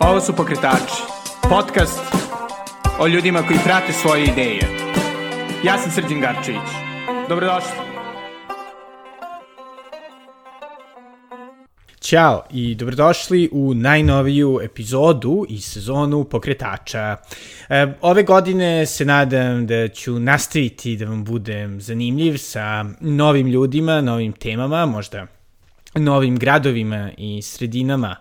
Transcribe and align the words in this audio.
Ovo 0.00 0.20
su 0.20 0.32
Pokretači, 0.36 1.02
podcast 1.42 2.00
o 3.00 3.06
ljudima 3.06 3.42
koji 3.42 3.58
prate 3.64 3.92
svoje 3.92 4.24
ideje. 4.24 4.60
Ja 5.64 5.78
sam 5.78 5.92
Srđan 5.92 6.20
Garčević. 6.20 6.68
Dobrodošli. 7.28 7.70
Ćao 12.00 12.42
i 12.50 12.74
dobrodošli 12.74 13.48
u 13.52 13.74
najnoviju 13.74 14.60
epizodu 14.62 15.46
i 15.48 15.60
sezonu 15.60 16.24
Pokretača. 16.24 17.16
E, 17.68 17.86
ove 18.00 18.22
godine 18.22 18.86
se 18.86 19.04
nadam 19.04 19.66
da 19.66 19.88
ću 19.88 20.18
nastaviti 20.18 20.96
da 20.96 21.04
vam 21.04 21.24
budem 21.24 21.80
zanimljiv 21.80 22.36
sa 22.36 22.84
novim 23.00 23.46
ljudima, 23.46 24.00
novim 24.00 24.32
temama, 24.32 24.86
možda 24.86 25.26
novim 25.94 26.38
gradovima 26.38 27.10
i 27.16 27.42
sredinama 27.42 28.16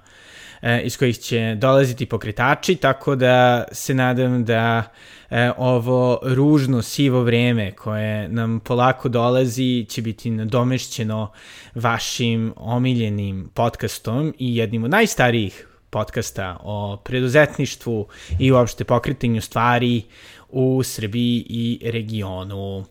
iz 0.83 0.97
kojih 0.97 1.17
će 1.17 1.55
dolaziti 1.57 2.05
pokretači, 2.05 2.75
tako 2.75 3.15
da 3.15 3.63
se 3.71 3.93
nadam 3.93 4.45
da 4.45 4.83
e, 5.29 5.51
ovo 5.57 6.19
ružno, 6.23 6.81
sivo 6.81 7.23
vreme 7.23 7.71
koje 7.71 8.27
nam 8.27 8.59
polako 8.59 9.09
dolazi 9.09 9.85
će 9.89 10.01
biti 10.01 10.31
nadomešćeno 10.31 11.31
vašim 11.75 12.53
omiljenim 12.55 13.49
podcastom 13.53 14.33
i 14.39 14.55
jednim 14.55 14.83
od 14.83 14.91
najstarijih 14.91 15.65
podcasta 15.89 16.57
o 16.63 16.97
preduzetništvu 16.97 18.07
i 18.39 18.51
uopšte 18.51 18.83
pokretanju 18.83 19.41
stvari 19.41 20.03
u 20.49 20.83
Srbiji 20.83 21.45
i 21.49 21.79
regionu. 21.91 22.85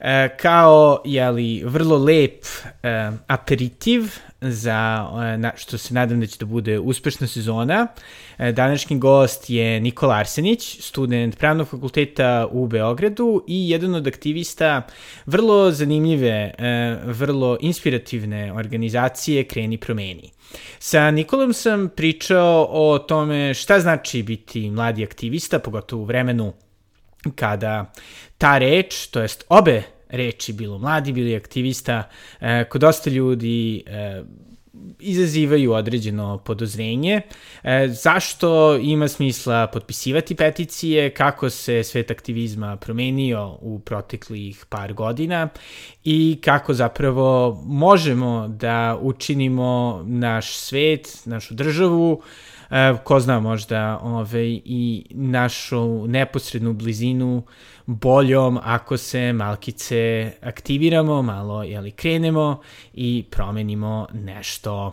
E, 0.00 0.36
kao, 0.36 1.02
jeli, 1.04 1.62
vrlo 1.64 1.98
lep 1.98 2.44
e, 2.82 3.10
aperitiv 3.26 4.02
za, 4.40 5.08
e, 5.34 5.38
na, 5.38 5.52
što 5.56 5.78
se 5.78 5.94
nadam 5.94 6.20
da 6.20 6.26
će 6.26 6.36
da 6.38 6.46
bude 6.46 6.78
uspešna 6.78 7.26
sezona, 7.26 7.86
e, 8.38 8.52
današnji 8.52 8.98
gost 8.98 9.50
je 9.50 9.80
Nikola 9.80 10.14
Arsenić, 10.14 10.80
student 10.80 11.38
pravnog 11.38 11.68
fakulteta 11.68 12.48
u 12.50 12.66
Beogradu 12.66 13.44
i 13.48 13.70
jedan 13.70 13.94
od 13.94 14.06
aktivista 14.06 14.82
vrlo 15.26 15.70
zanimljive, 15.70 16.54
e, 16.58 16.96
vrlo 17.04 17.56
inspirativne 17.60 18.52
organizacije 18.52 19.44
Kreni 19.44 19.78
promeni. 19.78 20.30
Sa 20.78 21.10
Nikolom 21.10 21.52
sam 21.52 21.88
pričao 21.96 22.68
o 22.70 22.98
tome 22.98 23.54
šta 23.54 23.80
znači 23.80 24.22
biti 24.22 24.70
mladi 24.70 25.04
aktivista, 25.04 25.58
pogotovo 25.58 26.02
u 26.02 26.04
vremenu 26.04 26.52
kada 27.30 27.92
ta 28.38 28.58
reč, 28.58 29.06
to 29.06 29.20
jest 29.20 29.44
obe 29.48 29.82
reči, 30.12 30.52
bilo 30.52 30.78
mladi, 30.78 31.12
bili 31.12 31.36
aktivista, 31.36 32.08
e, 32.40 32.64
kod 32.64 32.80
dosta 32.80 33.10
ljudi 33.10 33.82
e, 33.86 34.22
izazivaju 35.00 35.72
određeno 35.72 36.38
podozrenje. 36.38 37.20
E, 37.62 37.88
zašto 37.88 38.76
ima 38.76 39.08
smisla 39.08 39.66
potpisivati 39.66 40.34
peticije, 40.34 41.10
kako 41.10 41.50
se 41.50 41.82
svet 41.82 42.10
aktivizma 42.10 42.76
promenio 42.76 43.58
u 43.60 43.78
proteklih 43.78 44.66
par 44.68 44.92
godina 44.92 45.48
i 46.04 46.38
kako 46.44 46.74
zapravo 46.74 47.62
možemo 47.66 48.48
da 48.48 48.98
učinimo 49.02 50.02
naš 50.06 50.56
svet, 50.56 51.22
našu 51.24 51.54
državu, 51.54 52.22
ko 53.04 53.20
zna 53.20 53.40
možda 53.40 53.98
ove, 54.02 54.46
i 54.64 55.04
našu 55.10 56.06
neposrednu 56.06 56.72
blizinu 56.72 57.42
boljom 57.86 58.58
ako 58.62 58.96
se 58.96 59.32
malkice 59.32 60.32
aktiviramo, 60.42 61.22
malo 61.22 61.62
jeli, 61.62 61.90
krenemo 61.90 62.60
i 62.94 63.24
promenimo 63.30 64.06
nešto. 64.12 64.92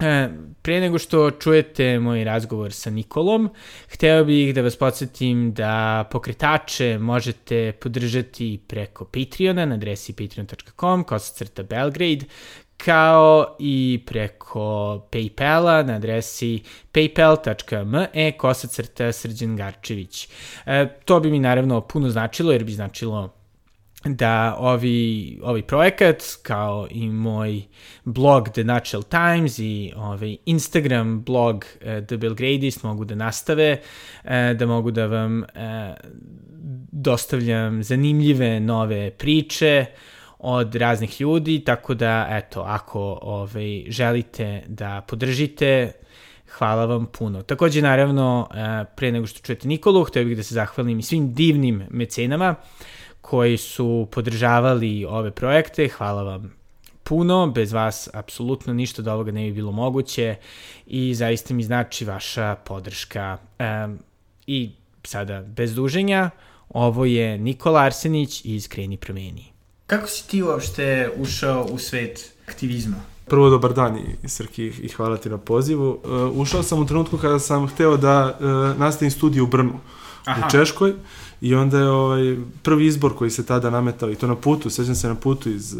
E, 0.00 0.28
pre 0.62 0.80
nego 0.80 0.98
što 0.98 1.30
čujete 1.30 1.98
moj 1.98 2.24
razgovor 2.24 2.72
sa 2.72 2.90
Nikolom, 2.90 3.50
hteo 3.88 4.24
bih 4.24 4.54
da 4.54 4.62
vas 4.62 4.76
podsjetim 4.76 5.52
da 5.52 6.04
pokretače 6.10 6.98
možete 6.98 7.72
podržati 7.72 8.60
preko 8.66 9.04
Patreona 9.04 9.66
na 9.66 9.74
adresi 9.74 10.12
patreon.com, 10.12 11.04
kosacrta 11.04 11.62
Belgrade, 11.62 12.26
kao 12.84 13.56
i 13.58 14.00
preko 14.06 15.00
Paypala 15.10 15.86
na 15.86 15.94
adresi 15.94 16.62
paypal.me 16.92 18.32
kosacrta 18.38 19.12
Srđan 19.12 19.56
Garčević. 19.56 20.28
E, 20.66 20.88
to 21.04 21.20
bi 21.20 21.30
mi 21.30 21.38
naravno 21.38 21.80
puno 21.80 22.10
značilo 22.10 22.52
jer 22.52 22.64
bi 22.64 22.72
značilo 22.72 23.34
da 24.04 24.56
ovi, 24.58 25.38
ovi 25.42 25.62
projekat, 25.62 26.22
kao 26.42 26.86
i 26.90 27.08
moj 27.08 27.62
blog 28.04 28.48
The 28.48 28.64
Natural 28.64 29.02
Times 29.02 29.58
i 29.58 29.92
ovaj 29.96 30.36
Instagram 30.46 31.22
blog 31.22 31.64
uh, 31.74 32.06
The 32.06 32.16
Belgradist 32.16 32.82
mogu 32.82 33.04
da 33.04 33.14
nastave, 33.14 33.80
da 34.58 34.66
mogu 34.66 34.90
da 34.90 35.06
vam 35.06 35.44
dostavljam 36.92 37.82
zanimljive 37.82 38.60
nove 38.60 39.10
priče, 39.10 39.86
od 40.42 40.74
raznih 40.74 41.20
ljudi, 41.20 41.60
tako 41.64 41.94
da, 41.94 42.26
eto, 42.30 42.60
ako 42.60 43.18
ovaj, 43.22 43.84
želite 43.88 44.62
da 44.66 45.00
podržite, 45.08 45.92
hvala 46.58 46.84
vam 46.84 47.06
puno. 47.06 47.42
Takođe, 47.42 47.82
naravno, 47.82 48.48
e, 48.54 48.84
pre 48.96 49.12
nego 49.12 49.26
što 49.26 49.40
čujete 49.40 49.68
Nikolu, 49.68 50.04
htio 50.04 50.24
bih 50.24 50.36
da 50.36 50.42
se 50.42 50.54
zahvalim 50.54 50.98
i 50.98 51.02
svim 51.02 51.34
divnim 51.34 51.82
mecenama 51.90 52.54
koji 53.20 53.56
su 53.56 54.08
podržavali 54.10 55.04
ove 55.04 55.30
projekte, 55.30 55.88
hvala 55.88 56.22
vam 56.22 56.54
puno, 57.04 57.46
bez 57.46 57.72
vas 57.72 58.08
apsolutno 58.14 58.74
ništa 58.74 59.02
od 59.02 59.08
ovoga 59.08 59.32
ne 59.32 59.46
bi 59.46 59.52
bilo 59.52 59.72
moguće 59.72 60.36
i 60.86 61.14
zaista 61.14 61.54
mi 61.54 61.62
znači 61.62 62.04
vaša 62.04 62.56
podrška. 62.64 63.38
E, 63.58 63.64
I 64.46 64.70
sada, 65.04 65.42
bez 65.42 65.74
duženja, 65.74 66.30
ovo 66.68 67.04
je 67.04 67.38
Nikola 67.38 67.80
Arsenić 67.80 68.44
iz 68.44 68.68
Kreni 68.68 68.96
promeni. 68.96 69.51
Kako 69.92 70.08
si 70.08 70.28
ti 70.28 70.42
uopšte 70.42 71.10
ušao 71.16 71.64
u 71.70 71.78
svet 71.78 72.32
aktivizma? 72.48 72.96
Prvo, 73.26 73.50
dobar 73.50 73.72
dan 73.72 73.98
i 74.22 74.28
Srki 74.28 74.66
i 74.66 74.88
hvala 74.88 75.16
ti 75.16 75.28
na 75.28 75.38
pozivu. 75.38 75.98
Uh, 76.04 76.40
ušao 76.40 76.62
sam 76.62 76.78
u 76.78 76.86
trenutku 76.86 77.18
kada 77.18 77.38
sam 77.38 77.68
hteo 77.68 77.96
da 77.96 78.38
uh, 78.40 78.80
nastavim 78.80 79.10
studiju 79.10 79.44
u 79.44 79.46
Brnu, 79.46 79.80
Aha. 80.24 80.46
u 80.46 80.50
Češkoj. 80.50 80.94
I 81.42 81.54
onda 81.54 81.78
je 81.78 81.90
ovaj, 81.90 82.36
prvi 82.62 82.86
izbor 82.86 83.14
koji 83.16 83.30
se 83.30 83.46
tada 83.46 83.70
nametao, 83.70 84.10
i 84.10 84.14
to 84.14 84.26
na 84.26 84.36
putu, 84.36 84.70
sećam 84.70 84.94
se 84.94 85.08
na 85.08 85.14
putu 85.14 85.50
iz, 85.50 85.76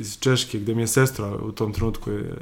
iz 0.00 0.18
Češke, 0.20 0.58
gde 0.58 0.74
mi 0.74 0.82
je 0.82 0.86
sestra 0.86 1.36
u 1.36 1.52
tom 1.52 1.72
trenutku 1.72 2.10
je, 2.10 2.36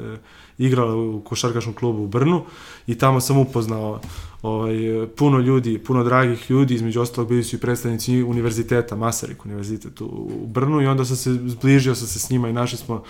igrala 0.59 0.97
u 0.97 1.21
košarkaškom 1.21 1.73
klubu 1.75 2.03
u 2.03 2.07
Brnu 2.07 2.43
i 2.87 2.95
tamo 2.95 3.21
sam 3.21 3.39
upoznao 3.39 4.01
ovaj, 4.43 4.77
puno 5.17 5.39
ljudi, 5.39 5.79
puno 5.79 6.05
dragih 6.05 6.51
ljudi, 6.51 6.75
između 6.75 7.01
ostalog 7.01 7.29
bili 7.29 7.45
su 7.45 7.57
i 7.57 7.59
predstavnici 7.59 8.23
univerziteta, 8.23 8.97
Masarik 8.97 9.45
univerzitet 9.45 10.01
u, 10.01 10.05
u 10.43 10.47
Brnu 10.47 10.83
i 10.83 10.87
onda 10.87 11.05
sam 11.05 11.17
se 11.17 11.31
zbližio 11.33 11.95
sam 11.95 12.07
se 12.07 12.19
s 12.19 12.31
njima 12.31 12.49
i 12.49 12.53
našli 12.53 12.79
smo 12.79 13.03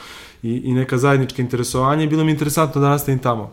i, 0.42 0.50
i 0.50 0.72
neka 0.72 0.98
zajednička 0.98 1.42
interesovanja 1.42 2.04
i 2.04 2.08
bilo 2.08 2.24
mi 2.24 2.32
interesantno 2.32 2.80
da 2.80 2.88
nastavim 2.88 3.18
tamo 3.18 3.52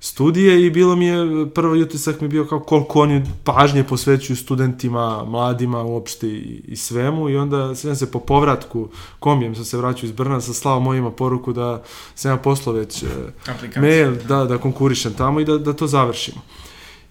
studije 0.00 0.66
i 0.66 0.70
bilo 0.70 0.96
mi 0.96 1.06
je, 1.06 1.50
prvi 1.54 1.82
utisak 1.82 2.20
mi 2.20 2.28
bio 2.28 2.44
kao 2.44 2.60
koliko 2.60 3.00
oni 3.00 3.22
pažnje 3.44 3.84
posvećuju 3.84 4.36
studentima, 4.36 5.24
mladima 5.24 5.82
uopšte 5.82 6.28
i, 6.28 6.62
i 6.68 6.76
svemu 6.76 7.28
i 7.28 7.36
onda 7.36 7.74
sam 7.74 7.96
se 7.96 8.10
po 8.10 8.18
povratku 8.18 8.88
kombijem 9.18 9.54
sam 9.54 9.64
se 9.64 9.76
vraćao 9.76 10.06
iz 10.06 10.12
Brna, 10.12 10.40
sam 10.40 10.54
slao 10.54 10.80
mojima 10.80 11.10
poruku 11.10 11.52
da 11.52 11.82
sam 12.14 12.30
ja 12.30 12.36
poslao 12.36 12.76
već 12.76 13.02
e, 13.02 13.06
mail, 13.80 14.14
da, 14.28 14.44
da 14.44 14.58
konkurišem 14.58 15.14
tamo 15.14 15.40
i 15.40 15.44
da, 15.44 15.58
da 15.58 15.72
to 15.72 15.86
završimo. 15.86 16.40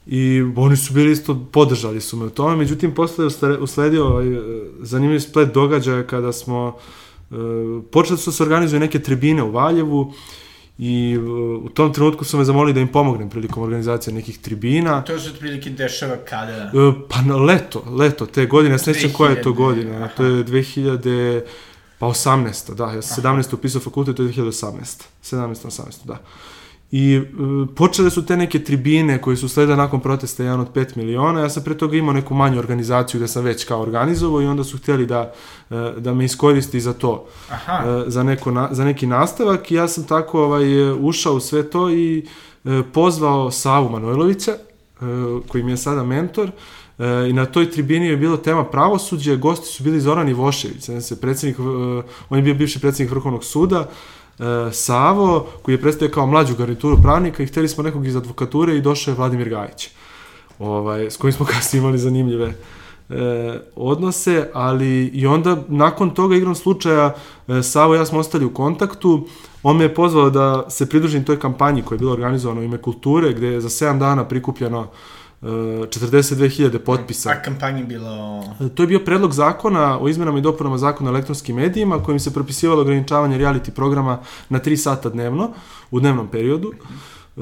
I 0.07 0.41
oni 0.55 0.77
su 0.77 0.93
bili 0.93 1.11
isto, 1.11 1.45
podržali 1.51 2.01
su 2.01 2.17
me 2.17 2.25
u 2.25 2.29
tome, 2.29 2.55
međutim 2.55 2.93
posle 2.93 3.25
je 3.25 3.57
usledio 3.57 4.07
ovaj, 4.07 4.25
zanimljiv 4.79 5.19
splet 5.19 5.53
događaja 5.53 6.07
kada 6.07 6.31
smo, 6.31 6.75
uh, 7.29 7.37
počeli 7.91 8.17
su 8.17 8.29
da 8.29 8.33
se 8.33 8.43
organizuju 8.43 8.79
neke 8.79 8.99
tribine 8.99 9.43
u 9.43 9.51
Valjevu, 9.51 10.13
I 10.77 11.17
u 11.63 11.69
tom 11.69 11.93
trenutku 11.93 12.25
su 12.25 12.37
me 12.37 12.43
zamolili 12.43 12.73
da 12.73 12.79
im 12.79 12.87
pomognem 12.87 13.29
prilikom 13.29 13.63
organizacije 13.63 14.13
nekih 14.13 14.37
tribina. 14.37 15.01
To 15.01 15.19
se 15.19 15.29
otprilike 15.29 15.69
dešava 15.69 16.17
kada? 16.17 16.71
Uh, 16.73 16.95
pa 17.09 17.21
na 17.21 17.37
leto, 17.37 17.83
leto 17.97 18.25
te 18.25 18.45
godine, 18.45 18.75
ja 18.75 18.79
sećam 18.79 19.13
koja 19.13 19.31
je 19.31 19.41
to 19.41 19.53
godina, 19.53 19.97
aha. 19.97 20.07
to 20.07 20.25
je 20.25 20.45
2000, 20.45 21.41
pa 21.99 22.05
18. 22.05 22.73
da, 22.73 22.91
ja 22.91 23.01
sam 23.01 23.23
17. 23.23 23.53
upisao 23.53 23.81
fakultet, 23.81 24.15
to 24.15 24.23
je 24.23 24.29
2018. 24.29 25.03
17. 25.23 25.65
18. 25.65 26.05
da. 26.05 26.17
I 26.91 27.17
uh, 27.17 27.69
počele 27.75 28.09
su 28.09 28.25
te 28.25 28.37
neke 28.37 28.63
tribine 28.63 29.21
koje 29.21 29.37
su 29.37 29.49
sledile 29.49 29.77
nakon 29.77 29.99
protesta 29.99 30.43
jedan 30.43 30.59
od 30.59 30.73
5 30.73 30.97
miliona. 30.97 31.41
Ja 31.41 31.49
sam 31.49 31.63
pre 31.63 31.77
toga 31.77 31.97
imao 31.97 32.13
neku 32.13 32.33
manju 32.33 32.59
organizaciju 32.59 33.19
gde 33.19 33.27
sam 33.27 33.43
već 33.43 33.65
kao 33.65 33.81
organizovao 33.81 34.41
i 34.41 34.45
onda 34.45 34.63
su 34.63 34.77
htjeli 34.77 35.05
da, 35.05 35.33
uh, 35.69 35.77
da 35.97 36.13
me 36.13 36.25
iskoristi 36.25 36.79
za 36.79 36.93
to, 36.93 37.25
Aha. 37.49 37.83
Uh, 37.85 38.03
za, 38.07 38.23
neko 38.23 38.51
na, 38.51 38.69
za 38.71 38.85
neki 38.85 39.07
nastavak. 39.07 39.71
I 39.71 39.75
ja 39.75 39.87
sam 39.87 40.03
tako 40.03 40.43
ovaj, 40.43 40.91
ušao 40.91 41.33
u 41.33 41.39
sve 41.39 41.69
to 41.69 41.89
i 41.89 42.25
uh, 42.63 42.71
pozvao 42.93 43.51
Savu 43.51 43.89
Manojlovića, 43.89 44.51
uh, 44.51 45.07
koji 45.47 45.63
mi 45.63 45.71
je 45.71 45.77
sada 45.77 46.03
mentor, 46.03 46.49
uh, 46.97 47.05
i 47.29 47.33
na 47.33 47.45
toj 47.45 47.71
tribini 47.71 48.07
je 48.07 48.17
bilo 48.17 48.37
tema 48.37 48.65
pravosuđe, 48.65 49.35
gosti 49.35 49.67
su 49.67 49.83
bili 49.83 50.01
Zoran 50.01 50.29
Ivošević, 50.29 50.89
se 51.01 51.21
predsednik, 51.21 51.59
uh, 51.59 51.65
on 52.29 52.37
je 52.37 52.41
bio 52.41 52.53
bivši 52.53 52.79
predsednik 52.79 53.11
Vrhovnog 53.11 53.43
suda, 53.43 53.89
Savo, 54.71 55.47
koji 55.61 55.75
je 55.75 55.81
predstavio 55.81 56.13
kao 56.13 56.25
mlađu 56.25 56.55
garnituru 56.55 56.97
pravnika 57.01 57.43
i 57.43 57.45
hteli 57.45 57.67
smo 57.67 57.83
nekog 57.83 58.07
iz 58.07 58.15
advokature 58.15 58.77
i 58.77 58.81
došao 58.81 59.11
je 59.11 59.15
Vladimir 59.15 59.49
Gajić, 59.49 59.89
ovaj, 60.59 61.05
s 61.05 61.17
kojim 61.17 61.33
smo 61.33 61.45
kasnije 61.53 61.79
imali 61.79 61.97
zanimljive 61.97 62.53
e, 63.09 63.59
odnose, 63.75 64.49
ali 64.53 65.05
i 65.05 65.27
onda 65.27 65.57
nakon 65.67 66.09
toga 66.09 66.35
igrom 66.35 66.55
slučaja 66.55 67.15
e, 67.47 67.63
Savo 67.63 67.95
i 67.95 67.97
ja 67.97 68.05
smo 68.05 68.19
ostali 68.19 68.45
u 68.45 68.53
kontaktu, 68.53 69.27
on 69.63 69.77
me 69.77 69.83
je 69.83 69.95
pozvao 69.95 70.29
da 70.29 70.69
se 70.69 70.89
pridružim 70.89 71.23
toj 71.23 71.39
kampanji 71.39 71.81
koja 71.81 71.95
je 71.95 71.99
bila 71.99 72.13
organizovana 72.13 72.61
u 72.61 72.63
ime 72.63 72.77
kulture, 72.77 73.33
gde 73.33 73.47
je 73.47 73.61
za 73.61 73.69
7 73.69 73.99
dana 73.99 74.25
prikupljeno 74.25 74.87
42.000 75.45 76.77
potpisa. 76.77 77.29
A 77.29 77.41
kampanja 77.41 77.83
bilo... 77.83 78.43
To 78.75 78.83
je 78.83 78.87
bio 78.87 78.99
predlog 78.99 79.33
zakona 79.33 79.99
o 80.01 80.07
izmenama 80.07 80.37
i 80.37 80.41
dopunama 80.41 80.77
zakona 80.77 81.09
o 81.09 81.13
elektronskim 81.13 81.55
medijima 81.55 82.03
kojim 82.03 82.19
se 82.19 82.33
propisivalo 82.33 82.81
ograničavanje 82.81 83.37
reality 83.37 83.69
programa 83.69 84.19
na 84.49 84.59
3 84.59 84.75
sata 84.75 85.09
dnevno, 85.09 85.49
u 85.91 85.99
dnevnom 85.99 86.27
periodu, 86.27 86.71
e, 86.71 87.41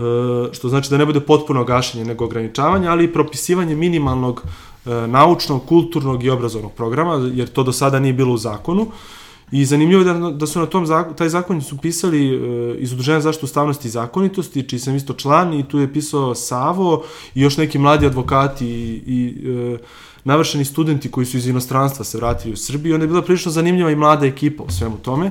što 0.54 0.70
znači 0.70 0.90
da 0.90 0.98
ne 0.98 1.06
bude 1.06 1.20
potpuno 1.20 1.64
gašenje 1.64 2.06
nego 2.06 2.26
ograničavanje, 2.26 2.88
ali 2.88 3.04
i 3.04 3.14
propisivanje 3.14 3.76
minimalnog 3.76 4.44
e, 4.86 4.90
naučnog, 5.08 5.66
kulturnog 5.66 6.24
i 6.24 6.30
obrazovnog 6.30 6.72
programa, 6.72 7.30
jer 7.34 7.48
to 7.48 7.64
do 7.64 7.72
sada 7.72 8.00
nije 8.00 8.14
bilo 8.14 8.34
u 8.34 8.38
zakonu. 8.38 8.88
I 9.54 9.66
zanimljivo 9.66 10.02
je 10.02 10.14
da, 10.14 10.32
da 10.32 10.48
su 10.48 10.60
na 10.60 10.66
tom 10.66 10.86
zakon, 10.86 11.14
taj 11.14 11.30
zakon 11.30 11.62
su 11.62 11.78
pisali 11.78 12.38
uh, 12.38 12.76
iz 12.78 12.94
Udruženja 12.94 13.22
zaštitu 13.22 13.46
ustavnosti 13.46 13.88
i 13.88 13.92
zakonitosti, 13.92 14.64
čiji 14.70 14.80
sam 14.80 14.96
isto 14.96 15.14
član 15.14 15.54
i 15.54 15.68
tu 15.68 15.80
je 15.80 15.94
pisao 15.94 16.36
Savo 16.36 17.04
i 17.36 17.42
još 17.42 17.58
neki 17.58 17.80
mladi 17.80 18.06
advokati 18.06 18.66
i, 18.66 19.02
i 19.06 19.50
uh, 19.52 19.80
navršeni 20.24 20.66
studenti 20.66 21.12
koji 21.12 21.26
su 21.26 21.38
iz 21.38 21.48
inostranstva 21.48 22.06
se 22.06 22.18
vratili 22.18 22.54
u 22.54 22.58
Srbiju. 22.58 22.94
Onda 22.94 23.04
je 23.04 23.08
bila 23.08 23.22
prilično 23.22 23.52
zanimljiva 23.52 23.92
i 23.92 23.96
mlada 23.96 24.26
ekipa 24.26 24.64
u 24.64 24.72
svemu 24.72 24.98
tome. 24.98 25.26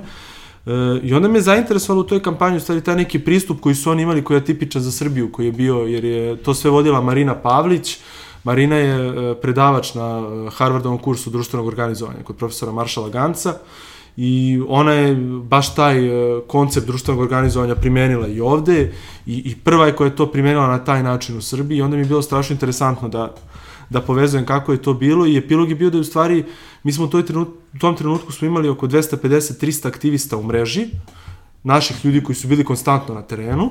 Uh, 0.66 0.72
I 1.02 1.14
onda 1.14 1.28
me 1.28 1.40
zainteresovalo 1.40 2.00
u 2.00 2.06
toj 2.06 2.22
kampanji, 2.22 2.56
u 2.56 2.60
stvari 2.60 2.80
taj 2.80 2.96
neki 2.96 3.18
pristup 3.18 3.60
koji 3.60 3.74
su 3.74 3.90
oni 3.90 4.02
imali, 4.02 4.24
koji 4.24 4.36
je 4.36 4.44
tipičan 4.44 4.82
za 4.82 4.92
Srbiju, 4.92 5.32
koji 5.32 5.46
je 5.46 5.52
bio, 5.52 5.76
jer 5.76 6.04
je 6.04 6.36
to 6.36 6.54
sve 6.54 6.70
vodila 6.70 7.00
Marina 7.00 7.34
Pavlić, 7.34 7.98
Marina 8.44 8.76
je 8.76 9.34
predavač 9.42 9.94
na 9.94 10.22
Harvardovom 10.50 10.98
kursu 10.98 11.30
društvenog 11.30 11.66
organizovanja 11.66 12.22
kod 12.24 12.36
profesora 12.36 12.72
Maršala 12.72 13.08
Ganca. 13.08 13.50
Uh, 13.50 13.91
i 14.16 14.60
ona 14.68 14.92
je 14.92 15.14
baš 15.42 15.74
taj 15.74 16.06
e, 16.06 16.40
koncept 16.46 16.86
društvenog 16.86 17.22
organizovanja 17.22 17.74
primenila 17.74 18.28
i 18.28 18.40
ovde 18.40 18.92
i, 19.26 19.42
i 19.50 19.56
prva 19.56 19.86
je 19.86 19.96
koja 19.96 20.06
je 20.06 20.16
to 20.16 20.26
primenila 20.26 20.66
na 20.66 20.84
taj 20.84 21.02
način 21.02 21.38
u 21.38 21.42
Srbiji 21.42 21.78
i 21.78 21.82
onda 21.82 21.96
mi 21.96 22.02
je 22.02 22.08
bilo 22.08 22.22
strašno 22.22 22.54
interesantno 22.54 23.08
da, 23.08 23.34
da 23.90 24.00
povezujem 24.00 24.46
kako 24.46 24.72
je 24.72 24.82
to 24.82 24.94
bilo 24.94 25.26
i 25.26 25.36
epilog 25.36 25.68
je 25.68 25.74
bio 25.74 25.90
da 25.90 25.96
je 25.96 26.00
u 26.00 26.04
stvari 26.04 26.44
mi 26.82 26.92
smo 26.92 27.04
u, 27.04 27.08
toj 27.08 27.26
trenut, 27.26 27.48
u 27.74 27.78
tom 27.78 27.96
trenutku 27.96 28.32
smo 28.32 28.46
imali 28.46 28.68
oko 28.68 28.86
250-300 28.86 29.88
aktivista 29.88 30.36
u 30.36 30.42
mreži 30.42 30.86
naših 31.62 32.04
ljudi 32.04 32.24
koji 32.24 32.36
su 32.36 32.48
bili 32.48 32.64
konstantno 32.64 33.14
na 33.14 33.22
terenu. 33.22 33.70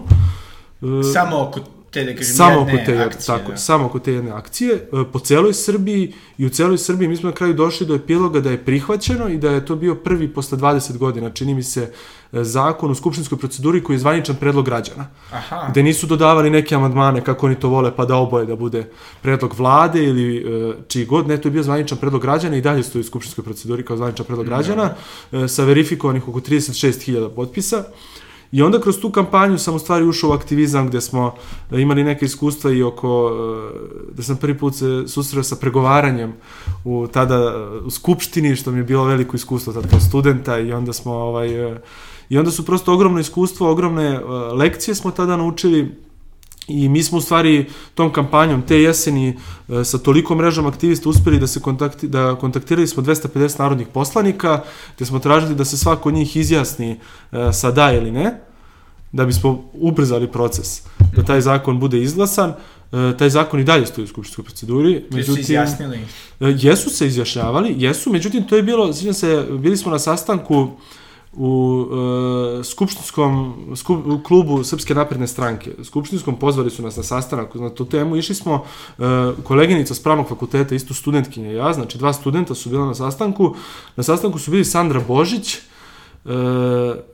Samo 1.14 1.42
oko 1.42 1.60
te, 1.92 2.04
da 2.04 2.14
kažem, 2.16 2.36
samo 2.36 2.62
oko 2.62 2.78
te, 2.86 2.98
akcije, 2.98 3.26
tako, 3.26 3.52
da. 3.52 3.58
samo 3.58 3.86
oko 3.86 4.00
te 4.00 4.14
jedne 4.14 4.32
akcije, 4.32 4.74
e, 4.76 5.04
po 5.14 5.20
celoj 5.20 5.54
Srbiji 5.54 6.14
i 6.38 6.46
u 6.46 6.50
celoj 6.50 6.78
Srbiji 6.78 7.08
mi 7.08 7.18
smo 7.18 7.30
na 7.30 7.36
kraju 7.36 7.54
došli 7.54 7.88
do 7.88 7.96
epiloga 7.96 8.40
da 8.40 8.52
je 8.52 8.66
prihvaćeno 8.66 9.30
i 9.30 9.38
da 9.38 9.52
je 9.52 9.66
to 9.66 9.76
bio 9.76 9.96
prvi 9.96 10.34
posle 10.34 10.58
20 10.58 10.98
godina, 10.98 11.30
čini 11.30 11.54
mi 11.54 11.64
se, 11.64 11.92
e, 12.34 12.44
zakon 12.44 12.92
u 12.92 12.96
skupštinskoj 12.96 13.38
proceduri 13.38 13.84
koji 13.84 13.96
je 13.96 14.00
zvaničan 14.00 14.36
predlog 14.36 14.66
građana. 14.66 15.08
Aha. 15.32 15.68
Gde 15.70 15.84
nisu 15.84 16.08
dodavali 16.08 16.50
neke 16.50 16.76
amandmane 16.76 17.22
kako 17.22 17.46
oni 17.46 17.56
to 17.56 17.70
vole 17.70 17.96
pa 17.96 18.06
da 18.06 18.16
oboje 18.16 18.46
da 18.46 18.56
bude 18.56 18.88
predlog 19.22 19.54
vlade 19.58 20.04
ili 20.04 20.38
e, 20.38 20.74
čiji 20.88 21.06
god, 21.06 21.28
ne, 21.28 21.42
to 21.42 21.48
je 21.48 21.52
bio 21.52 21.64
zvaničan 21.64 21.98
predlog 21.98 22.22
građana 22.22 22.56
i 22.56 22.62
dalje 22.62 22.84
stoji 22.84 23.02
u 23.02 23.04
skupštinskoj 23.06 23.44
proceduri 23.44 23.86
kao 23.86 23.98
zvaničan 23.98 24.26
predlog 24.26 24.46
da. 24.46 24.56
građana 24.56 24.96
sa 25.48 25.64
verifikovanih 25.64 26.28
oko 26.28 26.40
36.000 26.40 27.30
potpisa. 27.36 27.84
I 28.52 28.62
onda 28.62 28.82
kroz 28.82 29.00
tu 29.00 29.10
kampanju 29.12 29.58
sam 29.58 29.76
u 29.76 29.80
stvari 29.80 30.06
ušao 30.06 30.30
u 30.30 30.34
aktivizam 30.34 30.88
gde 30.88 31.02
smo 31.02 31.34
e, 31.72 31.82
imali 31.82 32.04
neke 32.04 32.26
iskustva 32.26 32.72
i 32.72 32.84
oko, 32.84 33.32
e, 34.12 34.14
da 34.14 34.24
sam 34.24 34.38
prvi 34.38 34.58
put 34.58 34.76
se 34.76 35.04
susreo 35.08 35.44
sa 35.44 35.56
pregovaranjem 35.56 36.34
u 36.84 37.08
tada 37.08 37.36
e, 37.36 37.86
u 37.86 37.90
Skupštini, 37.90 38.56
što 38.56 38.72
mi 38.72 38.80
je 38.80 38.84
bilo 38.84 39.04
veliko 39.04 39.36
iskustvo 39.36 39.74
tada 39.74 40.00
studenta 40.00 40.60
i 40.60 40.74
onda 40.74 40.94
smo 40.94 41.14
ovaj, 41.14 41.80
i 42.30 42.38
onda 42.38 42.52
su 42.52 42.66
prosto 42.66 42.94
ogromno 42.94 43.20
iskustvo, 43.20 43.72
ogromne 43.72 44.20
lekcije 44.54 44.96
smo 44.96 45.12
tada 45.12 45.38
naučili 45.38 45.96
I 46.72 46.90
mi 46.90 47.04
smo 47.04 47.18
u 47.18 47.22
stvari 47.22 47.66
tom 47.96 48.14
kampanjom 48.14 48.62
te 48.62 48.82
jeseni 48.82 49.38
e, 49.70 49.84
sa 49.84 49.98
toliko 49.98 50.36
mrežom 50.36 50.66
aktivista 50.66 51.10
uspeli 51.10 51.40
da 51.40 51.48
se 51.48 51.60
kontakti, 51.60 52.08
da 52.08 52.36
kontaktirali 52.36 52.88
smo 52.88 53.04
250 53.04 53.60
narodnih 53.60 53.88
poslanika, 53.88 54.64
te 54.96 55.06
smo 55.06 55.20
tražili 55.20 55.56
da 55.56 55.66
se 55.66 55.78
svako 55.78 56.10
od 56.10 56.16
njih 56.16 56.36
izjasni 56.36 56.92
e, 56.92 56.98
sa 57.54 57.72
da 57.72 57.92
ili 57.94 58.12
ne, 58.12 58.42
da 59.12 59.26
bismo 59.26 59.64
ubrzali 59.74 60.32
proces, 60.32 60.82
da 61.16 61.24
taj 61.24 61.42
zakon 61.42 61.80
bude 61.80 62.02
izglasan. 62.02 62.54
E, 62.92 63.18
taj 63.18 63.30
zakon 63.30 63.60
i 63.60 63.64
dalje 63.64 63.86
stoji 63.86 64.06
u 64.06 64.08
skupštinskoj 64.08 64.44
proceduri. 64.44 65.06
Međutim, 65.12 65.36
su 65.36 65.52
izjasnili? 65.52 66.00
Jesu 66.40 66.90
se 66.90 67.08
izjašnjavali, 67.08 67.76
jesu, 67.78 68.12
međutim 68.12 68.44
to 68.44 68.56
je 68.56 68.64
bilo, 68.64 68.94
sjećam 68.94 69.14
se, 69.14 69.46
bili 69.60 69.78
smo 69.78 69.92
na 69.92 70.00
sastanku 70.00 70.56
uh, 70.56 70.70
u 71.34 71.86
e, 72.60 72.64
skupštinskom 72.64 73.56
skup, 73.76 74.06
u 74.06 74.24
klubu 74.24 74.64
Srpske 74.64 74.96
napredne 74.96 75.28
stranke. 75.28 75.72
Skupštinskom 75.84 76.40
pozvali 76.40 76.70
su 76.70 76.84
nas 76.84 76.98
na 76.98 77.04
sastanak 77.04 77.56
na 77.56 77.70
tu 77.70 77.86
temu. 77.86 78.16
Išli 78.16 78.36
smo 78.36 78.66
e, 79.00 79.02
koleginica 79.44 79.96
s 79.96 80.04
pravnog 80.04 80.30
fakulteta, 80.30 80.76
isto 80.76 80.94
studentkinja 80.94 81.52
ja, 81.52 81.74
znači 81.74 81.98
dva 81.98 82.14
studenta 82.14 82.56
su 82.56 82.70
bila 82.70 82.86
na 82.86 82.96
sastanku. 82.96 83.56
Na 83.96 84.04
sastanku 84.04 84.40
su 84.40 84.52
bili 84.52 84.66
Sandra 84.66 85.02
Božić, 85.08 85.56
e, 85.56 85.60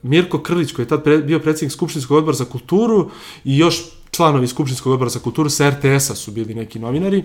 Mirko 0.02 0.42
Krlić 0.42 0.72
koji 0.72 0.84
je 0.84 0.88
tad 0.88 1.04
pre, 1.04 1.18
bio 1.18 1.38
predsjednik 1.38 1.72
Skupštinskog 1.72 2.16
odbora 2.16 2.36
za 2.36 2.44
kulturu 2.44 3.10
i 3.44 3.58
još 3.58 3.82
članovi 4.10 4.46
Skupštinskog 4.46 4.92
odbora 4.92 5.10
za 5.10 5.18
kulturu 5.18 5.50
sa 5.50 5.70
RTS-a 5.70 6.14
su 6.14 6.30
bili 6.30 6.54
neki 6.54 6.78
novinari. 6.78 7.24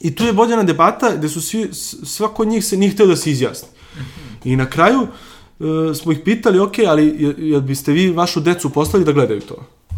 I 0.00 0.14
tu 0.14 0.24
je 0.24 0.32
vođena 0.32 0.62
debata 0.62 1.16
gde 1.16 1.28
su 1.28 1.40
svi, 1.40 1.68
svako 2.04 2.42
od 2.42 2.48
njih 2.48 2.64
se 2.64 2.76
nije 2.76 2.90
hteo 2.90 3.06
da 3.06 3.16
se 3.16 3.30
izjasni. 3.30 3.68
I 4.44 4.56
na 4.56 4.66
kraju, 4.70 5.02
uh, 5.02 5.08
smo 5.94 6.12
ih 6.12 6.18
pitali, 6.24 6.58
ok, 6.58 6.74
ali 6.88 7.34
jel 7.38 7.60
biste 7.60 7.92
vi 7.92 8.10
vašu 8.10 8.40
decu 8.40 8.70
poslali 8.70 9.04
da 9.04 9.12
gledaju 9.12 9.40
to? 9.40 9.56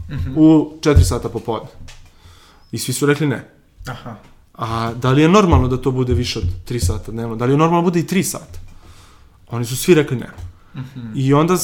Mm 0.09 0.15
-hmm. 0.15 0.33
U 0.37 0.73
4 0.81 1.03
sata 1.03 1.29
popodne. 1.29 1.69
I 2.73 2.79
svi 2.79 2.93
su 2.93 3.07
rekli 3.07 3.27
ne. 3.27 3.49
Aha. 3.87 4.17
A 4.55 4.93
da 4.95 5.11
li 5.11 5.23
je 5.23 5.29
normalno 5.29 5.69
da 5.69 5.77
to 5.77 5.91
bude 5.91 6.15
više 6.15 6.39
od 6.39 6.45
3 6.69 6.79
sata 6.79 7.13
dnevno? 7.13 7.37
Da 7.37 7.45
li 7.45 7.53
je 7.53 7.57
normalno 7.57 7.83
da 7.83 7.85
bude 7.85 8.01
i 8.01 8.05
3 8.05 8.23
sata? 8.23 8.59
Oni 9.51 9.65
su 9.65 9.77
svi 9.77 9.95
rekli 9.95 10.17
ne. 10.17 10.31
Mm 10.75 10.79
-hmm. 10.79 11.13
I 11.15 11.35
onda, 11.35 11.57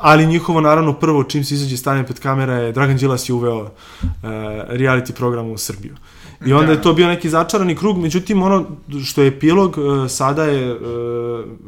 ali 0.00 0.26
njihovo 0.26 0.60
naravno 0.60 0.92
prvo 0.92 1.24
čim 1.24 1.44
se 1.44 1.54
izađe 1.54 1.76
stane 1.76 2.04
pred 2.04 2.20
kamera 2.20 2.54
je 2.54 2.72
Dragan 2.72 2.96
Đilas 2.96 3.28
je 3.28 3.32
uveo 3.32 3.62
uh, 3.62 3.70
reality 4.68 5.12
program 5.12 5.50
u 5.50 5.58
Srbiju. 5.58 5.96
I 6.46 6.52
onda 6.52 6.66
da. 6.66 6.72
je 6.72 6.82
to 6.82 6.92
bio 6.92 7.08
neki 7.08 7.30
začarani 7.30 7.76
krug, 7.76 7.98
međutim 7.98 8.42
ono 8.42 8.66
što 9.04 9.22
je 9.22 9.28
epilog, 9.28 9.78
uh, 9.78 10.10
sada 10.10 10.44
je, 10.44 10.74
uh, 10.74 10.80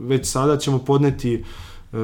već 0.00 0.26
sada 0.26 0.56
ćemo 0.56 0.78
podneti 0.78 1.44
uh, 1.92 1.98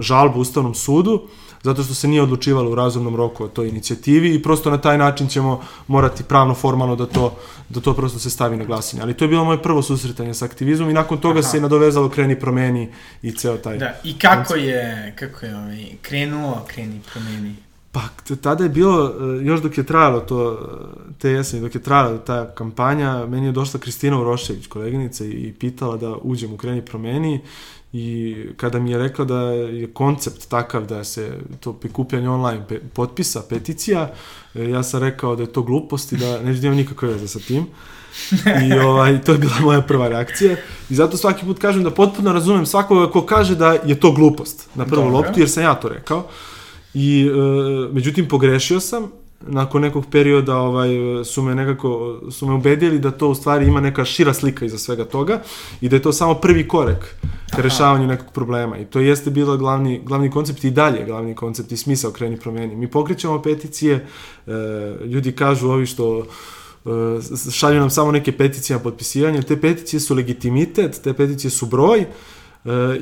žalbu 0.00 0.40
Ustavnom 0.40 0.74
sudu, 0.74 1.22
zato 1.62 1.82
što 1.82 1.94
se 1.94 2.08
nije 2.08 2.22
odlučivalo 2.22 2.70
u 2.70 2.74
razumnom 2.74 3.16
roku 3.16 3.44
o 3.44 3.48
toj 3.48 3.68
inicijativi 3.68 4.34
i 4.34 4.42
prosto 4.42 4.70
na 4.70 4.78
taj 4.78 4.98
način 4.98 5.28
ćemo 5.28 5.62
morati 5.86 6.22
pravno, 6.22 6.54
formalno 6.54 6.96
da 6.96 7.06
to, 7.06 7.36
da 7.68 7.80
to 7.80 7.94
prosto 7.94 8.18
se 8.18 8.30
stavi 8.30 8.56
na 8.56 8.64
glasanje. 8.64 9.02
Ali 9.02 9.14
to 9.14 9.24
je 9.24 9.28
bilo 9.28 9.44
moje 9.44 9.62
prvo 9.62 9.82
susretanje 9.82 10.34
sa 10.34 10.44
aktivizmom 10.44 10.90
i 10.90 10.92
nakon 10.92 11.18
toga 11.18 11.38
Aha. 11.38 11.48
se 11.48 11.56
je 11.56 11.60
nadovezalo 11.60 12.08
kreni 12.08 12.40
promeni 12.40 12.88
i 13.22 13.32
ceo 13.32 13.56
taj... 13.56 13.78
Da, 13.78 13.94
i 14.04 14.18
kako 14.18 14.54
je, 14.54 15.14
kako 15.18 15.46
je 15.46 15.56
ovaj, 15.56 15.86
krenuo 16.02 16.64
kreni 16.66 17.00
promeni? 17.12 17.65
Pa, 17.96 18.34
tada 18.42 18.64
je 18.64 18.70
bilo, 18.70 19.12
e, 19.40 19.44
još 19.44 19.60
dok 19.60 19.78
je 19.78 19.86
trajalo 19.86 20.20
to, 20.20 20.52
e, 20.52 21.12
te 21.18 21.30
jeseni, 21.30 21.62
dok 21.62 21.74
je 21.74 21.82
trajala 21.82 22.18
ta 22.18 22.50
kampanja, 22.54 23.26
meni 23.26 23.46
je 23.46 23.52
došla 23.52 23.80
Kristina 23.80 24.20
Urošević, 24.20 24.66
koleginica, 24.66 25.24
i 25.24 25.54
pitala 25.60 25.96
da 25.96 26.16
uđem 26.22 26.52
u 26.52 26.56
Kreni 26.56 26.84
promeni 26.84 27.40
i 27.92 28.36
kada 28.56 28.78
mi 28.78 28.90
je 28.90 28.98
rekla 28.98 29.24
da 29.24 29.40
je 29.40 29.86
koncept 29.92 30.48
takav 30.48 30.86
da 30.86 31.04
se 31.04 31.38
to 31.60 31.72
prikupljanje 31.72 32.28
online 32.28 32.64
pe, 32.68 32.80
potpisa, 32.94 33.42
peticija, 33.48 34.12
e, 34.54 34.70
ja 34.70 34.82
sam 34.82 35.00
rekao 35.00 35.36
da 35.36 35.42
je 35.42 35.52
to 35.52 35.62
glupost 35.62 36.12
i 36.12 36.16
da 36.16 36.40
neću 36.44 36.60
da 36.60 36.66
imam 36.66 36.76
nikakve 36.76 37.08
veze 37.08 37.28
sa 37.28 37.38
tim. 37.38 37.66
I 38.68 38.78
ovaj, 38.78 39.20
to 39.20 39.32
je 39.32 39.38
bila 39.38 39.60
moja 39.60 39.80
prva 39.80 40.08
reakcija. 40.08 40.56
I 40.90 40.94
zato 40.94 41.16
svaki 41.16 41.44
put 41.46 41.58
kažem 41.58 41.82
da 41.82 41.90
potpuno 41.90 42.32
razumem 42.32 42.66
svakoga 42.66 43.10
ko 43.10 43.26
kaže 43.26 43.54
da 43.54 43.72
je 43.72 44.00
to 44.00 44.12
glupost 44.12 44.68
na 44.74 44.84
prvu 44.84 45.02
Dobre. 45.02 45.16
loptu, 45.16 45.40
jer 45.40 45.50
sam 45.50 45.62
ja 45.62 45.74
to 45.74 45.88
rekao. 45.88 46.28
I, 46.98 47.28
e, 47.28 47.92
međutim, 47.92 48.28
pogrešio 48.28 48.80
sam, 48.80 49.10
nakon 49.40 49.82
nekog 49.82 50.06
perioda 50.10 50.56
ovaj, 50.56 50.88
su 51.24 51.42
me 51.42 51.54
nekako, 51.54 52.20
su 52.30 52.46
me 52.46 52.54
ubedili 52.54 52.98
da 52.98 53.10
to 53.10 53.28
u 53.28 53.34
stvari 53.34 53.66
ima 53.66 53.80
neka 53.80 54.04
šira 54.04 54.34
slika 54.34 54.64
iza 54.64 54.78
svega 54.78 55.04
toga 55.04 55.42
i 55.80 55.88
da 55.88 55.96
je 55.96 56.02
to 56.02 56.12
samo 56.12 56.34
prvi 56.34 56.68
korek 56.68 57.14
ka 57.50 57.62
rešavanju 57.62 58.06
nekog 58.06 58.32
problema. 58.32 58.78
I 58.78 58.84
to 58.84 59.00
jeste 59.00 59.30
bila 59.30 59.56
glavni, 59.56 60.00
glavni 60.04 60.30
koncept 60.30 60.64
i 60.64 60.70
dalje 60.70 61.04
glavni 61.04 61.34
koncept 61.34 61.72
i 61.72 61.76
smisao 61.76 62.10
kreni 62.10 62.36
promeni. 62.36 62.76
Mi 62.76 62.90
pokrećemo 62.90 63.42
peticije, 63.42 64.06
e, 64.46 64.50
ljudi 65.04 65.32
kažu 65.32 65.68
ovi 65.68 65.86
što 65.86 66.24
e, 66.24 66.88
šalju 67.52 67.80
nam 67.80 67.90
samo 67.90 68.12
neke 68.12 68.32
peticije 68.32 68.76
na 68.76 68.82
potpisivanje, 68.82 69.42
te 69.42 69.60
peticije 69.60 70.00
su 70.00 70.14
legitimitet, 70.14 71.00
te 71.04 71.12
peticije 71.12 71.50
su 71.50 71.66
broj, 71.66 72.06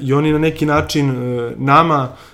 i 0.01 0.13
oni 0.13 0.33
na 0.33 0.39
neki 0.39 0.67
način 0.67 1.11
e, 1.11 1.55
nama 1.57 2.09
e, 2.13 2.34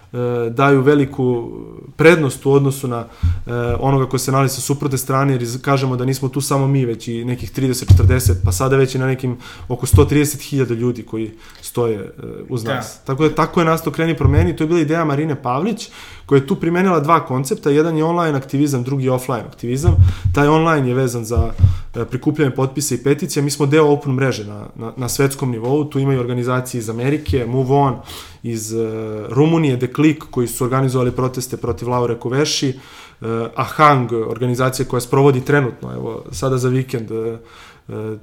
daju 0.50 0.82
veliku 0.82 1.50
prednost 1.96 2.46
u 2.46 2.52
odnosu 2.52 2.88
na 2.88 3.04
e, 3.46 3.52
onoga 3.80 4.06
ko 4.06 4.18
se 4.18 4.32
nalazi 4.32 4.54
sa 4.54 4.60
suprotne 4.60 4.98
strane, 4.98 5.32
jer 5.32 5.44
kažemo 5.62 5.96
da 5.96 6.04
nismo 6.04 6.28
tu 6.28 6.40
samo 6.40 6.66
mi, 6.66 6.84
već 6.84 7.08
i 7.08 7.24
nekih 7.24 7.52
30-40, 7.52 8.32
pa 8.44 8.52
sada 8.52 8.76
već 8.76 8.94
i 8.94 8.98
na 8.98 9.06
nekim 9.06 9.36
oko 9.68 9.86
130.000 9.86 10.74
ljudi 10.74 11.02
koji 11.02 11.30
stoje 11.62 11.96
e, 11.96 12.10
uz 12.48 12.64
da. 12.64 12.74
nas. 12.74 12.98
Tako 13.04 13.28
da 13.28 13.34
tako 13.34 13.60
je 13.60 13.66
nastao 13.66 13.92
Kreni 13.92 14.16
promeni, 14.16 14.56
to 14.56 14.64
je 14.64 14.68
bila 14.68 14.80
ideja 14.80 15.04
Marine 15.04 15.42
Pavlić, 15.42 15.90
koja 16.30 16.38
je 16.38 16.46
tu 16.46 16.56
primenila 16.56 17.00
dva 17.00 17.24
koncepta, 17.26 17.70
jedan 17.70 17.96
je 17.96 18.04
online 18.04 18.38
aktivizam, 18.38 18.82
drugi 18.82 19.04
je 19.04 19.12
offline 19.12 19.44
aktivizam. 19.48 19.96
Taj 20.34 20.48
online 20.48 20.88
je 20.88 20.94
vezan 20.94 21.24
za 21.24 21.50
e, 21.94 22.04
prikupljanje 22.04 22.54
potpisa 22.54 22.94
i 22.94 23.02
peticija, 23.02 23.42
mi 23.42 23.50
smo 23.50 23.66
deo 23.66 23.88
open 23.90 24.12
mreže 24.12 24.44
na, 24.44 24.66
na, 24.76 24.92
na 24.96 25.08
svetskom 25.08 25.50
nivou, 25.50 25.84
tu 25.84 25.98
imaju 25.98 26.20
organizacije 26.20 26.78
iz 26.78 26.90
Amerike, 26.90 27.46
Move 27.46 27.74
On, 27.74 27.96
iz 28.42 28.72
uh, 28.72 28.80
Rumunije, 29.28 29.78
The 29.78 29.88
Click, 29.94 30.24
koji 30.30 30.46
su 30.48 30.64
organizovali 30.64 31.10
proteste 31.10 31.56
protiv 31.56 31.88
Laure 31.88 32.14
Koveši, 32.18 32.74
uh, 33.20 33.26
Ahang, 33.56 34.12
organizacija 34.12 34.86
koja 34.86 35.00
sprovodi 35.00 35.40
trenutno, 35.44 35.92
evo, 35.92 36.24
sada 36.30 36.58
za 36.58 36.68
vikend, 36.68 37.10
uh, 37.10 37.38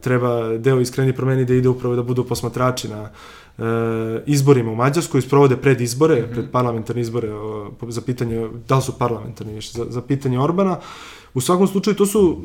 treba 0.02 0.58
deo 0.58 0.80
iskreni 0.80 1.14
promeni 1.14 1.46
da 1.46 1.54
ide 1.54 1.70
upravo 1.70 1.96
da 1.96 2.04
budu 2.04 2.24
posmatrači 2.24 2.88
na 2.88 3.10
uh, 3.58 3.66
izborima 4.26 4.72
u 4.72 4.76
Mađarskoj, 4.76 5.22
sprovode 5.22 5.58
pred 5.58 5.82
izbore, 5.82 6.16
mm 6.16 6.26
-hmm. 6.26 6.34
pred 6.34 6.52
parlamentarne 6.52 7.02
izbore 7.02 7.34
uh, 7.34 7.68
za 7.88 8.02
pitanje, 8.02 8.48
da 8.68 8.76
li 8.76 8.82
su 8.82 8.98
parlamentarni 8.98 9.54
više, 9.54 9.72
za, 9.72 9.86
za 9.90 10.02
pitanje 10.02 10.40
Orbana. 10.40 10.78
U 11.34 11.42
svakom 11.42 11.68
slučaju, 11.68 11.96
to 11.96 12.06
su 12.06 12.42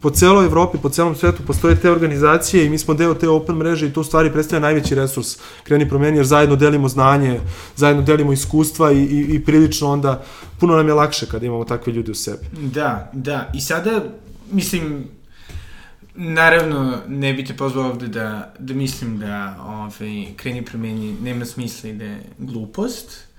po 0.00 0.10
celoj 0.10 0.44
Evropi, 0.44 0.78
po 0.82 0.88
celom 0.88 1.14
svetu 1.14 1.42
postoje 1.46 1.76
te 1.76 1.90
organizacije 1.90 2.66
i 2.66 2.70
mi 2.70 2.78
smo 2.78 2.94
deo 2.94 3.14
te 3.14 3.28
open 3.28 3.56
mreže 3.56 3.86
i 3.86 3.92
to 3.92 4.00
u 4.00 4.04
stvari 4.04 4.32
predstavlja 4.32 4.62
najveći 4.62 4.94
resurs 4.94 5.38
Kreni 5.62 5.88
promeni, 5.88 6.16
jer 6.16 6.26
zajedno 6.26 6.56
delimo 6.56 6.88
znanje, 6.88 7.40
zajedno 7.76 8.02
delimo 8.02 8.32
iskustva 8.32 8.92
i, 8.92 8.98
i, 8.98 9.34
i 9.34 9.44
prilično 9.44 9.88
onda 9.90 10.22
puno 10.60 10.76
nam 10.76 10.88
je 10.88 10.94
lakše 10.94 11.26
kada 11.26 11.46
imamo 11.46 11.64
takve 11.64 11.92
ljude 11.92 12.10
u 12.10 12.14
sebi. 12.14 12.46
Da, 12.52 13.10
da. 13.12 13.50
I 13.54 13.60
sada, 13.60 14.04
mislim, 14.52 15.04
Naravno, 16.14 16.98
ne 17.08 17.32
bi 17.34 17.44
te 17.44 17.56
pozvao 17.56 17.88
ovde 17.88 18.08
da, 18.08 18.54
da 18.58 18.74
mislim 18.74 19.18
da 19.18 19.56
ovaj, 19.62 20.26
kreni 20.36 20.64
promeni 20.64 21.16
nema 21.22 21.44
smisla 21.44 21.90
i 21.90 21.92
da 21.92 22.04
je 22.04 22.22
glupost. 22.38 23.30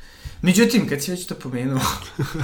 Međutim, 0.41 0.89
kad 0.89 1.03
si 1.03 1.11
već 1.11 1.25
to 1.25 1.35
pomenuo, 1.35 1.81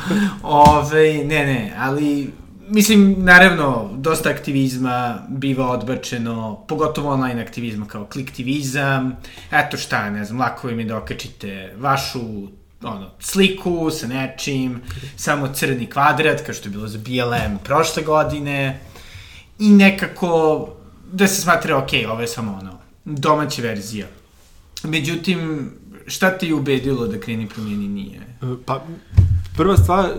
ovaj, 0.44 1.14
ne, 1.14 1.46
ne, 1.46 1.74
ali 1.78 2.32
Mislim, 2.70 3.16
naravno, 3.18 3.90
dosta 3.94 4.30
aktivizma 4.30 5.20
biva 5.30 5.70
odbačeno, 5.70 6.66
pogotovo 6.68 7.14
online 7.14 7.42
aktivizma 7.42 7.86
kao 7.86 8.06
kliktivizam, 8.06 9.18
eto 9.52 9.78
šta, 9.78 10.10
ne 10.10 10.26
znam, 10.26 10.40
lako 10.40 10.70
im 10.70 10.80
je 10.80 10.86
da 10.86 10.98
okačite 10.98 11.74
vašu 11.78 12.20
ono, 12.84 13.12
sliku 13.20 13.90
sa 13.92 14.08
nečim, 14.08 14.82
samo 15.16 15.48
crni 15.54 15.86
kvadrat, 15.86 16.42
kao 16.46 16.54
što 16.54 16.68
je 16.68 16.72
bilo 16.72 16.88
za 16.88 16.98
BLM 16.98 17.58
prošle 17.64 18.04
godine, 18.04 18.80
i 19.60 19.70
nekako 19.70 20.68
da 21.12 21.28
se 21.28 21.42
smatra, 21.42 21.78
ok, 21.78 21.90
ovo 22.12 22.22
je 22.22 22.28
samo 22.28 22.60
ono, 22.62 22.72
domaća 23.06 23.62
verzija. 23.62 24.08
Međutim, 24.84 25.72
šta 26.08 26.38
te 26.38 26.48
je 26.48 26.54
ubedilo 26.54 27.08
da 27.08 27.20
kreni 27.20 27.48
promijeni 27.48 27.88
nije? 27.88 28.38
Pa, 28.66 28.84
prva 29.58 29.78
stvar, 29.78 30.10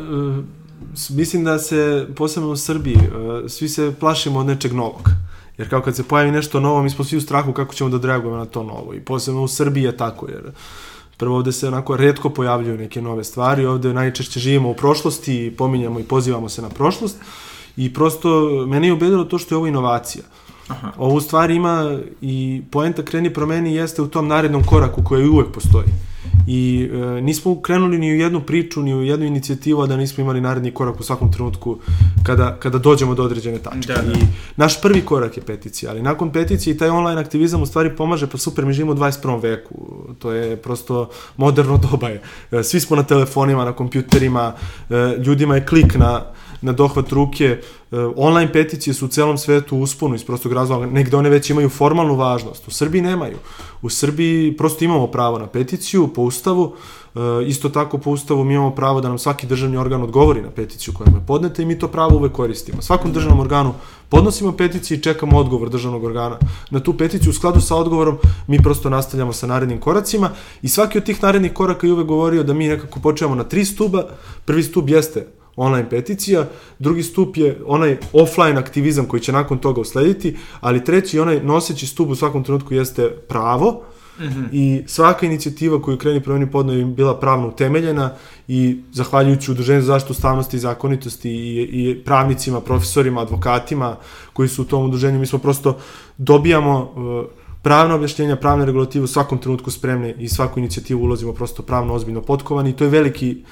mislim 1.11 1.45
da 1.45 1.59
se, 1.59 2.07
posebno 2.17 2.51
u 2.51 2.57
Srbiji, 2.57 2.97
uh, 2.97 3.51
svi 3.51 3.69
se 3.69 3.95
plašimo 4.01 4.39
od 4.39 4.47
nečeg 4.47 4.73
novog. 4.73 5.11
Jer 5.59 5.71
kao 5.71 5.83
kad 5.83 5.97
se 5.97 6.03
pojavi 6.03 6.31
nešto 6.31 6.61
novo, 6.61 6.83
mi 6.83 6.91
smo 6.91 7.05
svi 7.05 7.17
u 7.17 7.21
strahu 7.21 7.53
kako 7.53 7.75
ćemo 7.75 7.91
da 7.91 7.97
odreagujemo 7.97 8.37
na 8.37 8.45
to 8.45 8.63
novo. 8.63 8.95
I 8.95 9.01
posebno 9.01 9.43
u 9.43 9.49
Srbiji 9.49 9.85
je 9.85 9.97
tako, 9.97 10.29
jer 10.29 10.53
prvo 11.17 11.37
ovde 11.37 11.53
se 11.53 11.69
onako 11.69 11.97
redko 11.97 12.31
pojavljuju 12.31 12.79
neke 12.79 13.03
nove 13.03 13.25
stvari, 13.25 13.67
ovde 13.67 13.93
najčešće 13.95 14.41
živimo 14.41 14.71
u 14.71 14.75
prošlosti 14.75 15.55
pominjamo 15.59 16.01
i 16.01 16.05
pozivamo 16.05 16.49
se 16.49 16.63
na 16.63 16.69
prošlost. 16.69 17.17
I 17.79 17.93
prosto, 17.95 18.29
mene 18.67 18.87
je 18.87 18.93
ubedilo 18.93 19.25
to 19.25 19.39
što 19.39 19.55
je 19.55 19.57
ovo 19.57 19.67
inovacija. 19.67 20.25
Aha. 20.69 20.93
Ovo 20.99 21.21
stvari 21.21 21.55
ima 21.55 21.99
i 22.21 22.63
poenta 22.71 23.03
kreni 23.03 23.35
promeni 23.35 23.75
jeste 23.75 24.03
u 24.03 24.09
tom 24.09 24.29
narednom 24.29 24.65
koraku 24.65 25.03
koji 25.05 25.29
uvek 25.29 25.47
postoji. 25.53 25.87
I 26.47 26.91
e, 26.93 27.21
nismo 27.21 27.61
krenuli 27.61 27.99
ni 27.99 28.13
u 28.13 28.17
jednu 28.17 28.41
priču, 28.41 28.83
ni 28.83 28.95
u 28.95 29.03
jednu 29.03 29.27
inicijativu, 29.27 29.81
a 29.83 29.87
da 29.87 29.97
nismo 29.97 30.23
imali 30.23 30.41
naredni 30.41 30.71
korak 30.71 31.01
u 31.01 31.03
svakom 31.03 31.33
trenutku 31.33 31.79
kada, 32.23 32.57
kada 32.61 32.79
dođemo 32.79 33.15
do 33.15 33.23
određene 33.23 33.59
tačke. 33.59 33.93
Da, 33.93 34.03
da. 34.03 34.13
I 34.13 34.23
naš 34.57 34.83
prvi 34.83 35.01
korak 35.01 35.37
je 35.37 35.43
peticija, 35.43 35.91
ali 35.91 36.03
nakon 36.03 36.33
peticije 36.33 36.75
i 36.75 36.79
taj 36.79 36.89
online 36.89 37.21
aktivizam 37.21 37.63
u 37.63 37.67
stvari 37.67 37.97
pomaže, 37.97 38.27
pa 38.27 38.39
super, 38.39 38.67
mi 38.67 38.73
živimo 38.73 38.93
u 38.93 38.97
21. 38.97 39.43
veku. 39.43 39.75
To 40.19 40.33
je 40.33 40.57
prosto 40.57 41.09
moderno 41.37 41.79
doba 41.91 42.09
je. 42.09 42.23
E, 42.53 42.63
svi 42.63 42.81
smo 42.81 42.97
na 42.97 43.03
telefonima, 43.03 43.65
na 43.65 43.73
kompjuterima, 43.73 44.53
e, 44.91 44.95
ljudima 45.25 45.55
je 45.55 45.67
klik 45.67 45.95
na 45.95 46.23
na 46.61 46.73
dohvat 46.73 47.13
ruke. 47.13 47.45
E, 47.45 47.61
online 48.17 48.53
peticije 48.53 48.95
su 48.95 49.07
u 49.07 49.09
celom 49.09 49.39
svetu 49.39 49.77
usponu 49.77 50.15
iz 50.15 50.25
prostog 50.25 50.53
razloga, 50.53 50.87
negde 50.87 51.17
one 51.17 51.31
već 51.31 51.51
imaju 51.51 51.69
formalnu 51.69 52.17
važnost. 52.17 52.69
U 52.69 52.71
Srbiji 52.71 53.03
nemaju. 53.03 53.37
U 53.83 53.91
Srbiji 53.91 54.57
prosto 54.57 54.85
imamo 54.85 55.07
pravo 55.07 55.39
na 55.39 55.47
peticiju 55.47 56.09
po 56.09 56.23
ustavu, 56.23 56.75
e, 57.15 57.19
isto 57.47 57.69
tako 57.69 57.99
po 57.99 58.11
ustavu 58.11 58.45
mi 58.45 58.55
imamo 58.55 58.71
pravo 58.71 59.01
da 59.01 59.09
nam 59.09 59.19
svaki 59.19 59.47
državni 59.47 59.77
organ 59.77 60.03
odgovori 60.03 60.43
na 60.43 60.51
peticiju 60.51 60.95
koja 60.95 61.07
je 61.07 61.27
podneta 61.27 61.63
i 61.63 61.67
mi 61.67 61.79
to 61.79 61.89
pravo 61.89 62.17
uvek 62.17 62.33
koristimo. 62.33 62.83
Svakom 62.83 63.13
državnom 63.13 63.41
organu 63.41 63.75
podnosimo 64.09 64.53
peticiju 64.53 64.99
i 64.99 65.03
čekamo 65.03 65.39
odgovor 65.39 65.69
državnog 65.69 66.05
organa 66.05 66.39
na 66.71 66.81
tu 66.81 66.97
peticiju. 66.97 67.31
U 67.31 67.35
skladu 67.35 67.61
sa 67.61 67.77
odgovorom 67.77 68.19
mi 68.47 68.63
prosto 68.63 68.91
nastavljamo 68.91 69.33
sa 69.33 69.47
narednim 69.47 69.81
koracima 69.81 70.31
i 70.63 70.69
svaki 70.69 70.99
od 70.99 71.05
tih 71.05 71.23
narednih 71.23 71.53
koraka 71.53 71.87
je 71.87 71.93
uvek 71.93 72.07
govorio 72.07 72.43
da 72.43 72.53
mi 72.53 72.69
nekako 72.69 73.01
počevamo 73.01 73.37
na 73.37 73.45
tri 73.45 73.65
stuba. 73.65 74.05
Prvi 74.45 74.63
stub 74.63 74.89
jeste 74.89 75.38
online 75.59 75.91
peticija, 75.91 76.47
drugi 76.79 77.03
stup 77.03 77.37
je 77.37 77.59
onaj 77.67 77.97
offline 78.13 78.59
aktivizam 78.59 79.07
koji 79.07 79.21
će 79.21 79.33
nakon 79.33 79.59
toga 79.59 79.81
uslediti, 79.81 80.37
ali 80.61 80.85
treći, 80.85 81.21
onaj 81.21 81.41
noseći 81.43 81.87
stup 81.87 82.09
u 82.09 82.15
svakom 82.15 82.45
trenutku 82.45 82.75
jeste 82.75 83.11
pravo, 83.29 83.83
Mm 84.21 84.25
-hmm. 84.25 84.49
I 84.53 84.83
svaka 84.87 85.27
inicijativa 85.27 85.83
koju 85.83 85.99
kreni 85.99 86.23
promeni 86.23 86.51
podno 86.51 86.73
je 86.73 86.85
bila 86.85 87.21
pravno 87.21 87.49
utemeljena 87.49 88.11
i 88.49 88.83
zahvaljujući 88.93 89.51
udruženju 89.51 89.81
za 89.81 89.87
zaštitu 89.87 90.13
ustavnosti 90.13 90.57
i 90.57 90.61
zakonitosti 90.61 91.31
i, 91.31 91.69
i 91.73 92.05
pravnicima, 92.05 92.61
profesorima, 92.61 93.21
advokatima 93.21 93.97
koji 94.33 94.49
su 94.49 94.63
u 94.63 94.65
tom 94.65 94.85
udruženju, 94.85 95.19
mi 95.19 95.27
smo 95.27 95.39
prosto 95.39 95.79
dobijamo 96.17 96.81
uh, 96.81 97.31
pravna 97.63 97.95
objašnjenja, 97.95 98.37
pravne 98.37 98.67
regulative 98.67 99.05
u 99.05 99.07
svakom 99.07 99.39
trenutku 99.39 99.71
spremne 99.71 100.15
i 100.19 100.29
svaku 100.29 100.59
inicijativu 100.59 101.03
ulazimo 101.05 101.33
prosto 101.33 101.63
pravno 101.63 101.95
ozbiljno 101.95 102.23
potkovani 102.23 102.71
i 102.71 102.77
to 102.77 102.85
je 102.85 102.91
veliki 102.91 103.45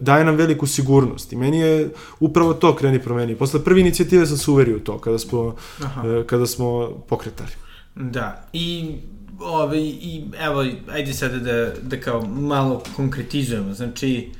daje 0.00 0.24
nam 0.24 0.36
veliku 0.36 0.66
sigurnost. 0.66 1.32
I 1.32 1.36
meni 1.36 1.58
je 1.58 1.90
upravo 2.20 2.54
to 2.54 2.76
kreni 2.76 3.02
promeni. 3.02 3.36
Posle 3.36 3.64
prve 3.64 3.80
inicijative 3.80 4.26
sam 4.26 4.36
se 4.36 4.50
uverio 4.50 4.76
u 4.76 4.80
to, 4.80 4.98
kada 4.98 5.18
smo, 5.18 5.56
Aha. 5.82 6.08
E, 6.08 6.26
kada 6.26 6.46
smo 6.46 6.90
pokretali. 7.08 7.50
Da, 7.94 8.48
i 8.52 8.96
ove, 9.40 9.80
i 9.80 10.24
evo, 10.40 10.64
ajde 10.90 11.12
sada 11.12 11.38
da, 11.38 11.72
da 11.82 12.00
kao 12.00 12.26
malo 12.26 12.82
konkretizujemo. 12.96 13.74
Znači, 13.74 14.30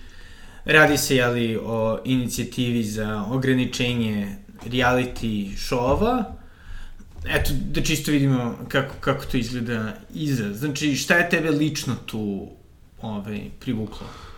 radi 0.64 0.98
se, 0.98 1.16
jeli, 1.16 1.58
o 1.62 1.98
inicijativi 2.04 2.84
za 2.84 3.24
ograničenje 3.30 4.36
reality 4.66 5.56
show-ova, 5.56 6.24
eto, 7.26 7.50
da 7.70 7.82
čisto 7.82 8.10
vidimo 8.10 8.58
kako, 8.68 8.94
kako 9.00 9.24
to 9.24 9.36
izgleda 9.36 9.92
iza. 10.14 10.54
Znači, 10.54 10.94
šta 10.96 11.16
je 11.16 11.30
tebe 11.30 11.50
lično 11.50 11.94
tu 12.06 12.48
ovaj, 13.02 13.40
privuklo? 13.60 14.06
E, 14.06 14.29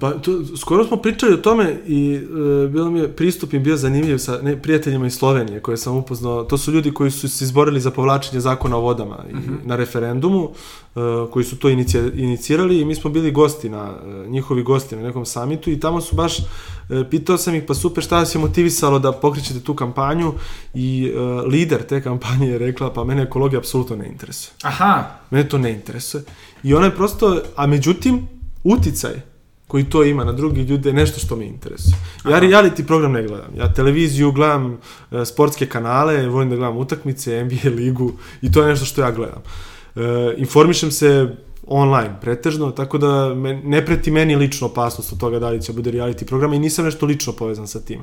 pa, 0.00 0.10
to, 0.10 0.56
skoro 0.56 0.84
smo 0.84 0.96
pričali 0.96 1.34
o 1.34 1.36
tome 1.36 1.76
i 1.86 2.14
e, 2.14 2.68
bilo 2.68 2.90
mi 2.90 2.98
je, 2.98 3.08
pristup 3.08 3.52
im 3.52 3.62
bio 3.62 3.76
zanimljiv 3.76 4.18
sa 4.18 4.42
ne, 4.42 4.62
prijateljima 4.62 5.06
iz 5.06 5.14
Slovenije 5.14 5.60
koje 5.60 5.76
sam 5.76 5.96
upoznao. 5.96 6.44
To 6.44 6.58
su 6.58 6.72
ljudi 6.72 6.90
koji 6.90 7.10
su 7.10 7.28
se 7.28 7.44
izborili 7.44 7.80
za 7.80 7.90
povlačenje 7.90 8.40
zakona 8.40 8.76
o 8.76 8.80
vodama 8.80 9.14
mm 9.14 9.36
-hmm. 9.36 9.64
i, 9.64 9.68
na 9.68 9.76
referendumu, 9.76 10.50
e, 10.96 11.00
koji 11.32 11.44
su 11.44 11.58
to 11.58 11.68
inicija, 11.68 12.02
inicirali 12.14 12.80
i 12.80 12.84
mi 12.84 12.94
smo 12.94 13.10
bili 13.10 13.30
gosti 13.30 13.68
na, 13.68 13.92
e, 14.06 14.28
njihovi 14.28 14.62
gosti 14.62 14.96
na 14.96 15.02
nekom 15.02 15.26
samitu 15.26 15.70
i 15.70 15.80
tamo 15.80 16.00
su 16.00 16.16
baš, 16.16 16.38
e, 16.38 16.44
pitao 17.10 17.38
sam 17.38 17.54
ih 17.54 17.62
pa 17.66 17.74
super 17.74 18.04
šta 18.04 18.18
vas 18.18 18.34
je 18.34 18.38
motivisalo 18.38 18.98
da 18.98 19.12
pokrećete 19.12 19.60
tu 19.60 19.74
kampanju 19.74 20.32
i 20.74 21.12
e, 21.14 21.20
lider 21.46 21.82
te 21.82 22.02
kampanje 22.02 22.48
je 22.48 22.58
rekla 22.58 22.92
pa 22.92 23.04
mene 23.04 23.22
ekologija 23.22 23.58
apsolutno 23.58 23.96
ne 23.96 24.08
interesuje. 24.08 24.52
Aha. 24.62 25.04
Mene 25.30 25.48
to 25.48 25.58
ne 25.58 25.72
interesuje. 25.72 26.24
I 26.62 26.74
ona 26.74 26.86
je 26.86 26.94
prosto, 26.94 27.40
a 27.56 27.66
međutim, 27.66 28.28
uticaj 28.64 29.33
koji 29.66 29.84
to 29.84 30.04
ima 30.04 30.24
na 30.24 30.32
drugi 30.32 30.62
ljude 30.62 30.92
nešto 30.92 31.20
što 31.20 31.36
me 31.36 31.46
interesuje. 31.46 31.96
Ja 32.24 32.40
reality 32.40 32.86
program 32.86 33.12
ne 33.12 33.22
gledam. 33.22 33.50
Ja 33.56 33.72
televiziju 33.72 34.32
gledam, 34.32 34.78
e, 35.12 35.24
sportske 35.24 35.66
kanale, 35.66 36.28
volim 36.28 36.50
da 36.50 36.56
gledam 36.56 36.76
utakmice, 36.76 37.44
NBA 37.44 37.70
ligu 37.70 38.12
i 38.42 38.52
to 38.52 38.62
je 38.62 38.68
nešto 38.68 38.84
što 38.84 39.02
ja 39.02 39.10
gledam. 39.10 39.42
E, 39.96 40.34
informišem 40.36 40.90
se 40.90 41.36
online 41.66 42.16
pretežno, 42.20 42.70
tako 42.70 42.98
da 42.98 43.34
me, 43.34 43.54
ne 43.64 43.86
preti 43.86 44.10
meni 44.10 44.36
lično 44.36 44.66
opasnost 44.66 45.12
od 45.12 45.18
toga 45.18 45.38
da 45.38 45.50
li 45.50 45.62
će 45.62 45.72
bude 45.72 45.92
reality 45.92 46.26
program 46.26 46.52
i 46.52 46.58
nisam 46.58 46.84
nešto 46.84 47.06
lično 47.06 47.32
povezan 47.32 47.68
sa 47.68 47.80
tim. 47.80 48.00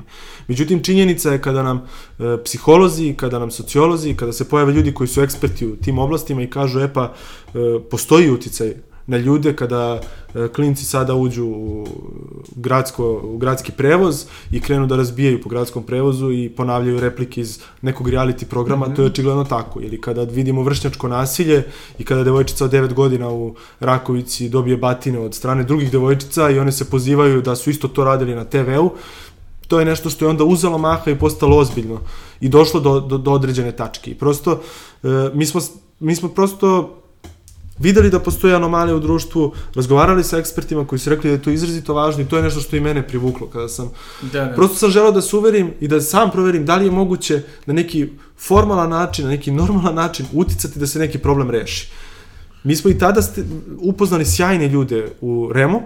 Međutim, 0.48 0.82
činjenica 0.82 1.32
je 1.32 1.42
kada 1.42 1.62
nam 1.62 1.76
e, 2.18 2.36
psiholozi, 2.44 3.14
kada 3.16 3.38
nam 3.38 3.50
sociolozi, 3.50 4.14
kada 4.14 4.32
se 4.32 4.48
pojave 4.48 4.72
ljudi 4.72 4.94
koji 4.94 5.08
su 5.08 5.22
eksperti 5.22 5.66
u 5.66 5.76
tim 5.76 5.98
oblastima 5.98 6.42
i 6.42 6.50
kažu, 6.50 6.80
e 6.80 6.92
pa, 6.92 7.12
e, 7.54 7.58
postoji 7.90 8.30
uticaj 8.30 8.74
na 9.06 9.16
ljude 9.16 9.56
kada 9.56 10.00
e, 10.34 10.48
klinci 10.48 10.84
sada 10.84 11.14
uđu 11.14 11.44
u, 11.44 11.86
gradsko, 12.56 13.20
u 13.24 13.38
gradski 13.38 13.72
prevoz 13.72 14.24
i 14.50 14.60
krenu 14.60 14.86
da 14.86 14.96
razbijaju 14.96 15.42
po 15.42 15.48
gradskom 15.48 15.82
prevozu 15.82 16.32
i 16.32 16.48
ponavljaju 16.48 17.00
replike 17.00 17.40
iz 17.40 17.60
nekog 17.82 18.08
reality 18.08 18.44
programa, 18.44 18.86
mm 18.86 18.90
-hmm. 18.90 18.96
to 18.96 19.02
je 19.02 19.06
očigledno 19.06 19.44
tako. 19.44 19.80
Ili 19.80 20.00
kada 20.00 20.22
vidimo 20.22 20.62
vršnjačko 20.62 21.08
nasilje 21.08 21.64
i 21.98 22.04
kada 22.04 22.24
devojčica 22.24 22.64
od 22.64 22.72
9 22.72 22.92
godina 22.92 23.30
u 23.30 23.54
Rakovici 23.80 24.48
dobije 24.48 24.76
batine 24.76 25.18
od 25.18 25.34
strane 25.34 25.64
drugih 25.64 25.92
devojčica 25.92 26.50
i 26.50 26.58
one 26.58 26.72
se 26.72 26.90
pozivaju 26.90 27.42
da 27.42 27.56
su 27.56 27.70
isto 27.70 27.88
to 27.88 28.04
radili 28.04 28.34
na 28.34 28.44
TV-u, 28.44 28.90
to 29.68 29.78
je 29.78 29.84
nešto 29.84 30.10
što 30.10 30.24
je 30.24 30.28
onda 30.28 30.44
uzelo 30.44 30.78
maha 30.78 31.10
i 31.10 31.18
postalo 31.18 31.56
ozbiljno 31.56 32.00
i 32.40 32.48
došlo 32.48 32.80
do, 32.80 33.00
do, 33.00 33.18
do 33.18 33.32
određene 33.32 33.72
tačke. 33.72 34.10
I 34.10 34.14
prosto, 34.14 34.60
e, 35.02 35.08
mi, 35.34 35.46
smo, 35.46 35.60
mi 36.00 36.16
smo 36.16 36.28
prosto 36.28 36.98
videli 37.82 38.10
da 38.10 38.20
postoje 38.20 38.54
anomalije 38.54 38.94
u 38.94 39.00
društvu, 39.00 39.52
razgovarali 39.74 40.24
sa 40.24 40.38
ekspertima 40.38 40.86
koji 40.86 40.98
su 40.98 41.10
rekli 41.10 41.30
da 41.30 41.34
je 41.34 41.42
to 41.42 41.50
izrazito 41.50 41.94
važno 41.94 42.22
i 42.22 42.28
to 42.28 42.36
je 42.36 42.42
nešto 42.42 42.60
što 42.60 42.76
i 42.76 42.80
mene 42.80 43.08
privuklo 43.08 43.46
kada 43.46 43.68
sam... 43.68 43.90
Da, 44.32 44.44
da. 44.44 44.54
Prosto 44.54 44.76
sam 44.76 44.90
želeo 44.90 45.12
da 45.12 45.20
se 45.20 45.36
uverim 45.36 45.72
i 45.80 45.88
da 45.88 46.00
sam 46.00 46.30
proverim 46.30 46.66
da 46.66 46.76
li 46.76 46.84
je 46.84 46.90
moguće 46.90 47.42
na 47.66 47.74
neki 47.74 48.08
formalan 48.38 48.90
način, 48.90 49.24
na 49.24 49.30
neki 49.30 49.50
normalan 49.50 49.94
način 49.94 50.26
uticati 50.32 50.78
da 50.78 50.86
se 50.86 50.98
neki 50.98 51.18
problem 51.18 51.50
reši. 51.50 51.90
Mi 52.64 52.76
smo 52.76 52.90
i 52.90 52.98
tada 52.98 53.22
ste, 53.22 53.44
upoznali 53.78 54.24
sjajne 54.24 54.68
ljude 54.68 55.08
u 55.20 55.50
Remu, 55.52 55.82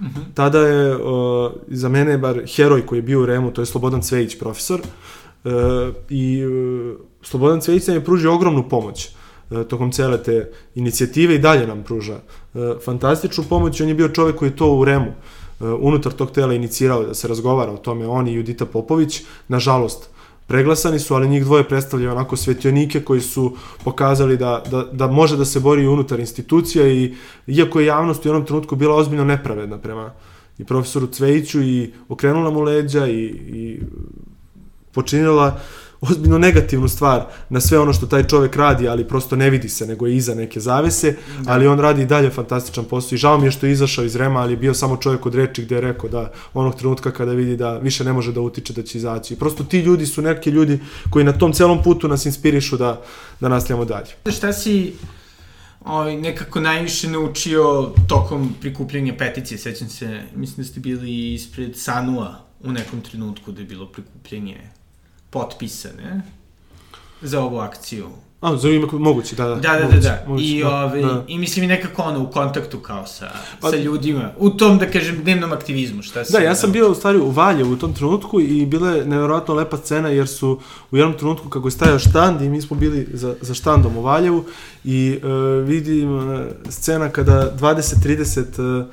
Mm 0.00 0.06
-hmm. 0.06 0.34
Tada 0.34 0.58
je 0.58 0.96
uh, 0.96 1.52
za 1.68 1.88
mene 1.88 2.18
bar 2.18 2.42
heroj 2.56 2.86
koji 2.86 2.98
je 2.98 3.02
bio 3.02 3.22
u 3.22 3.26
Remu, 3.26 3.50
to 3.50 3.62
je 3.62 3.66
Slobodan 3.66 4.02
Cvejić, 4.02 4.38
profesor. 4.38 4.80
Uh, 5.44 5.52
I 6.08 6.46
uh, 6.46 6.96
Slobodan 7.22 7.60
Cvejić 7.60 7.86
nam 7.86 7.96
je 7.96 8.04
pružio 8.04 8.34
ogromnu 8.34 8.68
pomoć 8.68 9.08
tokom 9.68 9.92
cele 9.92 10.22
te 10.22 10.50
inicijative 10.74 11.34
i 11.34 11.38
dalje 11.38 11.66
nam 11.66 11.82
pruža 11.82 12.14
uh, 12.14 12.60
fantastičnu 12.84 13.44
pomoć. 13.48 13.80
On 13.80 13.88
je 13.88 13.94
bio 13.94 14.08
čovek 14.08 14.36
koji 14.36 14.48
je 14.48 14.56
to 14.56 14.72
u 14.74 14.84
Remu 14.84 15.08
uh, 15.10 15.66
unutar 15.80 16.12
tog 16.12 16.30
tela 16.30 16.54
inicirao 16.54 17.02
da 17.02 17.14
se 17.14 17.28
razgovara 17.28 17.72
o 17.72 17.76
tome, 17.76 18.06
on 18.06 18.28
i 18.28 18.34
Judita 18.34 18.66
Popović. 18.66 19.22
Nažalost, 19.48 20.10
preglasani 20.46 20.98
su, 20.98 21.14
ali 21.14 21.28
njih 21.28 21.44
dvoje 21.44 21.64
predstavljaju 21.64 22.12
onako 22.12 22.36
svetionike 22.36 23.00
koji 23.00 23.20
su 23.20 23.56
pokazali 23.84 24.36
da, 24.36 24.62
da, 24.70 24.84
da 24.92 25.06
može 25.06 25.36
da 25.36 25.44
se 25.44 25.60
bori 25.60 25.86
unutar 25.86 26.20
institucija 26.20 26.88
i 26.88 27.14
iako 27.46 27.80
je 27.80 27.86
javnost 27.86 28.24
u 28.24 28.28
jednom 28.28 28.44
trenutku 28.44 28.76
bila 28.76 28.94
ozbiljno 28.94 29.24
nepravedna 29.24 29.78
prema 29.78 30.12
i 30.58 30.64
profesoru 30.64 31.06
Cvejiću 31.06 31.62
i 31.62 31.92
okrenula 32.08 32.50
mu 32.50 32.60
leđa 32.60 33.06
i, 33.06 33.24
i 33.24 33.80
počinila 34.92 35.60
ozbiljno 36.00 36.38
negativnu 36.38 36.88
stvar 36.88 37.26
na 37.48 37.60
sve 37.60 37.78
ono 37.78 37.92
što 37.92 38.06
taj 38.06 38.26
čovek 38.26 38.56
radi, 38.56 38.88
ali 38.88 39.08
prosto 39.08 39.36
ne 39.36 39.50
vidi 39.50 39.68
se, 39.68 39.86
nego 39.86 40.06
je 40.06 40.16
iza 40.16 40.34
neke 40.34 40.60
zavese, 40.60 41.16
da. 41.40 41.52
ali 41.52 41.66
on 41.66 41.80
radi 41.80 42.02
i 42.02 42.06
dalje 42.06 42.30
fantastičan 42.30 42.84
posao 42.84 43.14
i 43.14 43.18
žao 43.18 43.38
mi 43.38 43.46
je 43.46 43.50
što 43.50 43.66
je 43.66 43.72
izašao 43.72 44.04
iz 44.04 44.16
Rema, 44.16 44.40
ali 44.40 44.52
je 44.52 44.56
bio 44.56 44.74
samo 44.74 44.96
čovek 44.96 45.26
od 45.26 45.34
reči 45.34 45.62
gde 45.62 45.74
je 45.74 45.80
rekao 45.80 46.10
da 46.10 46.32
onog 46.54 46.74
trenutka 46.74 47.10
kada 47.10 47.32
vidi 47.32 47.56
da 47.56 47.78
više 47.78 48.04
ne 48.04 48.12
može 48.12 48.32
da 48.32 48.40
utiče 48.40 48.72
da 48.72 48.82
će 48.82 48.98
izaći. 48.98 49.36
Prosto 49.36 49.64
ti 49.64 49.80
ljudi 49.80 50.06
su 50.06 50.22
neki 50.22 50.50
ljudi 50.50 50.80
koji 51.10 51.24
na 51.24 51.32
tom 51.32 51.52
celom 51.52 51.82
putu 51.82 52.08
nas 52.08 52.26
inspirišu 52.26 52.76
da, 52.76 53.02
da 53.40 53.48
nastavljamo 53.48 53.84
dalje. 53.84 54.32
Šta 54.36 54.52
si 54.52 54.92
ovaj, 55.84 56.16
nekako 56.16 56.60
najviše 56.60 57.10
naučio 57.10 57.92
tokom 58.08 58.54
prikupljanja 58.60 59.14
peticije, 59.18 59.58
sećam 59.58 59.88
se, 59.88 60.22
mislim 60.34 60.56
da 60.56 60.64
ste 60.64 60.80
bili 60.80 61.34
ispred 61.34 61.76
Sanua 61.76 62.38
u 62.60 62.72
nekom 62.72 63.00
trenutku 63.00 63.52
da 63.52 63.60
je 63.60 63.66
bilo 63.66 63.86
prikupljanje 63.86 64.77
potpisa, 65.30 65.88
ne? 65.96 66.22
Za 67.22 67.40
ovu 67.40 67.58
akciju. 67.58 68.08
A, 68.40 68.56
za 68.56 68.68
ime 68.68 68.86
moguće, 68.92 69.36
da, 69.36 69.48
da. 69.48 69.54
Da, 69.54 69.60
da, 69.60 69.84
moguće, 69.84 70.00
da, 70.00 70.08
da. 70.08 70.24
Moguće, 70.26 70.46
I, 70.46 70.62
da, 70.62 70.84
ove, 70.84 71.02
da. 71.02 71.24
I 71.28 71.38
mislim 71.38 71.64
i 71.64 71.68
nekako 71.68 72.02
ono, 72.02 72.22
u 72.22 72.30
kontaktu 72.30 72.78
kao 72.78 73.06
sa, 73.06 73.30
pa, 73.60 73.70
sa 73.70 73.76
ljudima, 73.76 74.30
u 74.38 74.50
tom, 74.50 74.78
da 74.78 74.90
kažem, 74.90 75.22
dnevnom 75.22 75.52
aktivizmu, 75.52 76.02
šta 76.02 76.24
se... 76.24 76.32
Da, 76.32 76.38
ja 76.38 76.54
sam 76.54 76.72
bio 76.72 76.90
u 76.90 76.94
stvari 76.94 77.18
u 77.18 77.30
Valjevu 77.30 77.72
u 77.72 77.76
tom 77.76 77.94
trenutku 77.94 78.40
i 78.40 78.66
bila 78.66 78.90
je 78.90 79.04
nevjerojatno 79.04 79.54
lepa 79.54 79.76
scena 79.76 80.08
jer 80.08 80.28
su 80.28 80.60
u 80.90 80.96
jednom 80.96 81.18
trenutku 81.18 81.48
kako 81.48 81.66
je 81.68 81.72
stajao 81.72 81.98
štand 81.98 82.42
i 82.42 82.48
mi 82.48 82.62
smo 82.62 82.76
bili 82.76 83.08
za, 83.12 83.34
za 83.40 83.54
štandom 83.54 83.96
u 83.96 84.02
Valjevu 84.02 84.44
i 84.84 85.18
uh, 85.22 85.68
vidim 85.68 86.16
uh, 86.16 86.46
scena 86.68 87.08
kada 87.08 87.52
20-30 87.60 88.80
uh, 88.80 88.86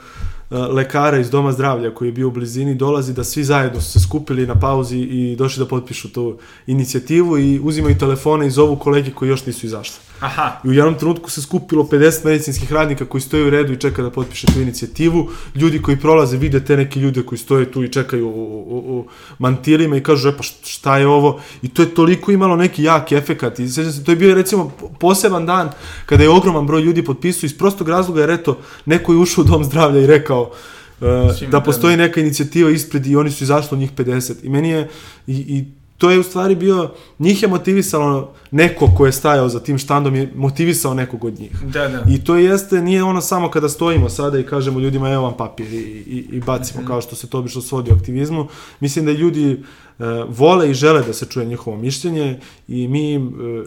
lekara 0.49 1.19
iz 1.19 1.29
Doma 1.29 1.51
zdravlja 1.51 1.93
koji 1.93 2.07
je 2.07 2.11
bio 2.11 2.27
u 2.27 2.31
blizini 2.31 2.75
dolazi 2.75 3.13
da 3.13 3.23
svi 3.23 3.43
zajedno 3.43 3.81
su 3.81 3.91
se 3.91 3.99
skupili 3.99 4.47
na 4.47 4.59
pauzi 4.59 4.97
i 4.97 5.35
došli 5.35 5.63
da 5.63 5.69
potpišu 5.69 6.13
tu 6.13 6.37
inicijativu 6.67 7.37
i 7.37 7.59
uzimaju 7.63 7.97
telefone 7.97 8.47
i 8.47 8.51
zovu 8.51 8.75
kolege 8.75 9.11
koji 9.11 9.29
još 9.29 9.45
nisu 9.45 9.65
izašli. 9.65 9.95
Aha. 10.19 10.59
I 10.63 10.69
u 10.69 10.73
jednom 10.73 10.95
trenutku 10.95 11.29
se 11.29 11.41
skupilo 11.41 11.83
50 11.83 12.25
medicinskih 12.25 12.73
radnika 12.73 13.05
koji 13.05 13.21
stoje 13.21 13.45
u 13.45 13.49
redu 13.49 13.73
i 13.73 13.77
čeka 13.77 14.03
da 14.03 14.09
potpiše 14.09 14.47
tu 14.47 14.61
inicijativu. 14.61 15.29
Ljudi 15.55 15.81
koji 15.81 15.97
prolaze 15.97 16.37
vide 16.37 16.65
te 16.65 16.77
neke 16.77 16.99
ljude 16.99 17.23
koji 17.23 17.39
stoje 17.39 17.71
tu 17.71 17.83
i 17.83 17.91
čekaju 17.91 18.27
u, 18.27 18.31
u, 18.31 18.99
u 18.99 19.05
mantilima 19.39 19.97
i 19.97 20.03
kažu, 20.03 20.29
e 20.29 20.37
pa 20.37 20.43
šta 20.43 20.97
je 20.97 21.07
ovo? 21.07 21.41
I 21.61 21.69
to 21.69 21.81
je 21.81 21.95
toliko 21.95 22.31
imalo 22.31 22.55
neki 22.55 22.83
jak 22.83 23.11
efekat. 23.11 23.59
I 23.59 23.69
se, 23.69 24.03
to 24.03 24.11
je 24.11 24.15
bio 24.15 24.35
recimo 24.35 24.71
poseban 24.99 25.45
dan 25.45 25.69
kada 26.05 26.23
je 26.23 26.29
ogroman 26.29 26.67
broj 26.67 26.81
ljudi 26.81 27.05
potpisao 27.05 27.45
iz 27.45 27.57
prostog 27.57 27.89
razloga 27.89 28.21
jer 28.21 28.29
eto, 28.29 28.57
neko 28.85 29.13
je 29.13 29.19
ušao 29.19 29.41
u 29.41 29.47
dom 29.47 29.63
zdravlja 29.63 30.01
i 30.01 30.07
rekao, 30.07 30.51
Uh, 30.99 31.49
da 31.51 31.61
postoji 31.61 31.97
neka 31.97 32.21
inicijativa 32.21 32.71
ispred 32.71 33.07
i 33.07 33.15
oni 33.15 33.31
su 33.31 33.43
izašli 33.43 33.69
od 33.71 33.79
njih 33.79 33.91
50. 33.91 34.33
I 34.43 34.49
meni 34.49 34.69
je, 34.69 34.89
i, 35.27 35.33
i 35.33 35.65
to 36.05 36.11
je 36.11 36.19
u 36.19 36.23
stvari 36.23 36.55
bio, 36.55 36.91
njih 37.19 37.41
je 37.43 37.47
motivisalo 37.47 38.33
neko 38.51 38.89
ko 38.97 39.05
je 39.05 39.11
stajao 39.11 39.49
za 39.49 39.59
tim 39.59 39.77
štandom 39.77 40.15
je 40.15 40.31
motivisao 40.35 40.93
nekog 40.93 41.23
od 41.23 41.39
njih. 41.39 41.51
Da, 41.63 41.87
da. 41.87 42.03
I 42.09 42.23
to 42.23 42.35
jeste, 42.35 42.81
nije 42.81 43.03
ono 43.03 43.21
samo 43.21 43.49
kada 43.49 43.69
stojimo 43.69 44.09
sada 44.09 44.39
i 44.39 44.43
kažemo 44.43 44.79
ljudima 44.79 45.09
evo 45.09 45.23
vam 45.23 45.37
papir 45.37 45.73
i, 45.73 45.77
i, 45.77 46.27
i 46.31 46.39
bacimo, 46.39 46.81
mm 46.81 46.83
-hmm. 46.83 46.87
kao 46.87 47.01
što 47.01 47.15
se 47.15 47.27
to 47.27 47.39
obično 47.39 47.61
svodi 47.61 47.91
u 47.91 47.95
aktivizmu. 47.95 48.47
Mislim 48.79 49.05
da 49.05 49.11
ljudi 49.11 49.51
e, 49.51 50.03
vole 50.29 50.69
i 50.71 50.73
žele 50.73 51.03
da 51.03 51.13
se 51.13 51.25
čuje 51.25 51.45
njihovo 51.45 51.77
mišljenje 51.77 52.39
i 52.67 52.87
mi, 52.87 53.15
e, 53.15 53.19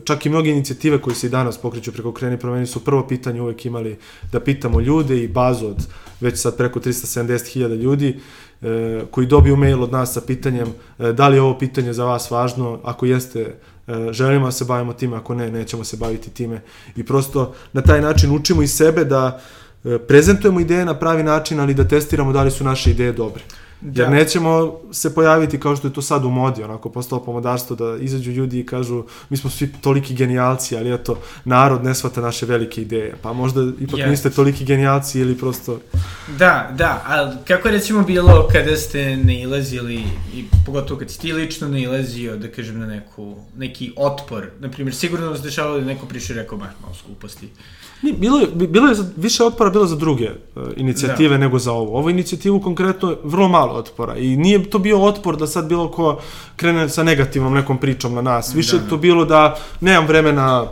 čak 0.05 0.27
i 0.27 0.29
mnoge 0.29 0.51
inicijative 0.51 0.99
koje 0.99 1.15
se 1.15 1.27
i 1.27 1.31
danas 1.31 1.59
pokreću 1.59 1.93
preko 1.93 2.13
Kreni 2.13 2.39
promeni 2.39 2.67
su 2.67 2.85
prvo 2.85 3.07
pitanje 3.07 3.43
uvek 3.43 3.67
imali 3.67 3.97
da 4.33 4.41
pitamo 4.41 4.81
ljude 4.81 5.25
i 5.25 5.29
bazu 5.29 5.67
od 5.67 5.87
već 6.21 6.41
sad 6.41 6.57
preko 6.57 6.81
370.000 6.81 7.77
ljudi 7.77 8.21
koji 9.11 9.27
dobiju 9.27 9.57
mail 9.57 9.83
od 9.83 9.93
nas 9.93 10.13
sa 10.13 10.21
pitanjem 10.21 10.69
e, 10.99 11.13
da 11.13 11.29
li 11.29 11.37
je 11.37 11.43
ovo 11.43 11.59
pitanje 11.59 11.93
za 11.93 12.05
vas 12.05 12.31
važno, 12.31 12.81
ako 12.85 13.07
jeste 13.07 13.41
e, 13.41 14.13
želimo 14.13 14.47
da 14.47 14.53
se 14.53 14.65
bavimo 14.65 14.93
time, 14.93 15.17
ako 15.17 15.35
ne, 15.35 15.51
nećemo 15.51 15.85
se 15.85 15.97
baviti 15.97 16.31
time 16.31 16.61
i 16.97 17.05
prosto 17.05 17.55
na 17.73 17.83
taj 17.83 18.01
način 18.01 18.35
učimo 18.35 18.63
i 18.63 18.69
sebe 18.69 19.05
da 19.05 19.41
prezentujemo 20.09 20.61
ideje 20.61 20.85
na 20.85 20.95
pravi 20.95 21.23
način, 21.23 21.61
ali 21.61 21.75
da 21.75 21.89
testiramo 21.89 22.33
da 22.33 22.43
li 22.43 22.51
su 22.51 22.65
naše 22.65 22.91
ideje 22.91 23.13
dobre. 23.13 23.43
Da. 23.81 24.03
Jer 24.03 24.13
nećemo 24.13 24.81
se 24.93 25.15
pojaviti 25.15 25.61
kao 25.61 25.77
što 25.77 25.89
je 25.89 25.93
to 25.93 26.03
sad 26.03 26.25
u 26.25 26.31
modi, 26.31 26.63
onako 26.63 26.91
postalo 26.91 27.25
pomodarstvo 27.25 27.77
da 27.77 27.97
izađu 28.01 28.31
ljudi 28.31 28.61
i 28.61 28.67
kažu 28.67 29.05
mi 29.29 29.37
smo 29.37 29.51
svi 29.51 29.73
toliki 29.81 30.15
genijalci, 30.15 30.77
ali 30.77 30.95
eto, 30.95 31.19
narod 31.45 31.85
ne 31.85 31.95
shvata 31.95 32.21
naše 32.21 32.47
velike 32.47 32.83
ideje. 32.83 33.15
Pa 33.23 33.33
možda 33.33 33.61
ipak 33.81 34.01
yes. 34.01 34.11
niste 34.11 34.31
toliki 34.31 34.65
genijalci 34.65 35.21
ili 35.21 35.39
prosto... 35.39 35.81
Da, 36.39 36.71
da, 36.75 37.05
ali 37.07 37.37
kako 37.47 37.69
je 37.69 37.73
recimo 37.73 38.03
bilo 38.03 38.49
kada 38.53 38.77
ste 38.77 39.17
nailazili, 39.17 40.03
i 40.35 40.45
pogotovo 40.67 41.01
kad 41.01 41.11
si 41.11 41.21
ti 41.21 41.33
lično 41.33 41.69
nailazio, 41.69 42.37
da 42.37 42.49
kažem, 42.49 42.79
na 42.79 42.87
neku, 42.87 43.35
neki 43.57 43.93
otpor, 43.97 44.47
na 44.61 44.71
primjer, 44.71 44.95
sigurno 44.95 45.37
se 45.37 45.43
dešavalo 45.43 45.81
da 45.81 45.87
neko 45.87 46.07
prišao 46.07 46.35
i 46.35 46.39
rekao, 46.39 46.59
baš 46.59 46.71
malo 46.83 46.95
skuposti. 46.95 47.49
Ni, 48.03 48.13
bilo, 48.13 48.39
je, 48.39 48.47
bilo 48.47 48.89
je 48.89 48.95
za, 48.95 49.05
više 49.17 49.45
otpora 49.45 49.71
bilo 49.71 49.87
za 49.87 49.97
druge 49.97 50.31
uh, 50.31 50.63
inicijative 50.77 51.35
da. 51.35 51.39
nego 51.39 51.59
za 51.59 51.73
ovo. 51.73 51.99
Ovo 51.99 52.11
inicijativu 52.11 52.61
konkretno 52.61 53.17
vrlo 53.25 53.49
malo 53.49 53.73
otpora 53.73 54.17
i 54.17 54.37
nije 54.37 54.71
to 54.71 54.79
bio 54.79 55.03
otpor 55.03 55.37
da 55.37 55.47
sad 55.47 55.69
bilo 55.69 55.91
ko 55.91 56.21
krene 56.57 56.89
sa 56.89 57.03
negativnom 57.03 57.55
nekom 57.55 57.79
pričom 57.79 58.15
na 58.15 58.23
nas. 58.23 58.55
Više 58.55 58.77
da, 58.77 58.83
da. 58.83 58.89
to 58.89 58.97
bilo 58.97 59.25
da 59.25 59.59
nemam 59.81 60.07
vremena 60.07 60.67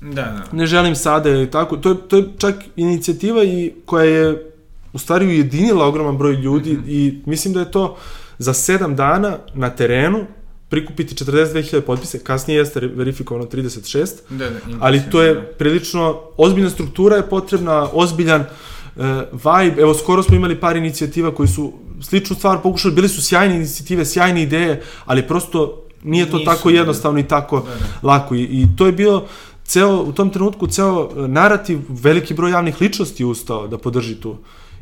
da, 0.00 0.22
da. 0.22 0.44
ne 0.52 0.66
želim 0.66 0.96
sada 0.96 1.42
i 1.42 1.50
tako. 1.50 1.76
To 1.76 1.88
je, 1.88 1.96
to 2.08 2.16
je 2.16 2.24
čak 2.38 2.54
inicijativa 2.76 3.44
i 3.44 3.72
koja 3.86 4.04
je 4.04 4.52
u 4.92 4.98
stvari 4.98 5.26
ujedinila 5.26 5.86
ogroman 5.86 6.18
broj 6.18 6.34
ljudi 6.34 6.72
mm 6.72 6.76
-hmm. 6.76 6.88
i 6.88 7.22
mislim 7.26 7.54
da 7.54 7.60
je 7.60 7.70
to 7.70 7.96
za 8.38 8.54
sedam 8.54 8.96
dana 8.96 9.38
na 9.54 9.70
terenu 9.70 10.26
prikupiti 10.72 11.14
42.000 11.14 11.80
potpisa, 11.80 12.18
kasnije 12.18 12.58
jeste 12.58 12.80
verifikovano 12.80 13.46
36, 13.46 14.06
da, 14.30 14.50
da, 14.50 14.56
ali 14.80 15.02
to 15.10 15.22
je 15.22 15.34
da. 15.34 15.40
prilično, 15.40 16.20
ozbiljna 16.36 16.70
struktura 16.70 17.16
je 17.16 17.28
potrebna, 17.28 17.88
ozbiljan 17.92 18.40
uh, 18.40 19.04
vibe, 19.32 19.82
evo 19.82 19.94
skoro 19.94 20.22
smo 20.22 20.36
imali 20.36 20.60
par 20.60 20.76
inicijativa 20.76 21.34
koji 21.34 21.48
su 21.48 21.72
sličnu 22.00 22.36
stvar 22.36 22.62
pokušali, 22.62 22.94
bili 22.94 23.08
su 23.08 23.22
sjajne 23.22 23.56
inicijative, 23.56 24.04
sjajne 24.04 24.42
ideje, 24.42 24.82
ali 25.04 25.28
prosto 25.28 25.82
nije 26.02 26.30
to 26.30 26.38
Nisu, 26.38 26.50
tako 26.50 26.70
da. 26.70 26.76
jednostavno 26.76 27.20
i 27.20 27.28
tako 27.28 27.60
da, 27.60 27.64
da. 27.64 28.08
lako 28.08 28.34
i, 28.34 28.42
i 28.42 28.66
to 28.76 28.86
je 28.86 28.92
bio 28.92 29.22
ceo, 29.64 30.02
u 30.02 30.12
tom 30.12 30.30
trenutku 30.30 30.66
ceo 30.66 31.08
e, 31.10 31.28
narativ, 31.28 31.80
veliki 31.88 32.34
broj 32.34 32.50
javnih 32.50 32.80
ličnosti 32.80 33.24
ustao 33.24 33.66
da 33.68 33.78
podrži 33.78 34.14
tu 34.14 34.36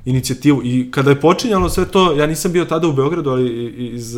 inicijativu 0.04 0.60
i 0.64 0.90
kada 0.90 1.10
je 1.10 1.20
počinjalo 1.20 1.68
sve 1.68 1.84
to, 1.84 2.12
ja 2.12 2.26
nisam 2.26 2.52
bio 2.52 2.64
tada 2.64 2.86
u 2.86 2.92
Beogradu, 2.92 3.30
ali 3.30 3.66
iz 3.94 4.16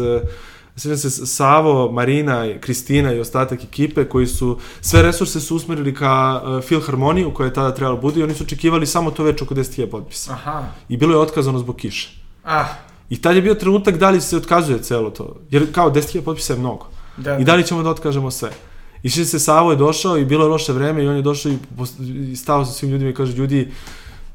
Sjećam 0.77 0.97
se 0.99 1.27
Savo, 1.27 1.93
Marina, 1.93 2.49
Kristina 2.61 3.13
i 3.13 3.21
ostatak 3.21 3.65
ekipe 3.65 4.05
koji 4.05 4.27
su, 4.27 4.59
sve 4.81 5.03
resurse 5.03 5.41
su 5.41 5.57
usmerili 5.57 5.95
ka 5.95 6.43
uh, 6.45 6.65
Filharmoniju 6.65 7.35
koja 7.35 7.47
je 7.47 7.53
tada 7.53 7.75
trebala 7.75 8.01
bude 8.01 8.21
i 8.21 8.23
oni 8.23 8.35
su 8.35 8.45
očekivali 8.45 8.87
samo 8.87 9.11
to 9.11 9.25
već 9.25 9.43
oko 9.43 9.55
10.000 9.55 9.91
potpisa. 9.91 10.33
Aha. 10.33 10.65
I 10.89 10.97
bilo 10.97 11.13
je 11.13 11.19
otkazano 11.19 11.59
zbog 11.59 11.77
kiše. 11.77 12.23
Ah, 12.45 12.67
I 13.11 13.23
tad 13.23 13.37
je 13.37 13.43
bio 13.43 13.55
trenutak 13.55 13.99
da 13.99 14.11
li 14.11 14.21
se 14.21 14.37
otkazuje 14.37 14.83
celo 14.83 15.11
to. 15.11 15.37
Jer 15.51 15.73
kao 15.73 15.91
10.000 15.91 16.21
potpisa 16.21 16.53
je 16.53 16.59
mnogo. 16.59 16.87
da. 17.17 17.39
I 17.39 17.45
da 17.45 17.55
li 17.55 17.67
ćemo 17.67 17.83
da 17.83 17.91
otkažemo 17.91 18.31
sve? 18.31 18.51
I 19.03 19.11
svi 19.11 19.25
se 19.25 19.39
Savo 19.39 19.71
je 19.71 19.77
došao 19.77 20.19
i 20.19 20.25
bilo 20.25 20.45
je 20.45 20.51
loše 20.51 20.73
vreme 20.73 21.05
i 21.05 21.09
on 21.09 21.17
je 21.17 21.23
došao 21.23 21.53
i, 21.53 21.59
i 22.33 22.37
stao 22.37 22.65
sa 22.65 22.73
svim 22.73 22.91
ljudima 22.91 23.11
i 23.11 23.15
kaže 23.15 23.33
ljudi 23.33 23.69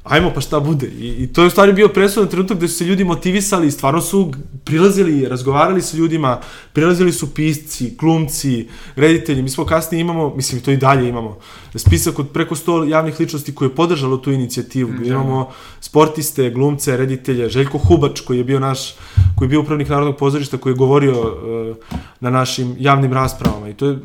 ajmo 0.04 0.30
pa 0.34 0.40
šta 0.40 0.60
bude. 0.60 0.86
I, 0.86 1.08
i 1.08 1.26
to 1.26 1.42
je 1.42 1.46
u 1.46 1.50
stvari 1.50 1.72
bio 1.72 1.88
presudan 1.88 2.30
trenutak 2.30 2.56
gde 2.56 2.68
su 2.68 2.76
se 2.76 2.84
ljudi 2.84 3.04
motivisali 3.04 3.66
i 3.66 3.70
stvarno 3.70 4.00
su 4.00 4.32
prilazili, 4.64 5.28
razgovarali 5.28 5.82
sa 5.82 5.96
ljudima, 5.96 6.40
prilazili 6.72 7.12
su 7.12 7.34
pisci, 7.34 7.94
glumci, 7.98 8.68
reditelji. 8.96 9.42
Mi 9.42 9.48
smo 9.48 9.64
kasnije 9.64 10.00
imamo, 10.00 10.34
mislim 10.34 10.60
to 10.60 10.70
i 10.70 10.76
dalje 10.76 11.08
imamo, 11.08 11.38
spisak 11.74 12.18
od 12.18 12.28
preko 12.28 12.54
100 12.54 12.88
javnih 12.88 13.20
ličnosti 13.20 13.54
koje 13.54 13.66
je 13.66 13.74
podržalo 13.74 14.16
tu 14.16 14.32
inicijativu. 14.32 14.90
Mm, 14.90 15.04
imamo 15.04 15.50
sportiste, 15.80 16.50
glumce, 16.50 16.96
reditelje, 16.96 17.48
Željko 17.48 17.78
Hubač 17.78 18.20
koji 18.20 18.38
je 18.38 18.44
bio 18.44 18.60
naš, 18.60 18.94
koji 19.36 19.46
je 19.46 19.50
bio 19.50 19.60
upravnik 19.60 19.88
Narodnog 19.88 20.16
pozorišta, 20.16 20.56
koji 20.56 20.72
je 20.72 20.76
govorio 20.76 21.20
uh, 21.20 21.76
na 22.20 22.30
našim 22.30 22.76
javnim 22.78 23.12
raspravama 23.12 23.68
i 23.68 23.74
to 23.74 23.86
je 23.86 23.98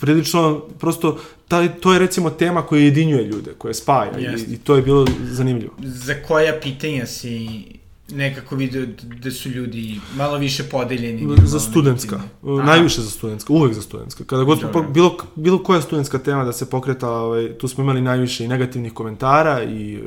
prilično 0.00 0.60
prosto 0.78 1.18
taj, 1.48 1.74
to 1.80 1.92
je 1.92 1.98
recimo 1.98 2.30
tema 2.30 2.62
koja 2.62 2.82
jedinjuje 2.82 3.24
ljude, 3.24 3.54
koja 3.58 3.74
spaja 3.74 4.18
i, 4.18 4.54
i 4.54 4.58
to 4.58 4.76
je 4.76 4.82
bilo 4.82 5.06
zanimljivo. 5.22 5.72
Za 5.82 6.14
koja 6.28 6.60
pitanja 6.62 7.06
si 7.06 7.64
nekako 8.10 8.56
vidio 8.56 8.86
da 9.22 9.30
su 9.30 9.48
ljudi 9.48 10.00
malo 10.16 10.38
više 10.38 10.62
podeljeni? 10.62 11.36
Za 11.44 11.60
studentska, 11.60 12.20
najviše 12.42 13.00
za 13.00 13.10
studentska, 13.10 13.52
uvek 13.52 13.74
za 13.74 13.82
studentska. 13.82 14.24
Kada 14.24 14.44
god 14.44 14.58
smo, 14.58 14.82
bilo, 14.82 15.16
bilo 15.34 15.62
koja 15.62 15.80
studentska 15.80 16.18
tema 16.18 16.44
da 16.44 16.52
se 16.52 16.70
pokretala, 16.70 17.20
ovaj, 17.20 17.58
tu 17.58 17.68
smo 17.68 17.84
imali 17.84 18.00
najviše 18.00 18.44
i 18.44 18.48
negativnih 18.48 18.92
komentara 18.92 19.62
i, 19.62 19.94
e, 19.94 19.98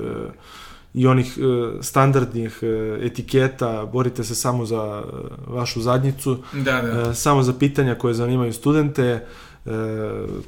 i 0.93 1.07
onih 1.07 1.37
e, 1.37 1.41
standardnih 1.81 2.59
e, 2.61 2.97
etiketa, 3.05 3.85
borite 3.85 4.23
se 4.23 4.35
samo 4.35 4.65
za 4.65 5.03
e, 5.05 5.11
vašu 5.47 5.81
zadnjicu, 5.81 6.37
Da, 6.53 6.81
da. 6.81 7.09
e, 7.11 7.13
samo 7.13 7.43
za 7.43 7.53
pitanja 7.53 7.95
koje 7.95 8.13
zanimaju 8.13 8.53
studente, 8.53 9.03
e, 9.03 9.25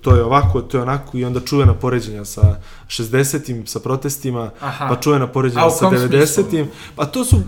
to 0.01 0.15
je 0.15 0.23
ovako, 0.23 0.61
to 0.61 0.77
je 0.77 0.81
onako 0.81 1.17
i 1.17 1.25
onda 1.25 1.39
čuvena 1.39 1.73
poređenja 1.73 2.25
sa 2.25 2.41
60-im, 2.87 3.67
sa 3.67 3.79
protestima, 3.79 4.49
Aha. 4.59 4.87
pa 4.89 5.01
čuvena 5.01 5.27
poređenja 5.27 5.69
sa 5.69 5.85
kom 5.85 5.93
90-im. 5.97 6.67
Pa 6.95 7.05
to 7.05 7.25
su, 7.25 7.41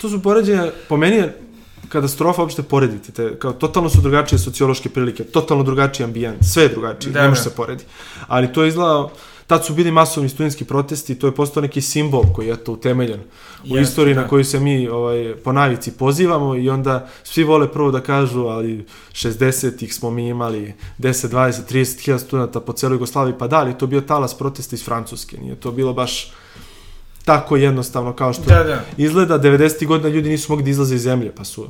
to 0.00 0.08
su 0.08 0.22
poređenja, 0.22 0.66
po 0.88 0.96
meni 0.96 1.16
je 1.16 1.40
katastrofa 1.88 2.42
uopšte 2.42 2.62
porediti 2.62 3.12
te, 3.12 3.38
kao 3.38 3.52
totalno 3.52 3.90
su 3.90 4.00
drugačije 4.00 4.38
sociološke 4.38 4.88
prilike, 4.88 5.24
totalno 5.24 5.62
drugačiji 5.64 6.04
ambijent, 6.04 6.44
sve 6.44 6.62
je 6.62 6.68
drugačije, 6.68 7.12
Da, 7.12 7.22
ne 7.22 7.28
može 7.28 7.38
da. 7.38 7.50
se 7.50 7.56
poredi. 7.56 7.84
Ali 8.26 8.52
to 8.52 8.62
je 8.62 8.68
izgleda, 8.68 9.08
tad 9.50 9.64
su 9.64 9.74
bili 9.74 9.90
masovni 9.90 10.28
studentski 10.28 10.64
protesti, 10.64 11.14
to 11.14 11.26
je 11.26 11.34
postao 11.34 11.60
neki 11.60 11.80
simbol 11.80 12.22
koji 12.34 12.46
je 12.46 12.56
to 12.56 12.72
utemeljen 12.72 13.20
u 13.20 13.76
Jeste, 13.76 13.82
istoriji 13.82 14.14
da. 14.14 14.20
na 14.20 14.28
koju 14.28 14.44
se 14.44 14.60
mi 14.60 14.88
ovaj, 14.88 15.34
po 15.44 15.52
navici 15.52 15.92
pozivamo 15.92 16.54
i 16.56 16.70
onda 16.70 17.08
svi 17.24 17.44
vole 17.44 17.72
prvo 17.72 17.90
da 17.90 18.00
kažu, 18.00 18.40
ali 18.40 18.86
60-ih 19.12 19.94
smo 19.94 20.10
mi 20.10 20.28
imali 20.28 20.74
10, 20.98 21.28
20, 21.28 21.72
30 21.72 22.04
hiljada 22.04 22.18
studenta 22.18 22.60
po 22.60 22.72
celoj 22.72 22.94
Jugoslaviji, 22.94 23.34
pa 23.38 23.46
da, 23.46 23.58
ali 23.58 23.78
to 23.78 23.86
bio 23.86 24.00
talas 24.00 24.38
protesta 24.38 24.76
iz 24.76 24.84
Francuske, 24.84 25.38
nije 25.38 25.56
to 25.56 25.72
bilo 25.72 25.92
baš 25.92 26.32
tako 27.30 27.56
jednostavno 27.56 28.12
kao 28.12 28.32
što 28.32 28.42
Da, 28.42 28.64
da. 28.64 28.84
izgleda 28.96 29.38
90. 29.38 29.86
godina 29.86 30.08
ljudi 30.08 30.28
nisu 30.28 30.52
mogli 30.52 30.64
da 30.64 30.70
izlaze 30.70 30.94
iz 30.94 31.02
zemlje, 31.02 31.32
pa 31.36 31.44
su, 31.44 31.66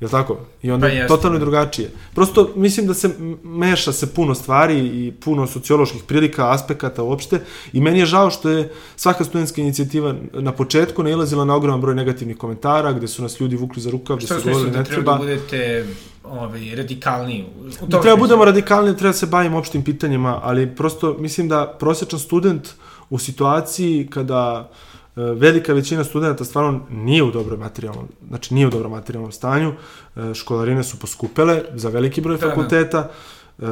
je 0.00 0.08
tako? 0.08 0.38
I 0.62 0.70
onda 0.70 0.88
Pa 1.00 1.08
totalno 1.08 1.38
da. 1.38 1.44
drugačije. 1.44 1.90
Prosto 2.14 2.50
mislim 2.56 2.86
da 2.86 2.94
se 2.94 3.10
meša 3.42 3.92
se 3.92 4.14
puno 4.14 4.34
stvari 4.34 4.78
i 4.78 5.12
puno 5.24 5.46
socioloških 5.46 6.02
prilika, 6.02 6.52
aspekata 6.52 7.02
uopšte 7.02 7.40
i 7.72 7.80
meni 7.80 7.98
je 7.98 8.06
žao 8.06 8.30
što 8.30 8.48
je 8.48 8.72
svaka 8.96 9.24
studentska 9.24 9.60
inicijativa 9.60 10.14
na 10.32 10.52
početku 10.52 11.02
nailazila 11.02 11.44
na 11.44 11.54
ogroman 11.54 11.80
broj 11.80 11.94
negativnih 11.94 12.36
komentara 12.36 12.92
gde 12.92 13.08
su 13.08 13.22
nas 13.22 13.40
ljudi 13.40 13.56
vukli 13.56 13.82
za 13.82 13.90
rukav, 13.90 14.16
gde 14.16 14.26
su 14.26 14.34
govorili 14.44 14.70
da 14.70 14.78
ne 14.78 14.84
treba 14.84 15.02
treba, 15.02 15.12
da 15.12 15.18
budete 15.18 15.86
ovaj, 16.24 16.74
radikalniji? 16.76 17.44
U, 17.82 17.86
da 17.86 18.00
treba 18.00 18.16
budemo 18.16 18.44
radikalni, 18.44 18.96
treba 18.96 19.12
se 19.12 19.26
bavimo 19.26 19.58
opštim 19.58 19.84
pitanjima, 19.84 20.40
ali 20.42 20.74
prosto 20.76 21.16
mislim 21.18 21.48
da 21.48 21.76
prosječan 21.78 22.18
student 22.18 22.68
u 23.10 23.18
situaciji 23.18 24.06
kada 24.10 24.70
e, 24.70 24.91
velika 25.16 25.72
većina 25.72 26.04
studenta 26.04 26.44
stvarno 26.44 26.80
nije 26.90 27.22
u 27.22 27.30
dobrom 27.30 27.60
materijalnom, 27.60 28.08
znači 28.28 28.54
nije 28.54 28.66
u 28.66 28.70
dobrom 28.70 28.92
materijalnom 28.92 29.32
stanju, 29.32 29.72
e, 30.16 30.34
školarine 30.34 30.84
su 30.84 30.98
poskupele 30.98 31.62
za 31.74 31.88
veliki 31.88 32.20
broj 32.20 32.36
Da, 32.36 32.46
da. 32.46 32.50
fakulteta, 32.50 33.10
e, 33.58 33.64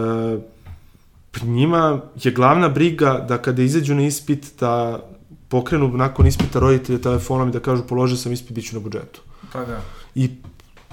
pri 1.31 1.47
njima 1.47 2.01
je 2.23 2.33
glavna 2.33 2.69
briga 2.69 3.25
da 3.29 3.39
kada 3.39 3.63
izađu 3.63 3.95
na 3.95 4.03
ispit 4.03 4.47
da 4.61 5.01
pokrenu 5.49 5.89
nakon 5.89 6.27
ispita 6.27 6.59
roditelje 6.59 7.03
telefonom 7.03 7.49
i 7.49 7.53
da 7.53 7.61
kažu 7.61 7.83
položio 7.87 8.17
sam 8.17 8.33
ispit, 8.33 8.53
bit 8.53 8.69
ću 8.69 8.77
na 8.77 8.81
budžetu. 8.81 9.21
Pa 9.53 9.65
da. 9.65 9.81
I 10.15 10.31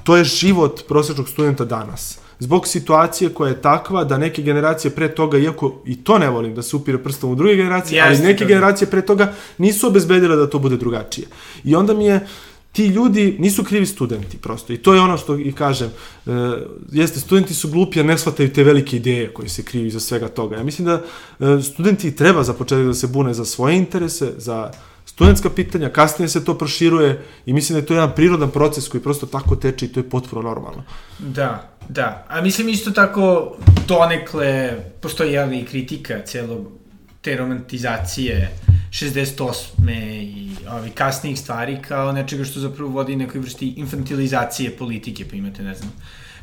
to 0.04 0.18
je 0.18 0.24
život 0.24 0.82
prosječnog 0.88 1.30
studenta 1.30 1.66
danas. 1.66 2.20
Zbog 2.39 2.67
situacije 2.67 3.30
koja 3.34 3.50
je 3.50 3.62
takva 3.62 4.04
da 4.04 4.17
neke 4.17 4.41
generacije 4.41 4.91
pre 4.91 5.15
toga, 5.15 5.38
iako 5.38 5.82
i 5.86 6.04
to 6.04 6.17
ne 6.17 6.30
volim 6.30 6.56
da 6.56 6.62
se 6.62 6.76
upire 6.76 6.97
prstom 7.04 7.32
u 7.32 7.36
druge 7.36 7.56
generacije, 7.56 7.97
Jeste, 7.97 8.10
ali 8.10 8.28
neke 8.28 8.43
da. 8.43 8.47
generacije 8.47 8.89
pre 8.89 9.02
toga 9.02 9.34
nisu 9.58 9.88
obezbedile 9.88 10.36
da 10.36 10.50
to 10.50 10.60
bude 10.60 10.78
drugačije. 10.78 11.28
I 11.63 11.76
onda 11.76 11.93
mi 11.93 12.06
je 12.06 12.28
ti 12.78 12.86
ljudi 12.86 13.36
nisu 13.39 13.63
krivi 13.63 13.86
studenti 13.86 14.38
prosto 14.38 14.73
i 14.73 14.78
to 14.78 14.93
je 14.93 15.02
ono 15.02 15.17
što 15.17 15.38
i 15.38 15.52
kažem 15.52 15.88
e, 15.88 16.32
jeste 16.91 17.19
studenti 17.19 17.54
su 17.54 17.69
glupi 17.69 18.00
jer 18.00 18.06
ne 18.06 18.17
shvataju 18.17 18.54
te 18.54 18.63
velike 18.63 18.97
ideje 18.97 19.34
koje 19.34 19.50
se 19.50 19.63
kriju 19.63 19.86
iza 19.86 20.00
svega 20.00 20.28
toga 20.28 20.56
ja 20.56 20.63
mislim 20.63 20.86
da 20.86 21.02
e, 21.39 21.62
studenti 21.62 22.15
treba 22.15 22.43
za 22.43 22.54
početak 22.54 22.86
da 22.86 22.93
se 22.93 23.08
bune 23.08 23.34
za 23.34 23.45
svoje 23.45 23.78
interese 23.78 24.34
za 24.38 24.71
studentska 25.08 25.50
pitanja, 25.50 25.89
kasnije 25.89 26.30
se 26.30 26.46
to 26.46 26.58
proširuje 26.58 27.24
i 27.46 27.54
mislim 27.54 27.74
da 27.74 27.80
je 27.80 27.86
to 27.86 27.93
jedan 27.93 28.12
prirodan 28.15 28.52
proces 28.52 28.88
koji 28.88 29.04
prosto 29.04 29.26
tako 29.26 29.56
teče 29.56 29.86
i 29.86 29.89
to 29.89 30.00
je 30.00 30.10
potpuno 30.10 30.41
normalno. 30.41 30.84
Da, 31.20 31.70
da. 31.89 32.26
A 32.30 32.41
mislim 32.41 32.70
isto 32.70 32.91
tako 32.91 33.56
donekle 33.88 34.78
postoji 35.02 35.34
jel, 35.34 35.54
i 35.54 35.65
kritika 35.65 36.22
celog 36.26 36.67
te 37.22 37.38
romantizacije 37.38 38.52
68. 38.89 39.91
i 40.22 40.52
ovi 40.70 40.89
kasnijih 40.89 41.39
stvari 41.39 41.78
kao 41.88 42.12
nečega 42.12 42.43
što 42.43 42.60
zapravo 42.60 42.91
vodi 42.91 43.15
nekoj 43.15 43.41
vrsti 43.41 43.67
infantilizacije 43.67 44.78
politike, 44.78 45.26
pa 45.30 45.36
imate, 45.36 45.63
ne 45.63 45.76
znam, 45.76 45.91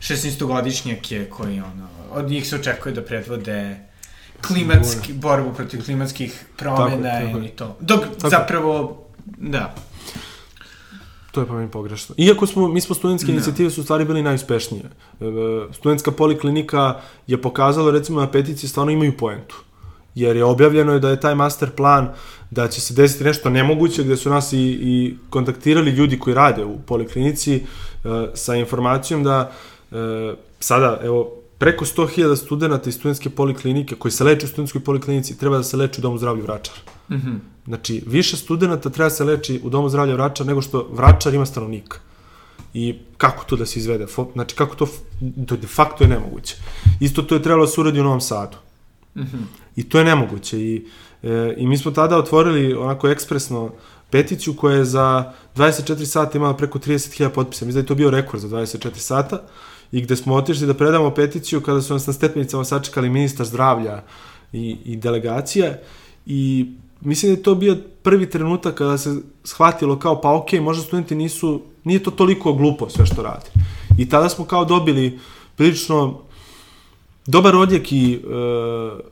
16-godišnjake 0.00 1.28
koji, 1.28 1.60
ono, 1.60 1.88
od 2.10 2.30
njih 2.30 2.46
se 2.46 2.56
očekuje 2.56 2.94
da 2.94 3.02
predvode 3.02 3.76
klimatski, 4.46 5.12
borbu 5.12 5.52
protiv 5.54 5.84
klimatskih 5.84 6.44
promena 6.56 7.10
Tako 7.10 7.26
tako 7.26 7.38
ili 7.38 7.48
to. 7.48 7.76
Dok 7.80 8.00
Tako. 8.00 8.30
zapravo, 8.30 9.04
da, 9.26 9.74
To 11.34 11.40
je 11.40 11.46
po 11.46 11.54
meni 11.54 11.70
pogrešno. 11.70 12.14
Iako 12.18 12.46
smo, 12.46 12.68
mi 12.68 12.80
smo 12.80 12.94
studentske 12.94 13.26
Da. 13.26 13.32
inicijative 13.32 13.70
su 13.70 13.80
u 13.80 13.84
stvari 13.84 14.04
bili 14.04 14.22
najuspešnije. 14.22 14.84
E, 14.84 15.24
studentska 15.72 16.10
poliklinika 16.10 17.00
je 17.26 17.42
pokazala 17.42 17.90
recimo 17.90 18.20
na 18.20 18.30
peticiji 18.30 18.68
stvarno 18.68 18.92
imaju 18.92 19.16
poentu. 19.16 19.56
Jer 20.14 20.36
je 20.36 20.44
objavljeno 20.44 20.92
je 20.92 21.00
da 21.00 21.10
je 21.10 21.20
taj 21.20 21.34
master 21.34 21.70
plan 21.70 22.12
da 22.50 22.68
će 22.68 22.80
se 22.80 22.94
desiti 22.94 23.24
nešto 23.24 23.50
nemoguće 23.50 24.02
gde 24.02 24.16
su 24.16 24.30
nas 24.30 24.52
i, 24.52 24.58
i 24.80 25.16
kontaktirali 25.30 25.90
ljudi 25.90 26.18
koji 26.18 26.34
rade 26.34 26.64
u 26.64 26.78
poliklinici 26.78 27.54
e, 27.54 27.62
sa 28.34 28.54
informacijom 28.54 29.24
da 29.24 29.52
e, 29.92 29.96
sada, 30.60 31.00
evo, 31.02 31.32
preko 31.58 31.84
100.000 31.84 32.36
studenta 32.36 32.88
iz 32.88 32.94
studentske 32.94 33.30
poliklinike 33.30 33.94
koji 33.94 34.12
se 34.12 34.24
leče 34.24 34.46
u 34.46 34.48
studentskoj 34.48 34.80
poliklinici 34.80 35.38
treba 35.38 35.56
da 35.56 35.62
se 35.62 35.76
leče 35.76 36.00
u 36.00 36.02
domu 36.02 36.18
zdravlja 36.18 36.42
Vračar. 36.42 36.74
Mhm. 37.10 37.36
Znači, 37.66 38.02
više 38.06 38.36
studenta 38.36 38.90
treba 38.90 39.08
da 39.08 39.14
se 39.14 39.24
leči 39.24 39.60
u 39.64 39.70
domu 39.70 39.88
zdravlja 39.88 40.14
Vračar 40.14 40.46
nego 40.46 40.62
što 40.62 40.88
Vračar 40.92 41.34
ima 41.34 41.46
stanovnika. 41.46 41.98
I 42.74 42.98
kako 43.16 43.44
to 43.44 43.56
da 43.56 43.66
se 43.66 43.78
izvede? 43.78 44.06
Znači, 44.32 44.56
kako 44.56 44.76
to, 44.76 44.86
to 45.46 45.56
de 45.56 45.66
facto 45.66 46.04
je 46.04 46.08
nemoguće. 46.08 46.56
Isto 47.00 47.22
to 47.22 47.34
je 47.34 47.42
trebalo 47.42 47.66
da 47.66 47.72
se 47.72 47.80
uradi 47.80 48.00
u 48.00 48.04
Novom 48.04 48.20
Sadu. 48.20 48.56
Mhm. 49.16 49.42
I 49.76 49.88
to 49.88 49.98
je 49.98 50.04
nemoguće. 50.04 50.58
I, 50.58 50.86
e, 51.22 51.54
I 51.56 51.66
mi 51.66 51.78
smo 51.78 51.90
tada 51.90 52.18
otvorili 52.18 52.74
onako 52.74 53.08
ekspresno 53.08 53.72
peticiju 54.10 54.56
koja 54.56 54.76
je 54.76 54.84
za 54.84 55.32
24 55.56 56.04
sata 56.04 56.38
imala 56.38 56.56
preko 56.56 56.78
30.000 56.78 57.28
potpisa. 57.28 57.64
Mislim 57.64 57.74
da 57.74 57.84
je 57.84 57.86
to 57.86 57.94
bio 57.94 58.10
rekord 58.10 58.42
za 58.42 58.48
24 58.48 58.96
sata 58.96 59.42
i 59.94 60.00
gde 60.00 60.16
smo 60.16 60.34
otišli 60.34 60.66
da 60.66 60.74
predamo 60.74 61.10
peticiju 61.10 61.60
kada 61.60 61.82
su 61.82 61.92
nas 61.92 62.06
na 62.06 62.12
stepenicama 62.12 62.64
sačekali 62.64 63.10
ministar 63.10 63.46
zdravlja 63.46 64.02
i, 64.52 64.76
i 64.84 64.96
delegacija 64.96 65.74
i 66.26 66.66
mislim 67.00 67.32
da 67.32 67.38
je 67.38 67.42
to 67.42 67.54
bio 67.54 67.76
prvi 68.02 68.30
trenutak 68.30 68.74
kada 68.74 68.98
se 68.98 69.16
shvatilo 69.44 69.98
kao 69.98 70.20
pa 70.20 70.34
okej, 70.34 70.60
možda 70.60 70.82
studenti 70.82 71.14
nisu, 71.14 71.62
nije 71.84 72.02
to 72.02 72.10
toliko 72.10 72.52
glupo 72.52 72.88
sve 72.90 73.06
što 73.06 73.22
radi. 73.22 73.50
I 73.98 74.08
tada 74.08 74.28
smo 74.28 74.44
kao 74.44 74.64
dobili 74.64 75.18
prilično 75.56 76.20
dobar 77.26 77.56
odjek 77.56 77.92
i 77.92 78.14
e, 78.14 78.18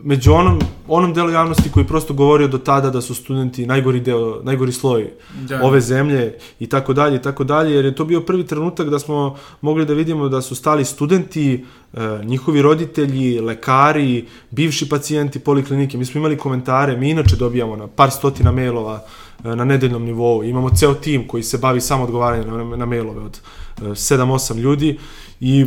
među 0.01 0.33
onom, 0.33 0.61
onom 0.89 1.15
delu 1.15 1.31
javnosti 1.31 1.71
koji 1.71 1.87
prosto 1.87 2.15
govorio 2.15 2.49
do 2.49 2.59
tada 2.59 2.91
da 2.91 3.01
su 3.01 3.15
studenti 3.15 3.67
najgori 3.67 4.01
deo, 4.01 4.41
najgori 4.43 4.73
sloj 4.73 5.11
da. 5.41 5.61
ove 5.63 5.81
zemlje 5.81 6.39
i 6.61 6.67
tako 6.67 6.93
dalje 6.93 7.17
i 7.17 7.23
tako 7.23 7.45
dalje, 7.45 7.75
jer 7.75 7.85
je 7.85 7.95
to 7.95 8.05
bio 8.05 8.21
prvi 8.21 8.47
trenutak 8.47 8.89
da 8.89 8.99
smo 8.99 9.37
mogli 9.61 9.87
da 9.87 9.95
vidimo 9.95 10.29
da 10.29 10.43
su 10.43 10.55
stali 10.55 10.85
studenti, 10.85 11.65
e, 11.93 11.99
njihovi 12.25 12.63
roditelji, 12.63 13.41
lekari, 13.41 14.27
bivši 14.51 14.89
pacijenti 14.89 15.39
poliklinike. 15.39 15.99
Mi 15.99 16.05
smo 16.05 16.19
imali 16.19 16.39
komentare, 16.39 16.97
mi 16.97 17.11
inače 17.11 17.37
dobijamo 17.37 17.77
na 17.77 17.87
par 17.87 18.11
stotina 18.11 18.53
mailova 18.53 19.05
e, 19.45 19.57
na 19.57 19.65
nedeljnom 19.65 20.05
nivou. 20.05 20.45
Imamo 20.45 20.71
ceo 20.71 20.95
tim 20.95 21.29
koji 21.29 21.43
se 21.43 21.59
bavi 21.59 21.81
samo 21.81 22.05
odgovaranjem 22.05 22.69
na, 22.71 22.77
na 22.77 22.87
mailove 22.87 23.21
od 23.21 23.41
7-8 23.81 24.59
e, 24.59 24.61
ljudi 24.61 24.99
I 25.43 25.61
e, 25.61 25.67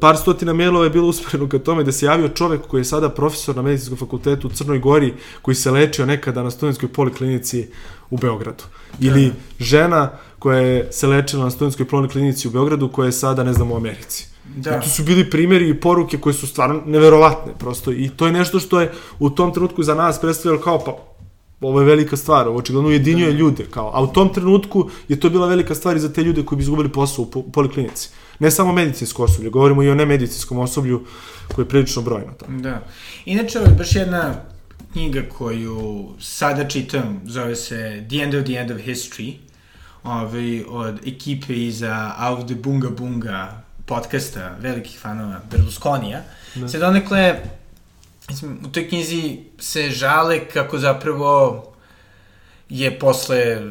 par 0.00 0.16
stotina 0.16 0.52
mailova 0.52 0.84
je 0.84 0.90
bilo 0.90 1.08
usmereno 1.08 1.48
ka 1.48 1.58
tome 1.58 1.84
da 1.84 1.92
se 1.92 2.06
javio 2.06 2.28
čovek 2.28 2.66
koji 2.66 2.80
je 2.80 2.84
sada 2.84 3.08
profesor 3.08 3.56
na 3.56 3.62
medicinskom 3.62 3.98
fakultetu 3.98 4.46
u 4.46 4.50
Crnoj 4.50 4.78
Gori, 4.78 5.14
koji 5.42 5.54
se 5.54 5.70
lečio 5.70 6.06
nekada 6.06 6.42
na 6.42 6.50
studentskoj 6.50 6.88
poliklinici 6.88 7.66
u 8.10 8.16
Beogradu. 8.16 8.64
Ili 9.00 9.26
da. 9.26 9.34
žena 9.64 10.10
koja 10.38 10.58
je 10.58 10.92
se 10.92 11.06
lečila 11.06 11.44
na 11.44 11.50
studentskoj 11.50 11.88
poliklinici 11.88 12.48
u 12.48 12.50
Beogradu, 12.50 12.88
koja 12.88 13.06
je 13.06 13.12
sada, 13.12 13.44
ne 13.44 13.52
znam, 13.52 13.72
u 13.72 13.76
Americi. 13.76 14.28
Da. 14.56 14.76
I 14.76 14.80
tu 14.82 14.90
su 14.90 15.02
bili 15.02 15.30
primjeri 15.30 15.68
i 15.68 15.80
poruke 15.80 16.18
koje 16.18 16.34
su 16.34 16.46
stvarno 16.46 16.82
neverovatne, 16.86 17.52
prosto. 17.58 17.92
I 17.92 18.08
to 18.08 18.26
je 18.26 18.32
nešto 18.32 18.60
što 18.60 18.80
je 18.80 18.92
u 19.18 19.30
tom 19.30 19.52
trenutku 19.52 19.82
za 19.82 19.94
nas 19.94 20.20
predstavljalo 20.20 20.62
kao, 20.62 20.84
pa, 20.84 20.96
ovo 21.60 21.80
je 21.80 21.86
velika 21.86 22.16
stvar, 22.16 22.48
ovo 22.48 22.58
očigledno 22.58 22.88
ujedinjuje 22.88 23.32
da. 23.32 23.38
ljude, 23.38 23.66
kao, 23.70 23.90
a 23.94 24.02
u 24.02 24.06
tom 24.06 24.34
trenutku 24.34 24.90
je 25.08 25.20
to 25.20 25.30
bila 25.30 25.48
velika 25.48 25.74
stvar 25.74 25.96
i 25.96 26.00
za 26.00 26.12
te 26.12 26.22
ljude 26.22 26.44
koji 26.44 26.56
bi 26.56 26.62
izgubili 26.62 26.92
posao 26.92 27.24
u 27.34 27.50
poliklinici 27.52 28.10
ne 28.38 28.50
samo 28.50 28.72
medicinsko 28.72 29.24
osoblje, 29.24 29.50
govorimo 29.50 29.82
i 29.82 29.90
o 29.90 29.94
nemedicinskom 29.94 30.58
osoblju 30.58 31.06
koje 31.54 31.64
je 31.64 31.68
prilično 31.68 32.02
brojno 32.02 32.32
tamo. 32.32 32.60
Da. 32.60 32.82
Inače, 33.24 33.58
ovo 33.58 33.68
je 33.68 33.74
baš 33.74 33.94
jedna 33.94 34.34
knjiga 34.92 35.22
koju 35.38 36.08
sada 36.20 36.68
čitam, 36.68 37.20
zove 37.24 37.56
se 37.56 38.04
The 38.08 38.16
End 38.16 38.34
of 38.34 38.44
the 38.44 38.54
End 38.54 38.70
of 38.70 38.78
History, 38.78 39.34
ovaj, 40.02 40.64
od 40.68 41.06
ekipe 41.06 41.54
iza 41.54 42.14
Out 42.18 42.46
the 42.46 42.54
Bunga 42.54 42.90
Bunga 42.90 43.62
podcasta, 43.86 44.56
velikih 44.60 44.98
fanova 45.00 45.40
Berlusconija. 45.50 46.22
Da. 46.54 46.68
Sad 46.68 46.82
onekle, 46.82 47.40
mislim, 48.28 48.58
u 48.66 48.68
toj 48.68 48.88
knjizi 48.88 49.38
se 49.58 49.90
žale 49.90 50.48
kako 50.48 50.78
zapravo 50.78 51.64
je 52.68 52.98
posle 52.98 53.62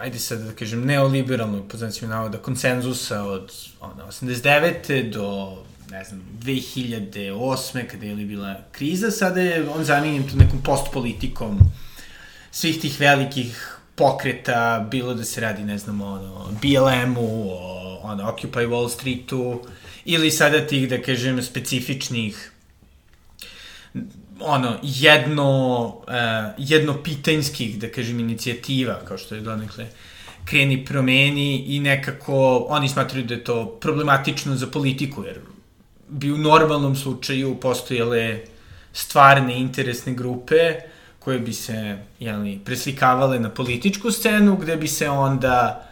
ajde 0.00 0.18
sad 0.18 0.40
da 0.40 0.52
kažem, 0.52 0.84
neoliberalnog, 0.86 1.68
po 1.68 1.76
znacima 1.76 2.10
navoda, 2.14 2.38
konsenzusa 2.38 3.22
od 3.22 3.52
ono, 3.80 4.06
89. 4.06 5.10
do 5.10 5.56
ne 5.90 6.04
znam, 6.04 6.22
2008. 6.42 7.86
kada 7.86 8.06
je 8.06 8.14
li 8.14 8.24
bila 8.24 8.56
kriza, 8.72 9.10
sada 9.10 9.40
je 9.40 9.68
on 9.68 9.84
zamijenjen 9.84 10.28
tu 10.28 10.36
nekom 10.36 10.62
postpolitikom 10.62 11.58
svih 12.50 12.80
tih 12.80 13.00
velikih 13.00 13.76
pokreta, 13.94 14.88
bilo 14.90 15.14
da 15.14 15.24
se 15.24 15.40
radi, 15.40 15.62
ne 15.62 15.78
znam, 15.78 16.00
ono, 16.00 16.48
BLM-u, 16.62 17.50
o, 17.50 18.00
ono, 18.02 18.24
Occupy 18.24 18.66
Wall 18.66 18.88
Streetu, 18.88 19.60
ili 20.04 20.30
sada 20.30 20.66
tih, 20.66 20.88
da 20.88 21.02
kažem, 21.02 21.42
specifičnih 21.42 22.52
ono, 24.40 24.76
jedno, 24.82 25.84
uh, 25.86 26.04
jedno 26.58 27.02
pitanjskih, 27.02 27.78
da 27.78 27.88
kažem, 27.88 28.20
inicijativa, 28.20 29.00
kao 29.04 29.18
što 29.18 29.34
je 29.34 29.40
donekle 29.40 29.86
kreni 30.44 30.84
promeni 30.84 31.64
i 31.66 31.80
nekako 31.80 32.66
oni 32.68 32.88
smatraju 32.88 33.24
da 33.24 33.34
je 33.34 33.44
to 33.44 33.66
problematično 33.80 34.56
za 34.56 34.66
politiku, 34.66 35.24
jer 35.24 35.38
bi 36.08 36.32
u 36.32 36.38
normalnom 36.38 36.96
slučaju 36.96 37.60
postojale 37.60 38.40
stvarne 38.92 39.60
interesne 39.60 40.14
grupe 40.14 40.74
koje 41.18 41.38
bi 41.38 41.52
se 41.52 41.98
jeli, 42.20 42.60
preslikavale 42.64 43.38
na 43.40 43.50
političku 43.50 44.10
scenu, 44.10 44.56
gde 44.56 44.76
bi 44.76 44.88
se 44.88 45.08
onda 45.08 45.86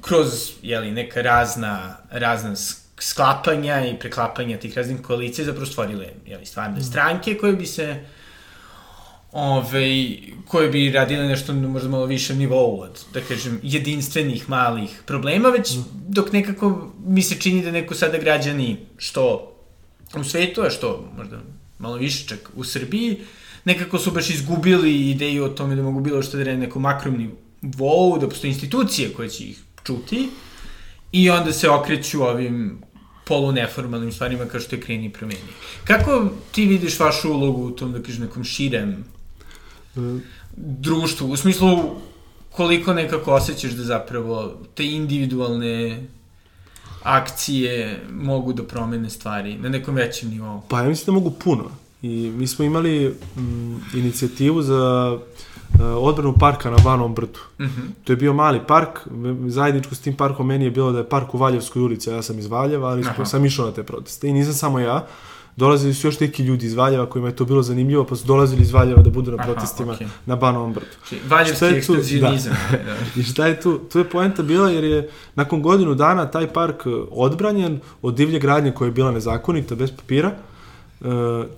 kroz 0.00 0.52
jeli, 0.62 0.90
neka 0.90 1.22
razna, 1.22 1.96
razna 2.10 2.56
sklapanja 2.98 3.86
i 3.86 3.98
preklapanja 3.98 4.58
tih 4.58 4.76
raznih 4.76 5.02
koalicija 5.02 5.44
zapravo 5.44 5.66
stvorile 5.66 6.06
jeli, 6.26 6.46
stvarne 6.46 6.78
mm. 6.78 6.84
stranke 6.84 7.38
koje 7.38 7.52
bi 7.52 7.66
se 7.66 8.04
ove, 9.32 10.06
koje 10.48 10.68
bi 10.68 10.90
radile 10.90 11.26
nešto 11.26 11.52
na 11.52 11.68
možda 11.68 11.88
malo 11.88 12.06
višem 12.06 12.38
nivou 12.38 12.80
od, 12.80 13.00
da 13.14 13.20
kažem, 13.20 13.60
jedinstvenih 13.62 14.48
malih 14.48 15.02
problema, 15.06 15.48
već 15.48 15.74
mm. 15.76 15.82
dok 16.08 16.32
nekako 16.32 16.92
mi 17.06 17.22
se 17.22 17.40
čini 17.40 17.62
da 17.62 17.70
neko 17.70 17.94
sada 17.94 18.18
građani 18.18 18.76
što 18.96 19.52
u 20.16 20.24
svetu, 20.24 20.62
a 20.62 20.70
što 20.70 21.12
možda 21.16 21.40
malo 21.78 21.96
više 21.96 22.28
čak 22.28 22.50
u 22.54 22.64
Srbiji, 22.64 23.18
nekako 23.64 23.98
su 23.98 24.10
baš 24.10 24.30
izgubili 24.30 25.10
ideju 25.10 25.44
o 25.44 25.48
tome 25.48 25.76
da 25.76 25.82
mogu 25.82 26.00
bilo 26.00 26.22
što 26.22 26.36
da 26.36 26.44
rede 26.44 26.58
nekom 26.58 26.82
makrom 26.82 27.16
nivou, 27.16 28.18
da 28.18 28.28
postoje 28.28 28.48
institucije 28.48 29.12
koje 29.12 29.28
će 29.28 29.44
ih 29.44 29.58
čuti, 29.84 30.28
i 31.12 31.30
onda 31.30 31.52
se 31.52 31.70
okreću 31.70 32.22
ovim 32.22 32.82
poluneformalnim 33.26 34.12
stvarima 34.12 34.44
kao 34.44 34.60
što 34.60 34.76
je 34.76 34.80
kreni 34.80 35.12
promeni. 35.12 35.40
Kako 35.84 36.28
ti 36.52 36.66
vidiš 36.66 37.00
vašu 37.00 37.32
ulogu 37.32 37.66
u 37.66 37.70
tom, 37.70 37.92
da 37.92 38.02
kažem, 38.02 38.22
nekom 38.22 38.44
širem 38.44 39.04
društvu, 40.56 41.30
u 41.30 41.36
smislu 41.36 41.68
koliko 42.50 42.94
nekako 42.94 43.32
osjećaš 43.32 43.72
da 43.72 43.84
zapravo 43.84 44.54
te 44.74 44.86
individualne 44.86 46.06
akcije 47.02 48.02
mogu 48.10 48.52
da 48.52 48.62
promene 48.62 49.10
stvari 49.10 49.58
na 49.58 49.68
nekom 49.68 49.94
većem 49.94 50.30
nivou? 50.30 50.62
Pa 50.68 50.80
ja 50.80 50.88
mislim 50.88 51.06
da 51.06 51.20
mogu 51.20 51.30
puno. 51.30 51.70
I 52.02 52.32
mi 52.36 52.46
smo 52.46 52.64
imali 52.64 53.14
mm, 53.36 53.76
inicijativu 53.94 54.62
za 54.62 55.12
uh, 55.14 55.55
odbranu 55.84 56.34
parka 56.40 56.70
na 56.70 56.76
Banom 56.84 57.14
brdu. 57.14 57.38
Mhm. 57.60 57.68
-huh. 57.68 57.88
To 58.04 58.12
je 58.12 58.16
bio 58.16 58.32
mali 58.32 58.60
park, 58.68 58.88
zajedničko 59.46 59.94
s 59.94 60.00
tim 60.00 60.16
parkom 60.16 60.46
meni 60.46 60.64
je 60.64 60.70
bilo 60.70 60.92
da 60.92 60.98
je 60.98 61.08
park 61.08 61.34
u 61.34 61.38
Valjevskoj 61.38 61.82
ulici, 61.82 62.10
ja 62.10 62.22
sam 62.22 62.38
iz 62.38 62.46
Valjeva, 62.46 62.88
ali 62.88 63.02
Aha. 63.08 63.24
sam 63.24 63.44
išao 63.44 63.66
na 63.66 63.72
te 63.72 63.82
proteste. 63.82 64.28
I 64.28 64.32
nisam 64.32 64.52
samo 64.52 64.78
ja, 64.78 65.06
dolazili 65.56 65.94
su 65.94 66.06
još 66.06 66.20
neki 66.20 66.42
ljudi 66.42 66.66
iz 66.66 66.74
Valjeva 66.74 67.06
kojima 67.06 67.28
je 67.28 67.36
to 67.36 67.44
bilo 67.44 67.62
zanimljivo, 67.62 68.04
pa 68.04 68.16
su 68.16 68.26
dolazili 68.26 68.62
iz 68.62 68.72
Valjeva 68.72 69.02
da 69.02 69.10
budu 69.10 69.30
na 69.30 69.44
protestima 69.44 69.92
Aha, 69.92 70.04
okay. 70.04 70.08
na 70.26 70.36
Banovom 70.36 70.72
brdu. 70.72 70.86
Znači, 71.08 71.24
valjevski 71.28 71.64
ekskluzivizam. 71.64 72.56
Da. 72.70 72.76
da. 72.76 72.94
I 73.20 73.22
šta 73.22 73.46
je 73.46 73.60
tu? 73.60 73.78
Tu 73.92 73.98
je 73.98 74.04
poenta 74.04 74.42
bila 74.42 74.70
jer 74.70 74.84
je 74.84 75.10
nakon 75.34 75.62
godinu 75.62 75.94
dana 75.94 76.30
taj 76.30 76.52
park 76.52 76.86
odbranjen 77.10 77.80
od 78.02 78.14
divlje 78.14 78.38
gradnje 78.38 78.72
koja 78.72 78.86
je 78.86 78.92
bila 78.92 79.10
nezakonita, 79.10 79.74
bez 79.74 79.90
papira, 79.90 80.32
E, 81.00 81.08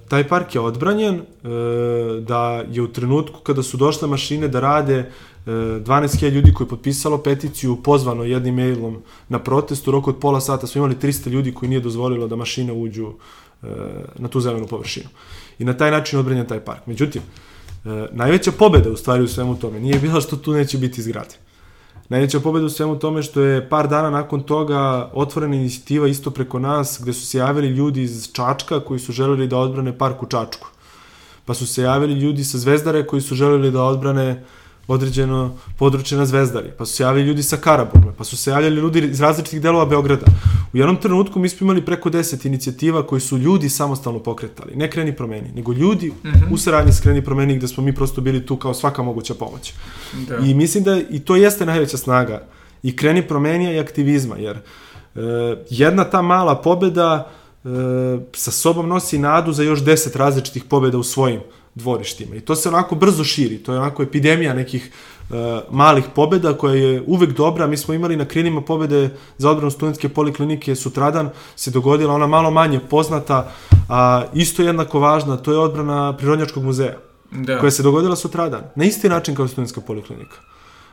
taj 0.08 0.28
park 0.28 0.54
je 0.54 0.60
odbranjen, 0.60 1.14
e, 1.14 1.22
da 2.20 2.64
je 2.70 2.82
u 2.82 2.92
trenutku 2.92 3.40
kada 3.40 3.62
su 3.62 3.76
došle 3.76 4.08
mašine 4.08 4.48
da 4.48 4.60
rade, 4.60 4.94
e, 4.94 5.50
12.000 5.80 6.30
ljudi 6.30 6.52
koji 6.52 6.64
je 6.64 6.68
potpisalo 6.68 7.18
peticiju, 7.18 7.76
pozvano 7.82 8.24
jednim 8.24 8.54
mailom 8.54 9.02
na 9.28 9.38
protest, 9.38 9.88
u 9.88 9.90
roku 9.90 10.10
od 10.10 10.16
pola 10.16 10.40
sata 10.40 10.66
smo 10.66 10.78
imali 10.78 10.94
300 10.94 11.30
ljudi 11.30 11.54
koji 11.54 11.68
nije 11.68 11.80
dozvolilo 11.80 12.28
da 12.28 12.36
mašine 12.36 12.72
uđu 12.72 13.12
e, 13.62 13.66
na 14.18 14.28
tu 14.28 14.40
zelenu 14.40 14.66
površinu. 14.66 15.08
I 15.58 15.64
na 15.64 15.76
taj 15.76 15.90
način 15.90 16.18
odbranjen 16.18 16.46
taj 16.46 16.60
park. 16.60 16.86
Međutim, 16.86 17.22
e, 17.84 17.88
najveća 18.12 18.52
pobeda 18.52 18.90
u 18.90 18.96
stvari 18.96 19.22
u 19.22 19.28
svemu 19.28 19.58
tome 19.58 19.80
nije 19.80 19.98
bila 19.98 20.20
što 20.20 20.36
tu 20.36 20.52
neće 20.52 20.78
biti 20.78 21.02
zgrade. 21.02 21.47
Najveća 22.08 22.40
pobeda 22.40 22.66
u 22.66 22.68
svemu 22.68 22.98
tome 22.98 23.22
što 23.22 23.40
je 23.40 23.68
par 23.68 23.88
dana 23.88 24.10
nakon 24.10 24.42
toga 24.42 25.10
otvorena 25.14 25.56
inicijativa 25.56 26.08
isto 26.08 26.30
preko 26.30 26.58
nas 26.58 26.98
gde 27.02 27.12
su 27.12 27.26
se 27.26 27.38
javili 27.38 27.68
ljudi 27.68 28.02
iz 28.02 28.32
Čačka 28.32 28.80
koji 28.80 29.00
su 29.00 29.12
želeli 29.12 29.48
da 29.48 29.58
odbrane 29.58 29.98
park 29.98 30.22
u 30.22 30.26
Čačku. 30.26 30.68
Pa 31.44 31.54
su 31.54 31.66
se 31.66 31.82
javili 31.82 32.14
ljudi 32.14 32.44
sa 32.44 32.58
Zvezdare 32.58 33.06
koji 33.06 33.22
su 33.22 33.34
želeli 33.34 33.70
da 33.70 33.82
odbrane 33.82 34.30
uh, 34.30 34.67
određeno 34.88 35.56
područje 35.78 36.18
na 36.18 36.26
Zvezdari, 36.26 36.70
pa 36.78 36.86
su 36.86 36.92
se 36.92 37.02
javili 37.02 37.26
ljudi 37.26 37.42
sa 37.42 37.56
Karaburme, 37.56 38.12
pa 38.18 38.24
su 38.24 38.36
se 38.36 38.50
javljali 38.50 38.76
ljudi 38.76 38.98
iz 38.98 39.20
različitih 39.20 39.60
delova 39.60 39.86
Beograda. 39.86 40.26
U 40.72 40.76
jednom 40.76 40.96
trenutku 40.96 41.38
mi 41.38 41.48
smo 41.48 41.64
imali 41.64 41.84
preko 41.84 42.10
10 42.10 42.46
inicijativa 42.46 43.06
koji 43.06 43.20
su 43.20 43.38
ljudi 43.38 43.68
samostalno 43.68 44.18
pokretali, 44.18 44.76
ne 44.76 44.90
kreni 44.90 45.16
promeni, 45.16 45.52
nego 45.54 45.72
ljudi 45.72 46.08
mm 46.08 46.28
-hmm. 46.28 46.52
u 46.52 46.56
saradnji 46.56 46.92
s 46.92 47.00
kreni 47.00 47.24
promeni 47.24 47.56
gde 47.56 47.68
smo 47.68 47.82
mi 47.84 47.94
prosto 47.94 48.20
bili 48.20 48.46
tu 48.46 48.56
kao 48.56 48.74
svaka 48.74 49.02
moguća 49.02 49.34
pomoć. 49.34 49.72
Da. 50.28 50.36
I 50.36 50.54
mislim 50.54 50.84
da 50.84 51.00
i 51.10 51.20
to 51.20 51.36
jeste 51.36 51.66
najveća 51.66 51.96
snaga 51.96 52.46
i 52.82 52.96
kreni 52.96 53.28
promenija 53.28 53.72
i 53.72 53.78
aktivizma, 53.78 54.36
jer 54.36 54.56
e, 54.56 54.60
jedna 55.70 56.04
ta 56.04 56.22
mala 56.22 56.56
pobeda 56.56 57.30
e, 57.64 57.68
sa 58.32 58.50
sobom 58.50 58.88
nosi 58.88 59.18
nadu 59.18 59.52
za 59.52 59.62
još 59.62 59.80
10 59.80 60.16
različitih 60.16 60.64
pobeda 60.64 60.98
u 60.98 61.02
svojim 61.02 61.40
dvorištima. 61.78 62.36
I 62.36 62.40
to 62.40 62.56
se 62.56 62.68
onako 62.68 62.94
brzo 62.94 63.24
širi, 63.24 63.58
to 63.58 63.72
je 63.72 63.78
onako 63.78 64.02
epidemija 64.02 64.54
nekih 64.54 64.90
uh, 65.30 65.36
malih 65.70 66.04
pobeda 66.14 66.52
koja 66.58 66.74
je 66.74 67.02
uvek 67.06 67.30
dobra. 67.30 67.66
Mi 67.66 67.76
smo 67.76 67.94
imali 67.94 68.16
na 68.16 68.24
krilima 68.24 68.60
pobede 68.60 69.10
za 69.38 69.50
odbranu 69.50 69.70
studentske 69.70 70.08
poliklinike 70.08 70.74
sutradan 70.74 71.30
se 71.56 71.70
dogodila 71.70 72.14
ona 72.14 72.26
malo 72.26 72.50
manje 72.50 72.80
poznata, 72.80 73.52
a 73.88 74.24
isto 74.34 74.62
jednako 74.62 75.00
važna, 75.00 75.36
to 75.36 75.52
je 75.52 75.58
odbrana 75.58 76.16
Prirodnjačkog 76.16 76.64
muzeja. 76.64 76.98
Da. 77.30 77.58
koja 77.60 77.70
se 77.70 77.82
dogodila 77.82 78.16
sutradan, 78.16 78.62
na 78.76 78.84
isti 78.84 79.08
način 79.08 79.34
kao 79.34 79.48
studentska 79.48 79.80
poliklinika. 79.80 80.36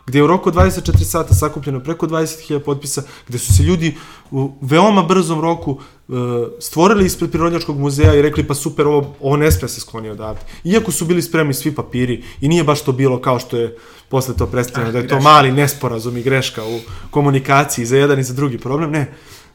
gde 0.06 0.19
je 0.19 0.24
u 0.24 0.28
roku 0.28 0.52
24 0.52 1.04
sata 1.04 1.34
sakupljeno 1.34 1.80
preko 1.80 2.08
20.000 2.08 2.60
potpisa, 2.60 3.04
gde 3.28 3.38
su 3.38 3.54
se 3.54 3.63
ljudi 3.63 3.98
u 4.32 4.52
veoma 4.62 5.04
brzom 5.04 5.41
roku 5.41 5.80
stvorili 6.60 7.06
ispred 7.06 7.32
Prirodnjačkog 7.32 7.80
muzeja 7.80 8.13
i 8.13 8.22
rekli 8.22 8.44
pa 8.44 8.54
super, 8.54 8.88
ovo, 8.88 9.15
ovo 9.22 9.38
ne 9.38 9.52
sme 9.52 9.68
se 9.68 9.82
skloni 9.82 10.10
odavde. 10.10 10.41
Iako 10.63 10.91
su 10.91 11.06
bili 11.06 11.22
spremni 11.22 11.54
svi 11.54 11.76
papiri 11.76 12.24
i 12.41 12.48
nije 12.48 12.63
baš 12.63 12.82
to 12.82 12.91
bilo 12.91 13.22
kao 13.22 13.39
što 13.39 13.58
je 13.58 13.78
posle 14.10 14.36
to 14.36 14.46
predstavljeno, 14.46 14.89
ah, 14.89 14.91
da 14.91 14.98
je 14.98 15.04
greška. 15.04 15.18
to 15.18 15.24
mali 15.24 15.52
nesporazum 15.52 16.18
i 16.18 16.24
greška 16.24 16.63
u 16.63 16.80
komunikaciji 17.10 17.86
za 17.86 17.98
jedan 17.98 18.20
i 18.20 18.24
za 18.24 18.34
drugi 18.34 18.58
problem, 18.58 18.91
ne. 18.91 19.13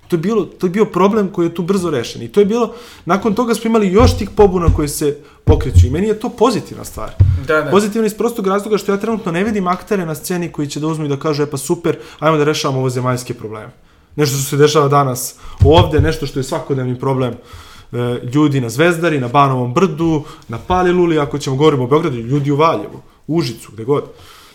To 0.09 0.17
je, 0.17 0.21
bilo, 0.21 0.45
to 0.45 0.67
je 0.67 0.71
bio 0.71 0.85
problem 0.85 1.29
koji 1.29 1.47
je 1.47 1.55
tu 1.55 1.63
brzo 1.63 1.91
rešen. 1.91 2.23
I 2.23 2.29
to 2.29 2.41
je 2.41 2.47
bilo, 2.47 2.75
nakon 3.05 3.35
toga 3.35 3.55
smo 3.55 3.69
imali 3.69 3.93
još 3.93 4.19
tih 4.19 4.31
pobuna 4.31 4.67
koje 4.77 4.89
se 4.89 5.19
pokreću. 5.45 5.87
I 5.87 5.91
meni 5.91 6.07
je 6.07 6.21
to 6.21 6.29
pozitivna 6.29 6.85
stvar. 6.85 7.11
Da, 7.47 7.63
da. 7.63 7.71
Pozitivna 7.71 8.07
iz 8.07 8.15
prostog 8.15 8.47
razloga 8.47 8.79
što 8.79 8.93
ja 8.93 8.99
trenutno 8.99 9.33
ne 9.33 9.45
vidim 9.45 9.67
aktere 9.67 10.07
na 10.07 10.15
sceni 10.15 10.53
koji 10.53 10.69
će 10.69 10.81
da 10.81 10.87
uzmu 10.87 11.05
i 11.05 11.09
da 11.09 11.17
kažu, 11.17 11.43
e 11.43 11.51
pa 11.51 11.57
super, 11.57 11.99
ajmo 12.19 12.39
da 12.39 12.45
rešavamo 12.45 12.81
ovo 12.81 12.91
zemaljske 12.91 13.35
probleme. 13.35 13.71
Nešto 14.17 14.37
što 14.37 14.45
se 14.45 14.57
dešava 14.57 14.89
danas 14.89 15.35
ovde, 15.65 16.01
nešto 16.01 16.27
što 16.27 16.41
je 16.41 16.45
svakodnevni 16.45 16.99
problem 16.99 17.33
e, 17.33 17.97
ljudi 18.35 18.61
na 18.61 18.69
Zvezdari, 18.69 19.21
na 19.21 19.29
Banovom 19.29 19.75
brdu, 19.75 20.23
na 20.49 20.59
Paliluli, 20.59 21.19
ako 21.19 21.39
ćemo 21.39 21.57
govorimo 21.57 21.85
o 21.85 21.87
Beogradu, 21.87 22.17
ljudi 22.17 22.51
u 22.51 22.57
Valjevu, 22.57 23.03
Užicu, 23.27 23.73
gde 23.73 23.85
god. 23.85 24.05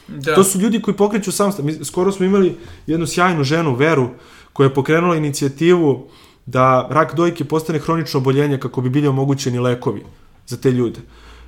Da. 0.07 0.35
To 0.35 0.43
su 0.43 0.59
ljudi 0.59 0.81
koji 0.81 0.97
pokreću 0.97 1.31
sam, 1.31 1.51
mi 1.59 1.85
skoro 1.85 2.11
smo 2.11 2.25
imali 2.25 2.57
jednu 2.87 3.07
sjajnu 3.07 3.43
ženu, 3.43 3.75
Veru, 3.75 4.09
koja 4.53 4.67
je 4.67 4.73
pokrenula 4.73 5.15
inicijativu 5.15 6.07
da 6.45 6.87
rak 6.91 7.15
dojke 7.15 7.45
postane 7.45 7.79
hronično 7.79 8.19
oboljenje 8.19 8.59
kako 8.59 8.81
bi 8.81 8.89
bili 8.89 9.07
omogućeni 9.07 9.59
lekovi 9.59 10.03
za 10.47 10.57
te 10.57 10.71
ljude. 10.71 10.99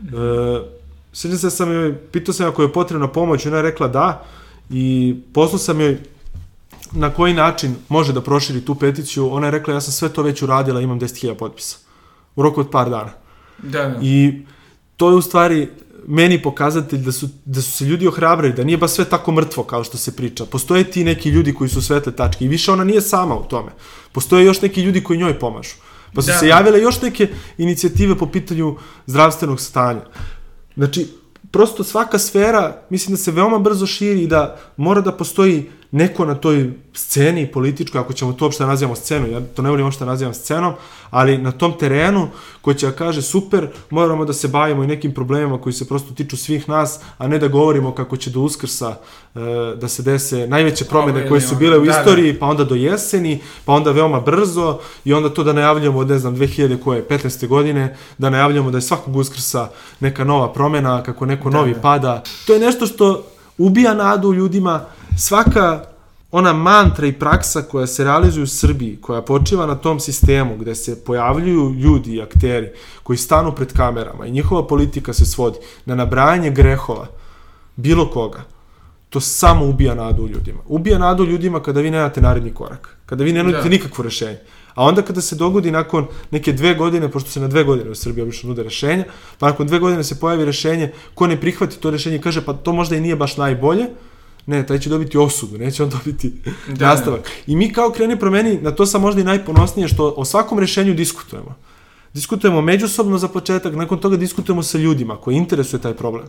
E, 0.01 0.77
Sjećam 1.13 1.37
se 1.37 1.49
sam 1.49 1.71
joj, 1.71 1.95
pitao 2.11 2.33
sam 2.33 2.47
ako 2.47 2.61
je 2.61 2.73
potrebna 2.73 3.07
pomoć, 3.07 3.45
ona 3.45 3.57
je 3.57 3.63
rekla 3.63 3.87
da 3.87 4.25
i 4.69 5.15
poslao 5.33 5.59
sam 5.59 5.81
joj 5.81 5.97
na 6.91 7.09
koji 7.09 7.33
način 7.33 7.75
može 7.89 8.13
da 8.13 8.21
proširi 8.21 8.65
tu 8.65 8.75
peticiju, 8.75 9.33
ona 9.33 9.47
je 9.47 9.51
rekla 9.51 9.73
ja 9.73 9.81
sam 9.81 9.93
sve 9.93 10.09
to 10.09 10.21
već 10.21 10.41
uradila, 10.41 10.81
imam 10.81 10.99
10.000 10.99 11.33
potpisa. 11.33 11.77
U 12.35 12.43
roku 12.43 12.61
od 12.61 12.69
par 12.71 12.89
dana. 12.89 13.11
Da, 13.57 13.87
da. 13.87 13.99
I 14.01 14.45
to 14.97 15.09
je 15.09 15.15
u 15.15 15.21
stvari 15.21 15.69
meni 16.07 16.41
pokazatelj 16.41 16.99
da 16.99 17.11
su, 17.11 17.29
da 17.45 17.61
su 17.61 17.71
se 17.71 17.85
ljudi 17.85 18.07
ohrabrili, 18.07 18.53
da 18.53 18.63
nije 18.63 18.77
ba 18.77 18.87
sve 18.87 19.05
tako 19.05 19.31
mrtvo 19.31 19.63
kao 19.63 19.83
što 19.83 19.97
se 19.97 20.15
priča. 20.15 20.45
Postoje 20.45 20.83
ti 20.83 21.03
neki 21.03 21.29
ljudi 21.29 21.53
koji 21.53 21.69
su 21.69 21.81
svetle 21.81 22.15
tačke 22.15 22.45
i 22.45 22.47
više 22.47 22.71
ona 22.71 22.83
nije 22.83 23.01
sama 23.01 23.35
u 23.35 23.43
tome. 23.43 23.71
Postoje 24.11 24.45
još 24.45 24.61
neki 24.61 24.81
ljudi 24.81 25.03
koji 25.03 25.19
njoj 25.19 25.39
pomažu. 25.39 25.75
Pa 26.13 26.21
su 26.21 26.27
da. 26.27 26.37
se 26.37 26.47
javile 26.47 26.81
još 26.81 27.01
neke 27.01 27.27
inicijative 27.57 28.15
po 28.17 28.25
pitanju 28.25 28.75
zdravstvenog 29.05 29.61
stanja. 29.61 30.01
Znači, 30.75 31.07
prosto 31.51 31.83
svaka 31.83 32.19
sfera, 32.19 32.81
mislim 32.89 33.15
da 33.15 33.17
se 33.17 33.31
veoma 33.31 33.59
brzo 33.59 33.85
širi 33.85 34.23
i 34.23 34.27
da 34.27 34.57
mora 34.77 35.01
da 35.01 35.11
postoji 35.11 35.69
neko 35.91 36.25
na 36.25 36.35
toj 36.35 36.71
sceni 36.93 37.51
političkoj, 37.51 38.01
ako 38.01 38.13
ćemo 38.13 38.33
to 38.33 38.45
uopšte 38.45 38.63
da 38.63 38.67
nazivamo 38.67 38.95
scenu, 38.95 39.27
ja 39.27 39.41
to 39.55 39.61
ne 39.61 39.69
volim 39.69 39.85
uopšte 39.85 40.05
da 40.05 40.11
nazivam 40.11 40.33
scenom, 40.33 40.73
ali 41.09 41.37
na 41.37 41.51
tom 41.51 41.73
terenu 41.79 42.27
koji 42.61 42.75
će 42.75 42.85
da 42.85 42.91
kaže 42.91 43.21
super, 43.21 43.67
moramo 43.89 44.25
da 44.25 44.33
se 44.33 44.47
bavimo 44.47 44.83
i 44.83 44.87
nekim 44.87 45.13
problemima 45.13 45.61
koji 45.61 45.73
se 45.73 45.87
prosto 45.87 46.13
tiču 46.13 46.37
svih 46.37 46.69
nas, 46.69 46.99
a 47.17 47.27
ne 47.27 47.39
da 47.39 47.47
govorimo 47.47 47.91
kako 47.91 48.17
će 48.17 48.29
do 48.29 48.41
uskrsa 48.41 48.95
e, 49.35 49.39
da 49.75 49.87
se 49.87 50.03
dese 50.03 50.47
najveće 50.47 50.85
promene 50.85 51.27
koje 51.29 51.41
su 51.41 51.55
bile 51.55 51.77
u 51.77 51.85
da, 51.85 51.91
istoriji, 51.91 52.33
da. 52.33 52.39
pa 52.39 52.45
onda 52.45 52.63
do 52.63 52.75
jeseni, 52.75 53.39
pa 53.65 53.73
onda 53.73 53.91
veoma 53.91 54.19
brzo 54.19 54.79
i 55.05 55.13
onda 55.13 55.29
to 55.29 55.43
da 55.43 55.53
najavljamo 55.53 55.99
od, 55.99 56.09
ne 56.09 56.19
znam, 56.19 56.35
2000 56.35 56.79
koje, 56.83 57.07
15. 57.07 57.47
godine, 57.47 57.97
da 58.17 58.29
najavljamo 58.29 58.71
da 58.71 58.77
je 58.77 58.81
svakog 58.81 59.15
uskrsa 59.15 59.69
neka 59.99 60.23
nova 60.23 60.53
promena, 60.53 61.03
kako 61.03 61.25
neko 61.25 61.49
da, 61.49 61.57
novi 61.57 61.73
da. 61.73 61.81
pada. 61.81 62.23
To 62.47 62.53
je 62.53 62.59
nešto 62.59 62.85
što 62.87 63.23
ubija 63.57 63.93
nadu 63.93 64.33
ljudima, 64.33 64.85
svaka 65.17 65.85
ona 66.31 66.53
mantra 66.53 67.07
i 67.07 67.13
praksa 67.13 67.61
koja 67.61 67.87
se 67.87 68.03
realizuje 68.03 68.43
u 68.43 68.47
Srbiji, 68.47 68.97
koja 69.01 69.21
počiva 69.21 69.65
na 69.65 69.75
tom 69.75 69.99
sistemu 69.99 70.57
gde 70.57 70.75
se 70.75 71.03
pojavljuju 71.03 71.73
ljudi 71.73 72.15
i 72.15 72.21
akteri 72.21 72.69
koji 73.03 73.17
stanu 73.17 73.51
pred 73.51 73.73
kamerama 73.73 74.25
i 74.25 74.31
njihova 74.31 74.67
politika 74.67 75.13
se 75.13 75.25
svodi 75.25 75.57
na 75.85 75.95
nabrajanje 75.95 76.49
grehova 76.49 77.07
bilo 77.75 78.09
koga, 78.11 78.43
to 79.09 79.19
samo 79.19 79.65
ubija 79.65 79.95
nadu 79.95 80.23
u 80.23 80.27
ljudima. 80.27 80.59
Ubija 80.67 80.97
nadu 80.97 81.23
u 81.23 81.27
ljudima 81.27 81.63
kada 81.63 81.81
vi 81.81 81.91
nemate 81.91 82.21
naredni 82.21 82.53
korak, 82.53 82.97
kada 83.05 83.23
vi 83.23 83.33
ne 83.33 83.43
nudite 83.43 83.63
da. 83.63 83.69
nikakvo 83.69 84.03
rešenje. 84.03 84.39
A 84.75 84.83
onda 84.83 85.01
kada 85.01 85.21
se 85.21 85.35
dogodi 85.35 85.71
nakon 85.71 86.07
neke 86.31 86.53
dve 86.53 86.75
godine, 86.75 87.11
pošto 87.11 87.29
se 87.29 87.39
na 87.39 87.47
dve 87.47 87.63
godine 87.63 87.89
u 87.89 87.95
Srbiji 87.95 88.23
obično 88.23 88.49
nude 88.49 88.63
rešenja, 88.63 89.03
pa 89.39 89.47
nakon 89.47 89.67
dve 89.67 89.79
godine 89.79 90.03
se 90.03 90.19
pojavi 90.19 90.45
rešenje, 90.45 90.91
ko 91.15 91.27
ne 91.27 91.41
prihvati 91.41 91.79
to 91.79 91.91
rešenje 91.91 92.19
kaže 92.21 92.45
pa 92.45 92.53
to 92.53 92.73
možda 92.73 92.95
i 92.95 93.01
nije 93.01 93.15
baš 93.15 93.37
najbolje, 93.37 93.87
Ne, 94.47 94.65
taj 94.65 94.79
će 94.79 94.89
dobiti 94.89 95.17
osudu, 95.17 95.57
neće 95.57 95.83
on 95.83 95.89
dobiti 95.89 96.33
da, 96.67 96.87
nastavak. 96.87 97.21
Da. 97.21 97.29
I 97.47 97.55
mi 97.55 97.73
kao 97.73 97.91
kreni 97.91 98.19
promeni, 98.19 98.59
na 98.61 98.71
to 98.71 98.85
sam 98.85 99.01
možda 99.01 99.21
i 99.21 99.23
najponosnije, 99.23 99.87
što 99.87 100.13
o 100.17 100.25
svakom 100.25 100.59
rešenju 100.59 100.93
diskutujemo. 100.93 101.55
Diskutujemo 102.13 102.61
međusobno 102.61 103.17
za 103.17 103.27
početak, 103.27 103.75
nakon 103.75 103.99
toga 103.99 104.17
diskutujemo 104.17 104.63
sa 104.63 104.77
ljudima 104.77 105.17
koji 105.17 105.35
interesuje 105.35 105.81
taj 105.81 105.93
problem. 105.93 106.27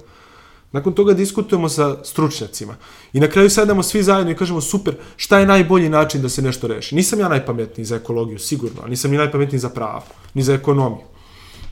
Nakon 0.73 0.93
toga 0.93 1.15
diskutujemo 1.15 1.69
sa 1.69 2.05
stručnjacima. 2.05 2.77
I 3.13 3.21
na 3.21 3.29
kraju 3.29 3.51
sedamo 3.51 3.83
svi 3.83 4.03
zajedno 4.03 4.33
i 4.33 4.37
kažemo 4.37 4.61
super, 4.61 4.95
šta 5.17 5.39
je 5.39 5.47
najbolji 5.47 5.89
način 5.89 6.23
da 6.23 6.29
se 6.29 6.43
nešto 6.43 6.67
reši. 6.67 6.95
Nisam 6.95 7.21
ja 7.21 7.29
najpametniji 7.29 7.85
za 7.85 7.97
ekologiju, 7.97 8.39
sigurno, 8.39 8.83
a 8.85 8.89
nisam 8.89 9.11
ni 9.11 9.17
najpametniji 9.17 9.59
za 9.59 9.69
pravo, 9.69 10.03
ni 10.35 10.43
za 10.43 10.55
ekonomiju. 10.55 11.05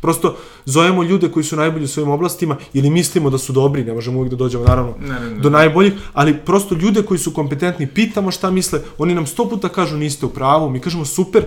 Prosto 0.01 0.37
zovemo 0.65 1.03
ljude 1.03 1.29
koji 1.29 1.45
su 1.45 1.57
najbolji 1.57 1.85
u 1.85 1.89
svojim 1.89 2.11
oblastima 2.11 2.57
ili 2.73 2.91
mislimo 2.91 3.31
da 3.31 3.39
su 3.39 3.53
dobri, 3.53 3.85
ne 3.85 3.93
možemo 3.93 4.19
uvijek 4.19 4.31
da 4.31 4.37
dođemo 4.37 4.65
naravno 4.65 4.95
ne, 5.01 5.21
ne, 5.21 5.31
ne. 5.31 5.41
do 5.41 5.51
najboljih, 5.51 5.93
ali 6.13 6.37
prosto 6.39 6.75
ljude 6.75 7.03
koji 7.03 7.19
su 7.19 7.35
kompetentni 7.35 7.87
pitamo 7.87 8.31
šta 8.31 8.51
misle, 8.51 8.81
oni 8.99 9.15
nam 9.15 9.27
sto 9.27 9.49
puta 9.49 9.69
kažu 9.69 9.97
niste 9.97 10.27
u 10.27 10.29
pravu, 10.29 10.71
mi 10.71 10.81
kažemo 10.81 11.05
super, 11.05 11.45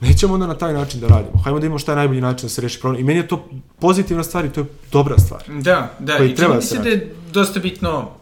nećemo 0.00 0.34
onda 0.34 0.46
na 0.46 0.54
taj 0.54 0.72
način 0.72 1.00
da 1.00 1.06
radimo. 1.06 1.42
Hajmo 1.44 1.58
da 1.58 1.66
imamo 1.66 1.78
šta 1.78 1.92
je 1.92 1.96
najbolji 1.96 2.20
način 2.20 2.46
da 2.46 2.48
se 2.48 2.60
reši 2.60 2.80
problem. 2.80 3.00
I 3.00 3.04
meni 3.04 3.18
je 3.18 3.28
to 3.28 3.48
pozitivna 3.80 4.24
stvar 4.24 4.44
i 4.44 4.52
to 4.52 4.60
je 4.60 4.66
dobra 4.92 5.18
stvar. 5.18 5.42
Da, 5.48 5.96
da. 5.98 6.18
I 6.24 6.34
treba 6.34 6.54
da 6.54 6.60
se 6.60 6.78
da 6.78 6.88
je 6.88 7.14
dosta 7.32 7.60
bitno 7.60 8.18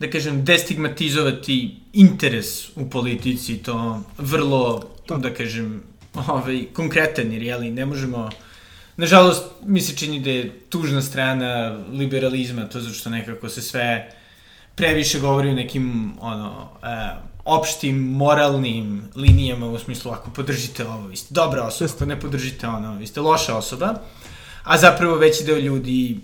da 0.00 0.10
kažem, 0.10 0.44
destigmatizovati 0.44 1.76
interes 1.92 2.76
u 2.76 2.90
politici, 2.90 3.56
to 3.56 4.00
vrlo, 4.18 4.82
da, 5.08 5.16
da 5.16 5.34
kažem, 5.34 5.82
ovaj, 6.14 6.66
konkretan, 6.72 7.32
jer 7.32 7.42
jeli, 7.42 7.70
ne 7.70 7.86
možemo... 7.86 8.30
Nažalost, 8.96 9.44
mi 9.66 9.80
se 9.80 9.96
čini 9.96 10.20
da 10.20 10.30
je 10.30 10.60
tužna 10.68 11.02
strana 11.02 11.78
liberalizma, 11.92 12.68
to 12.68 12.80
zato 12.80 12.94
što 12.94 13.10
nekako 13.10 13.48
se 13.48 13.62
sve 13.62 14.10
previše 14.74 15.20
govori 15.20 15.50
o 15.50 15.54
nekim, 15.54 16.12
ono, 16.20 16.68
e, 16.82 16.86
opštim, 17.44 17.96
moralnim 17.96 19.02
linijama, 19.16 19.66
u 19.66 19.78
smislu, 19.78 20.10
ako 20.10 20.30
podržite 20.30 20.86
ovo, 20.86 21.06
vi 21.06 21.16
ste 21.16 21.34
dobra 21.34 21.62
osoba, 21.62 21.90
ako 21.94 22.06
ne 22.06 22.20
podržite 22.20 22.68
ono, 22.68 22.96
vi 22.96 23.06
ste 23.06 23.20
loša 23.20 23.56
osoba, 23.56 23.94
a 24.64 24.78
zapravo 24.78 25.16
veći 25.16 25.44
deo 25.44 25.58
ljudi 25.58 26.20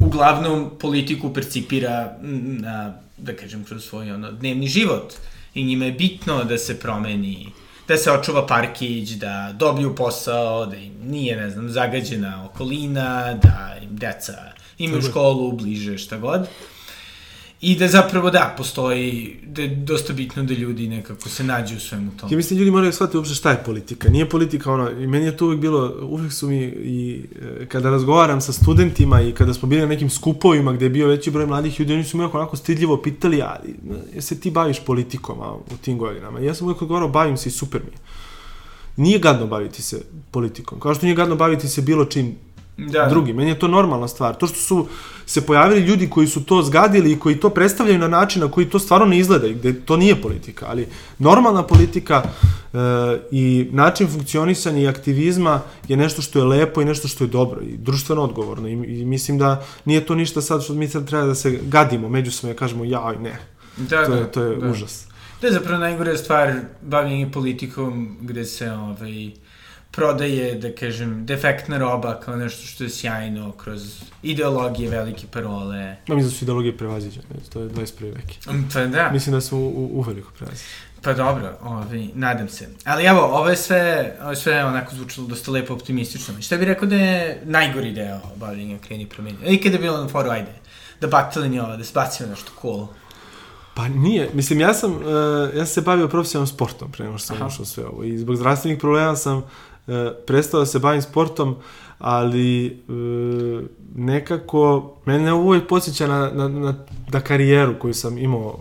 uglavnom 0.00 0.70
politiku 0.80 1.34
percipira 1.34 2.16
na, 2.22 2.94
da 3.16 3.36
kažem, 3.36 3.64
kroz 3.64 3.84
svoj 3.84 4.12
ono, 4.12 4.32
dnevni 4.32 4.68
život 4.68 5.14
i 5.54 5.64
njima 5.64 5.84
je 5.84 5.92
bitno 5.92 6.44
da 6.44 6.58
se 6.58 6.80
promeni 6.80 7.52
da 7.88 7.96
se 7.96 8.12
očuva 8.12 8.46
parkić, 8.46 9.10
da 9.10 9.52
dobiju 9.52 9.94
posao, 9.94 10.66
da 10.66 10.76
im 10.76 10.92
nije, 11.04 11.36
ne 11.36 11.50
znam, 11.50 11.68
zagađena 11.68 12.44
okolina, 12.44 13.34
da 13.34 13.76
im 13.82 13.96
deca 13.96 14.52
imaju 14.78 15.02
školu 15.02 15.52
bliže, 15.52 15.98
šta 15.98 16.18
god. 16.18 16.48
I 17.60 17.76
da 17.76 17.88
zapravo 17.88 18.30
da, 18.30 18.54
postoji, 18.56 19.36
da 19.46 19.62
je 19.62 19.68
dosta 19.68 20.12
bitno 20.12 20.42
da 20.42 20.54
ljudi 20.54 20.88
nekako 20.88 21.28
se 21.28 21.44
nađu 21.44 21.76
u 21.76 21.80
svemu 21.80 22.10
tomu. 22.16 22.32
Ja 22.32 22.36
mislim 22.36 22.56
da 22.56 22.60
ljudi 22.60 22.70
moraju 22.70 22.92
shvatiti 22.92 23.16
uopšte 23.16 23.34
šta 23.34 23.50
je 23.50 23.64
politika. 23.64 24.08
Nije 24.08 24.28
politika 24.28 24.72
ono, 24.72 24.90
i 24.90 25.06
meni 25.06 25.26
je 25.26 25.36
to 25.36 25.44
uvijek 25.44 25.60
bilo, 25.60 25.94
uvijek 26.02 26.32
su 26.32 26.48
mi 26.48 26.58
i 26.64 27.24
e, 27.60 27.66
kada 27.66 27.90
razgovaram 27.90 28.40
sa 28.40 28.52
studentima 28.52 29.22
i 29.22 29.32
kada 29.32 29.54
smo 29.54 29.68
bili 29.68 29.82
na 29.82 29.88
nekim 29.88 30.10
skupovima 30.10 30.72
gde 30.72 30.84
je 30.84 30.90
bio 30.90 31.08
veći 31.08 31.30
broj 31.30 31.46
mladih 31.46 31.80
ljudi, 31.80 31.94
oni 31.94 32.04
su 32.04 32.16
mi 32.16 32.24
onako, 32.24 32.56
stidljivo 32.56 33.02
pitali, 33.02 33.42
ali 33.42 33.74
je 34.14 34.22
se 34.22 34.40
ti 34.40 34.50
baviš 34.50 34.80
politikom 34.84 35.40
a, 35.40 35.54
u 35.54 35.76
tim 35.80 35.98
godinama? 35.98 36.40
I 36.40 36.44
ja 36.44 36.54
sam 36.54 36.66
uvijek 36.66 36.82
odgovarao, 36.82 37.08
bavim 37.08 37.36
se 37.36 37.48
i 37.48 37.52
super 37.52 37.80
mi 37.80 37.90
je. 37.90 37.98
Nije 38.96 39.18
gadno 39.18 39.46
baviti 39.46 39.82
se 39.82 40.02
politikom. 40.30 40.80
Kao 40.80 40.94
što 40.94 41.06
nije 41.06 41.16
gadno 41.16 41.36
baviti 41.36 41.68
se 41.68 41.82
bilo 41.82 42.04
čim 42.04 42.36
da. 42.76 43.06
drugi. 43.08 43.32
Meni 43.32 43.50
je 43.50 43.58
to 43.58 43.68
normalna 43.68 44.08
stvar. 44.08 44.34
To 44.34 44.46
što 44.46 44.56
su 44.58 44.86
se 45.26 45.46
pojavili 45.46 45.80
ljudi 45.80 46.10
koji 46.10 46.26
su 46.26 46.44
to 46.44 46.62
zgadili 46.62 47.12
i 47.12 47.18
koji 47.18 47.40
to 47.40 47.50
predstavljaju 47.50 47.98
na 47.98 48.08
način 48.08 48.42
na 48.42 48.50
koji 48.50 48.66
to 48.70 48.78
stvarno 48.78 49.06
ne 49.06 49.18
izgleda, 49.18 49.48
gde 49.48 49.80
to 49.80 49.96
nije 49.96 50.22
politika, 50.22 50.66
ali 50.68 50.88
normalna 51.18 51.62
politika 51.62 52.22
e, 52.22 52.78
i 53.30 53.68
način 53.72 54.08
funkcionisanja 54.08 54.78
i 54.78 54.88
aktivizma 54.88 55.60
je 55.88 55.96
nešto 55.96 56.22
što 56.22 56.38
je 56.38 56.44
lepo 56.44 56.82
i 56.82 56.84
nešto 56.84 57.08
što 57.08 57.24
je 57.24 57.28
dobro 57.28 57.60
i 57.60 57.76
društveno 57.76 58.22
odgovorno 58.22 58.68
i, 58.68 58.72
i 58.72 59.04
mislim 59.04 59.38
da 59.38 59.64
nije 59.84 60.06
to 60.06 60.14
ništa 60.14 60.40
sad 60.40 60.64
što 60.64 60.74
mi 60.74 60.88
sad 60.88 61.08
treba 61.08 61.26
da 61.26 61.34
se 61.34 61.58
gadimo 61.62 62.08
međusobno 62.08 62.52
i 62.54 62.56
kažemo 62.56 62.84
jaj 62.84 63.16
ne. 63.16 63.38
Da, 63.76 64.06
to 64.06 64.12
je, 64.12 64.20
da, 64.20 64.26
to 64.26 64.42
je 64.42 64.56
da. 64.56 64.70
užas. 64.70 65.06
To 65.40 65.46
je 65.46 65.52
zapravo 65.52 65.78
najgore 65.78 66.16
stvar 66.16 66.54
bavljenje 66.82 67.30
politikom 67.32 68.16
gde 68.20 68.44
se 68.44 68.72
ovaj, 68.72 69.30
prodaje, 69.96 70.54
da 70.54 70.74
kažem, 70.74 71.26
defektna 71.26 71.78
roba 71.78 72.20
kao 72.20 72.36
nešto 72.36 72.66
što 72.66 72.84
je 72.84 72.90
sjajno 72.90 73.52
kroz 73.52 74.02
ideologije, 74.22 74.90
velike 74.90 75.26
parole. 75.30 75.78
Ja 75.78 76.14
mislim 76.14 76.24
da 76.24 76.30
su 76.30 76.44
ideologije 76.44 76.76
prevaziđene, 76.76 77.24
to 77.52 77.60
je 77.60 77.68
21. 77.68 78.14
veki. 78.14 78.38
Pa 78.74 78.84
da. 78.84 79.10
Mislim 79.12 79.34
da 79.34 79.40
su 79.40 79.58
u, 79.58 79.90
u, 79.92 80.02
veliko 80.02 80.30
prevaziđene. 80.38 80.70
Pa 81.02 81.12
dobro, 81.12 81.58
ovaj, 81.62 82.08
nadam 82.14 82.48
se. 82.48 82.68
Ali 82.84 83.04
evo, 83.04 83.20
ovo 83.20 83.48
je 83.48 83.56
sve, 83.56 84.16
ovo 84.20 84.30
je 84.30 84.36
sve 84.36 84.64
onako 84.64 84.94
zvučalo 84.94 85.26
dosta 85.26 85.50
lepo 85.50 85.74
optimistično. 85.74 86.42
Šta 86.42 86.56
bih 86.56 86.68
rekao 86.68 86.88
da 86.88 86.96
je 86.96 87.40
najgori 87.44 87.92
deo 87.92 88.20
bavljenja 88.36 88.78
kreni 88.78 89.06
promeni? 89.06 89.38
I 89.46 89.62
kada 89.62 89.76
je 89.76 89.82
bilo 89.82 90.02
na 90.02 90.08
foru, 90.08 90.30
ajde, 90.30 90.52
da 91.00 91.06
baktali 91.06 91.58
ovo, 91.58 91.76
da 91.76 91.84
se 91.84 91.92
bacimo 91.94 92.28
nešto 92.28 92.50
cool. 92.62 92.86
Pa 93.74 93.88
nije, 93.88 94.30
mislim, 94.34 94.60
ja 94.60 94.74
sam, 94.74 94.92
uh, 94.92 95.02
ja 95.54 95.66
sam 95.66 95.74
se 95.74 95.80
bavio 95.80 96.08
profesionalnom 96.08 96.46
sportom 96.46 96.92
pre 96.92 97.04
nego 97.04 97.18
što 97.18 97.26
sam 97.26 97.46
ušao 97.46 97.64
sve 97.64 97.86
ovo 97.86 98.04
i 98.04 98.18
zbog 98.18 98.36
zdravstvenih 98.36 98.78
problema 98.78 99.16
sam 99.16 99.38
uh, 99.38 99.44
prestao 100.26 100.60
da 100.60 100.66
se 100.66 100.78
bavim 100.78 101.02
sportom, 101.02 101.56
ali 101.98 102.82
uh, 102.88 103.64
nekako, 103.94 104.94
mene 105.04 105.32
ovo 105.32 105.60
podsjeća 105.68 106.06
na, 106.06 106.30
na, 106.34 106.48
na, 106.48 106.74
na 107.12 107.20
karijeru 107.20 107.78
koju 107.78 107.94
sam 107.94 108.18
imao 108.18 108.58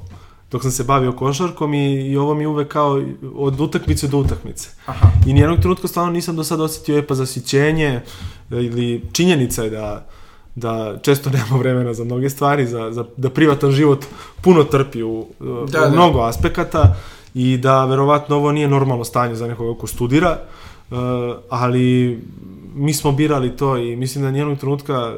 dok 0.51 0.61
sam 0.61 0.71
se 0.71 0.83
bavio 0.83 1.11
košarkom 1.11 1.73
i, 1.73 1.93
i 1.93 2.17
ovo 2.17 2.33
mi 2.33 2.45
uvek 2.45 2.67
kao 2.67 3.01
od 3.35 3.59
utakmice 3.59 4.07
do 4.07 4.17
utakmice. 4.17 4.69
Aha. 4.85 5.07
I 5.27 5.33
nijednog 5.33 5.59
trenutka 5.59 5.87
stvarno 5.87 6.11
nisam 6.11 6.35
do 6.35 6.43
sada 6.43 6.63
osetio 6.63 6.95
je 6.95 7.07
pa 7.07 7.15
zasićenje 7.15 8.01
ili 8.51 9.01
činjenica 9.11 9.63
je 9.63 9.69
da 9.69 10.07
da 10.55 10.97
često 11.01 11.29
nemamo 11.33 11.57
vremena 11.57 11.93
za 11.93 12.03
mnoge 12.03 12.29
stvari, 12.29 12.67
za, 12.67 12.91
za, 12.91 13.05
da 13.17 13.29
privatan 13.29 13.71
život 13.71 14.05
puno 14.41 14.63
trpi 14.63 15.03
u, 15.03 15.27
da, 15.39 15.45
u 15.51 15.65
da. 15.65 15.89
mnogo 15.89 16.21
aspekata 16.21 16.95
i 17.33 17.57
da 17.57 17.85
verovatno 17.85 18.35
ovo 18.35 18.51
nije 18.51 18.67
normalno 18.67 19.03
stanje 19.03 19.35
za 19.35 19.47
nekoga 19.47 19.79
ko 19.79 19.87
studira, 19.87 20.31
uh, 20.31 20.74
ali 21.49 22.19
mi 22.75 22.93
smo 22.93 23.11
birali 23.11 23.57
to 23.57 23.77
i 23.77 23.95
mislim 23.95 24.23
da 24.23 24.31
nijednog 24.31 24.57
trenutka 24.57 25.13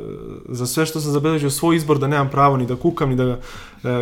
za 0.50 0.68
sve 0.68 0.86
što 0.86 1.00
sam 1.00 1.12
zabeležio 1.12 1.50
svoj 1.50 1.76
izbor 1.76 2.00
da 2.00 2.08
nemam 2.08 2.30
pravo 2.30 2.58
ni 2.58 2.66
da 2.66 2.76
kukam 2.76 3.10
ni 3.10 3.16
da 3.16 3.24
e, 3.24 3.38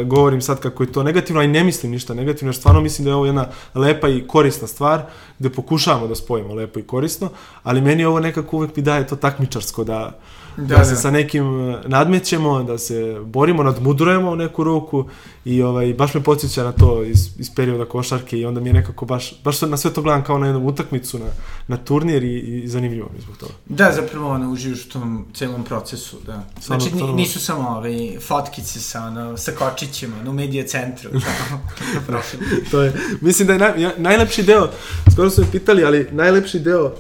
govorim 0.04 0.42
sad 0.42 0.60
kako 0.60 0.84
je 0.84 0.92
to 0.92 1.04
negativno, 1.04 1.40
ali 1.40 1.48
ne 1.48 1.64
mislim 1.64 1.92
ništa 1.92 2.14
negativno, 2.14 2.50
jer 2.50 2.56
stvarno 2.56 2.82
mislim 2.82 3.06
da 3.06 3.12
je 3.12 3.16
ovo 3.16 3.26
jedna 3.26 3.48
lepa 3.76 4.08
i 4.10 4.28
korisna 4.28 4.68
stvar 4.68 5.02
gde 5.40 5.50
pokušavamo 5.50 6.08
da 6.08 6.16
spojimo 6.16 6.54
lepo 6.54 6.80
i 6.80 6.84
korisno, 6.84 7.30
ali 7.64 7.82
meni 7.82 8.06
ovo 8.06 8.20
nekako 8.20 8.58
uvek 8.58 8.76
mi 8.76 8.84
daje 8.84 9.08
to 9.08 9.16
takmičarsko 9.16 9.84
da 9.84 10.20
da, 10.58 10.78
da 10.78 10.86
se 10.86 10.92
da. 10.92 10.98
sa 10.98 11.12
nekim 11.12 11.70
e, 11.70 11.82
nadmećemo, 11.86 12.64
da 12.64 12.78
se 12.78 13.20
borimo, 13.26 13.64
nadmudrujemo 13.64 14.32
u 14.32 14.36
neku 14.36 14.64
ruku 14.64 15.06
i 15.46 15.62
ovaj, 15.62 15.94
baš 15.94 16.14
me 16.14 16.24
podsjeća 16.24 16.64
na 16.64 16.72
to 16.72 17.04
iz, 17.04 17.30
iz 17.40 17.56
perioda 17.56 17.86
košarke 17.86 18.40
i 18.40 18.46
onda 18.46 18.62
mi 18.62 18.70
je 18.70 18.74
nekako 18.74 19.06
baš, 19.06 19.44
baš 19.44 19.62
na 19.62 19.78
sve 19.78 19.94
to 19.94 20.02
gledam 20.02 20.24
kao 20.24 20.38
na 20.38 20.48
jednu 20.48 20.68
utakmicu, 20.68 21.20
na, 21.20 21.26
na 21.68 21.78
turnir 21.78 22.24
i, 22.24 22.40
i 22.40 22.68
zanimljivo 22.68 23.10
mi 23.16 23.22
zbog 23.22 23.38
toga. 23.38 23.54
Da, 23.66 23.92
zapravo 23.92 24.30
ono, 24.30 24.52
uživaš 24.52 24.86
u 24.86 24.90
tom 24.90 25.26
celom 25.34 25.64
procesu, 25.64 26.18
da. 26.26 26.44
Znači, 26.62 26.90
samo, 26.90 27.14
nisu 27.14 27.40
samo 27.40 27.70
ovaj, 27.70 28.18
fotkice 28.28 28.80
sa, 28.80 29.04
ono, 29.04 29.38
sa 29.38 29.52
kočićima, 29.52 30.16
ono, 30.20 30.32
u 30.32 30.34
medija 30.34 30.68
centru. 30.68 31.10
to 32.72 32.82
je, 32.82 32.94
mislim 33.22 33.48
da 33.48 33.54
je 33.54 33.60
naj, 33.60 33.92
najlepši 33.98 34.44
deo, 34.44 34.70
skoro 35.14 35.30
su 35.30 35.42
me 35.42 35.52
pitali, 35.52 35.86
ali 35.86 36.08
najlepši 36.12 36.60
deo 36.60 36.92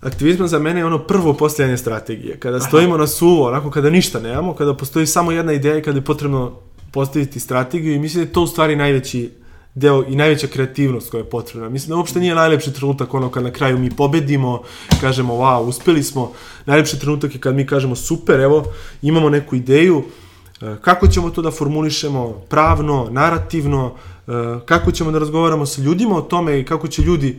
Aktivizam 0.00 0.48
za 0.48 0.58
mene 0.58 0.80
je 0.80 0.86
ono 0.86 0.98
prvo 0.98 1.32
postojanje 1.32 1.76
strategije. 1.76 2.36
Kada 2.36 2.60
stojimo 2.60 2.94
Aha. 2.94 3.00
na 3.00 3.06
suvo, 3.06 3.48
onako 3.48 3.70
kada 3.70 3.90
ništa 3.90 4.20
nemamo, 4.20 4.54
kada 4.54 4.74
postoji 4.74 5.06
samo 5.06 5.32
jedna 5.32 5.52
ideja 5.52 5.78
i 5.78 5.82
kada 5.82 5.98
je 5.98 6.04
potrebno 6.04 6.52
postaviti 6.92 7.40
strategiju 7.40 7.94
i 7.94 7.98
mislim 7.98 8.24
da 8.24 8.28
je 8.28 8.32
to 8.32 8.42
u 8.42 8.46
stvari 8.46 8.76
najveći 8.76 9.30
deo 9.74 10.04
i 10.08 10.16
najveća 10.16 10.46
kreativnost 10.46 11.10
koja 11.10 11.18
je 11.18 11.30
potrebna. 11.30 11.68
Mislim 11.68 11.88
da 11.88 11.96
uopšte 11.96 12.20
nije 12.20 12.34
najlepši 12.34 12.72
trenutak 12.72 13.14
ono 13.14 13.30
kad 13.30 13.42
na 13.42 13.50
kraju 13.50 13.78
mi 13.78 13.90
pobedimo, 13.90 14.62
kažemo 15.00 15.34
wow, 15.34 15.58
uspeli 15.58 16.02
smo. 16.02 16.32
Najlepši 16.66 16.98
trenutak 16.98 17.34
je 17.34 17.40
kad 17.40 17.54
mi 17.54 17.66
kažemo 17.66 17.96
super, 17.96 18.40
evo, 18.40 18.64
imamo 19.02 19.30
neku 19.30 19.56
ideju, 19.56 20.02
e, 20.62 20.76
kako 20.80 21.08
ćemo 21.08 21.30
to 21.30 21.42
da 21.42 21.50
formulišemo 21.50 22.42
pravno, 22.48 23.08
narativno, 23.10 23.94
e, 24.28 24.32
kako 24.66 24.92
ćemo 24.92 25.10
da 25.10 25.18
razgovaramo 25.18 25.66
sa 25.66 25.82
ljudima 25.82 26.16
o 26.16 26.22
tome 26.22 26.60
i 26.60 26.64
kako 26.64 26.88
će 26.88 27.02
ljudi 27.02 27.38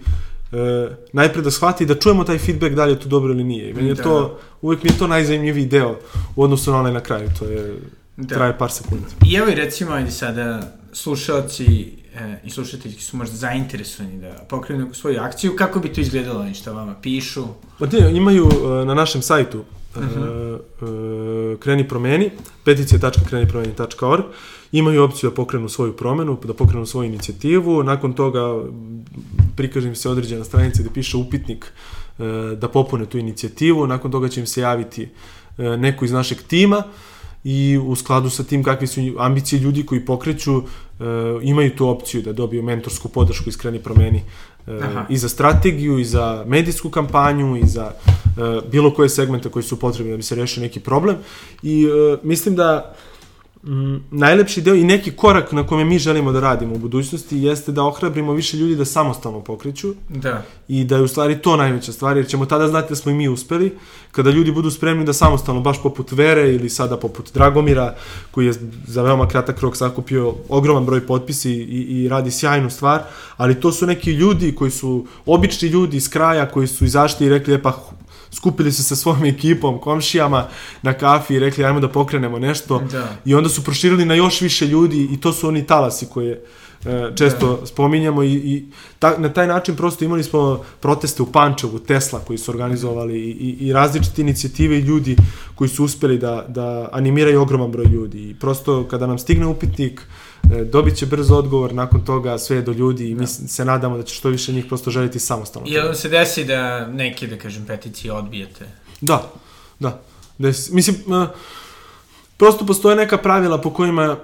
e, 0.51 0.89
najpre 1.13 1.41
da 1.41 1.51
shvati 1.51 1.85
da 1.85 1.95
čujemo 1.95 2.23
taj 2.23 2.37
feedback 2.37 2.75
da 2.75 2.85
li 2.85 2.91
je 2.91 2.99
to 2.99 3.09
dobro 3.09 3.33
ili 3.33 3.43
nije. 3.43 3.73
Meni 3.73 3.87
je 3.87 3.93
da. 3.93 4.03
to, 4.03 4.39
uvek 4.61 4.83
mi 4.83 4.89
je 4.89 4.97
to 4.97 5.07
najzanimljiviji 5.07 5.65
deo 5.65 5.99
u 6.35 6.43
odnosu 6.43 6.71
na 6.71 6.79
onaj 6.79 6.93
na 6.93 6.99
kraju, 6.99 7.29
to 7.39 7.45
je, 7.45 7.79
da. 8.17 8.35
traje 8.35 8.57
par 8.57 8.71
sekundi. 8.71 9.05
I 9.25 9.35
evo 9.35 9.47
i 9.47 9.55
recimo, 9.55 9.91
ajde 9.91 10.11
sada, 10.11 10.75
slušalci 10.93 11.93
e, 12.15 12.39
i 12.43 12.49
slušateljki 12.49 13.03
su 13.03 13.17
možda 13.17 13.35
zainteresovani 13.35 14.21
da 14.21 14.45
pokrenu 14.49 14.93
svoju 14.93 15.21
akciju, 15.21 15.55
kako 15.55 15.79
bi 15.79 15.93
to 15.93 16.01
izgledalo, 16.01 16.41
oni 16.41 16.53
šta 16.53 16.71
vama 16.71 16.95
pišu? 17.01 17.47
Pa 17.79 17.87
te, 17.87 18.11
imaju 18.13 18.49
e, 18.51 18.85
na 18.85 18.93
našem 18.93 19.21
sajtu 19.21 19.63
uh 19.95 20.59
kreni 21.59 21.87
promeni, 21.87 22.29
peticija.krenipromeni.org, 22.63 24.23
imaju 24.71 25.03
opciju 25.03 25.29
da 25.29 25.35
pokrenu 25.35 25.69
svoju 25.69 25.95
promenu, 25.97 26.37
da 26.43 26.53
pokrenu 26.53 26.85
svoju 26.85 27.07
inicijativu, 27.07 27.83
nakon 27.83 28.13
toga 28.13 28.63
prikaže 29.55 29.87
im 29.87 29.95
se 29.95 30.09
određena 30.09 30.43
stranica 30.43 30.83
gde 30.83 30.93
piše 30.93 31.17
upitnik 31.17 31.65
e, 31.65 32.23
da 32.55 32.67
popune 32.67 33.05
tu 33.05 33.17
inicijativu, 33.17 33.87
nakon 33.87 34.11
toga 34.11 34.29
će 34.29 34.39
im 34.39 34.47
se 34.47 34.61
javiti 34.61 35.09
neko 35.57 36.05
iz 36.05 36.11
našeg 36.11 36.37
tima 36.47 36.83
i 37.43 37.79
u 37.83 37.95
skladu 37.95 38.29
sa 38.29 38.43
tim 38.43 38.63
kakve 38.63 38.87
su 38.87 39.01
ambicije 39.19 39.59
ljudi 39.59 39.85
koji 39.85 40.05
pokreću 40.05 40.63
imaju 41.41 41.75
tu 41.75 41.87
opciju 41.87 42.21
da 42.21 42.33
dobiju 42.33 42.63
mentorsku 42.63 43.09
podršku 43.09 43.49
iskreni 43.49 43.79
promeni 43.79 44.23
Aha. 44.67 45.05
i 45.09 45.17
za 45.17 45.29
strategiju 45.29 45.99
i 45.99 46.05
za 46.05 46.43
medijsku 46.47 46.89
kampanju 46.89 47.57
i 47.57 47.67
za 47.67 47.91
bilo 48.71 48.93
koje 48.93 49.09
segmente 49.09 49.49
koji 49.49 49.63
su 49.63 49.79
potrebni 49.79 50.11
da 50.11 50.17
bi 50.17 50.23
se 50.23 50.35
rešio 50.35 50.61
neki 50.61 50.79
problem 50.79 51.17
i 51.63 51.87
mislim 52.23 52.55
da 52.55 52.95
Mm, 53.63 53.95
najlepši 54.11 54.61
deo 54.61 54.75
i 54.75 54.83
neki 54.83 55.11
korak 55.11 55.51
na 55.51 55.67
kome 55.67 55.85
mi 55.85 55.99
želimo 55.99 56.31
da 56.31 56.39
radimo 56.39 56.75
u 56.75 56.77
budućnosti 56.77 57.37
jeste 57.37 57.71
da 57.71 57.83
ohrabrimo 57.83 58.33
više 58.33 58.57
ljudi 58.57 58.75
da 58.75 58.85
samostalno 58.85 59.41
pokreću. 59.41 59.93
Da. 60.09 60.43
I 60.67 60.83
da 60.83 60.95
je 60.95 61.01
u 61.01 61.07
stvari 61.07 61.41
to 61.41 61.55
najveća 61.55 61.91
stvar, 61.91 62.17
jer 62.17 62.27
ćemo 62.27 62.45
tada 62.45 62.67
znati 62.67 62.89
da 62.89 62.95
smo 62.95 63.11
i 63.11 63.15
mi 63.15 63.27
uspeli, 63.27 63.77
kada 64.11 64.29
ljudi 64.29 64.51
budu 64.51 64.71
spremni 64.71 65.05
da 65.05 65.13
samostalno, 65.13 65.61
baš 65.61 65.83
poput 65.83 66.11
Vere 66.11 66.55
ili 66.55 66.69
sada 66.69 66.97
poput 66.97 67.33
Dragomira, 67.33 67.95
koji 68.31 68.45
je 68.45 68.53
za 68.87 69.03
veoma 69.03 69.27
kratak 69.27 69.61
rok 69.61 69.77
sakupio 69.77 70.35
ogroman 70.49 70.85
broj 70.85 71.07
potpisi 71.07 71.51
i, 71.51 72.03
i 72.03 72.07
radi 72.07 72.31
sjajnu 72.31 72.69
stvar, 72.69 73.01
ali 73.37 73.59
to 73.59 73.71
su 73.71 73.85
neki 73.85 74.11
ljudi 74.11 74.55
koji 74.55 74.71
su 74.71 75.05
obični 75.25 75.69
ljudi 75.69 75.97
iz 75.97 76.09
kraja, 76.09 76.51
koji 76.51 76.67
su 76.67 76.85
izašli 76.85 77.25
i 77.25 77.29
rekli, 77.29 77.53
e 77.53 77.61
pa 77.61 77.89
skupili 78.31 78.71
se 78.71 78.83
sa 78.83 78.95
svojom 78.95 79.25
ekipom, 79.25 79.79
komšijama 79.79 80.47
na 80.81 80.93
kafi 80.93 81.33
i 81.33 81.39
rekli 81.39 81.65
ajmo 81.65 81.79
da 81.79 81.89
pokrenemo 81.89 82.39
nešto 82.39 82.79
da. 82.79 83.15
i 83.25 83.35
onda 83.35 83.49
su 83.49 83.63
proširili 83.63 84.05
na 84.05 84.13
još 84.13 84.41
više 84.41 84.67
ljudi 84.67 85.09
i 85.11 85.21
to 85.21 85.33
su 85.33 85.47
oni 85.47 85.67
talasi 85.67 86.05
koje 86.05 86.43
e, 86.85 87.11
često 87.15 87.57
da. 87.59 87.65
spominjamo 87.65 88.23
i, 88.23 88.33
i 88.33 88.65
ta, 88.99 89.17
na 89.17 89.33
taj 89.33 89.47
način 89.47 89.75
prosto 89.75 90.05
imali 90.05 90.23
smo 90.23 90.63
proteste 90.79 91.23
u 91.23 91.31
Pančevu, 91.31 91.79
Tesla 91.79 92.19
koji 92.19 92.37
su 92.37 92.51
organizovali 92.51 93.19
i, 93.19 93.29
i, 93.29 93.67
i 93.67 93.73
različite 93.73 94.21
inicijative 94.21 94.77
i 94.77 94.81
ljudi 94.81 95.15
koji 95.55 95.69
su 95.69 95.83
uspeli 95.83 96.17
da, 96.17 96.45
da 96.47 96.89
animiraju 96.91 97.41
ogroman 97.41 97.71
broj 97.71 97.85
ljudi 97.85 98.29
i 98.29 98.35
prosto 98.39 98.87
kada 98.87 99.07
nam 99.07 99.19
stigne 99.19 99.45
upitnik 99.45 100.01
E, 100.01 100.28
dobit 100.71 100.95
će 100.97 101.05
brzo 101.05 101.35
odgovor, 101.35 101.73
nakon 101.73 102.05
toga 102.05 102.37
sve 102.37 102.61
do 102.61 102.71
ljudi 102.71 103.09
i 103.09 103.15
mi 103.15 103.21
da. 103.21 103.27
se 103.27 103.65
nadamo 103.65 103.97
da 103.97 104.03
će 104.03 104.15
što 104.15 104.29
više 104.29 104.53
njih 104.53 104.65
prosto 104.65 104.91
želiti 104.91 105.19
samostalno. 105.19 105.69
I 105.69 105.77
vam 105.77 105.95
se 105.95 106.09
desi 106.09 106.45
da 106.45 106.87
neke, 106.87 107.27
da 107.27 107.37
kažem, 107.37 107.65
peticije 107.65 108.13
odbijete? 108.13 108.65
Da, 109.01 109.31
da. 109.79 110.01
Desi. 110.37 110.73
Mislim, 110.73 110.95
uh, 111.07 111.27
prosto 112.37 112.65
postoje 112.65 112.95
neka 112.95 113.17
pravila 113.17 113.61
po 113.61 113.73
kojima 113.73 114.17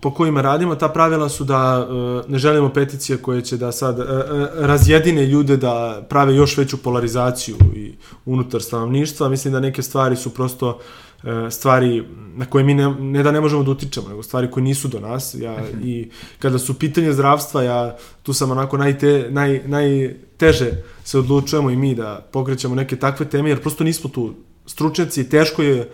po 0.00 0.14
kojima 0.14 0.40
radimo, 0.40 0.74
ta 0.74 0.88
pravila 0.88 1.28
su 1.28 1.44
da 1.44 1.86
uh, 1.88 2.30
ne 2.30 2.38
želimo 2.38 2.68
peticije 2.68 3.18
koje 3.18 3.42
će 3.42 3.56
da 3.56 3.72
sad 3.72 3.98
razjedine 4.54 5.26
ljude 5.26 5.56
da 5.56 6.02
prave 6.08 6.34
još 6.34 6.56
veću 6.56 6.76
polarizaciju 6.76 7.56
i 7.76 7.94
unutar 8.24 8.62
stanovništva. 8.62 9.28
Mislim 9.28 9.52
da 9.52 9.60
neke 9.60 9.82
stvari 9.82 10.16
su 10.16 10.34
prosto 10.34 10.78
E, 10.78 11.11
stvari 11.50 12.04
na 12.36 12.46
koje 12.46 12.64
mi 12.64 12.74
ne, 12.74 12.94
ne 12.94 13.22
da 13.22 13.30
ne 13.30 13.40
možemo 13.40 13.62
da 13.62 13.70
utičemo, 13.70 14.08
nego 14.08 14.22
stvari 14.22 14.50
koje 14.50 14.64
nisu 14.64 14.88
do 14.88 15.00
nas. 15.00 15.34
Ja, 15.34 15.56
-hmm. 15.56 15.84
I 15.84 16.10
kada 16.38 16.58
su 16.58 16.78
pitanje 16.78 17.12
zdravstva, 17.12 17.62
ja 17.62 17.96
tu 18.22 18.32
sam 18.32 18.50
onako 18.50 18.76
najte, 18.76 19.26
naj, 19.30 19.62
najteže 19.66 20.70
se 21.04 21.18
odlučujemo 21.18 21.70
i 21.70 21.76
mi 21.76 21.94
da 21.94 22.28
pokrećemo 22.32 22.74
neke 22.74 22.96
takve 22.96 23.28
teme, 23.28 23.48
jer 23.48 23.60
prosto 23.60 23.84
nismo 23.84 24.10
tu 24.10 24.34
stručnjaci, 24.66 25.28
teško 25.28 25.62
je 25.62 25.78
e, 25.80 25.88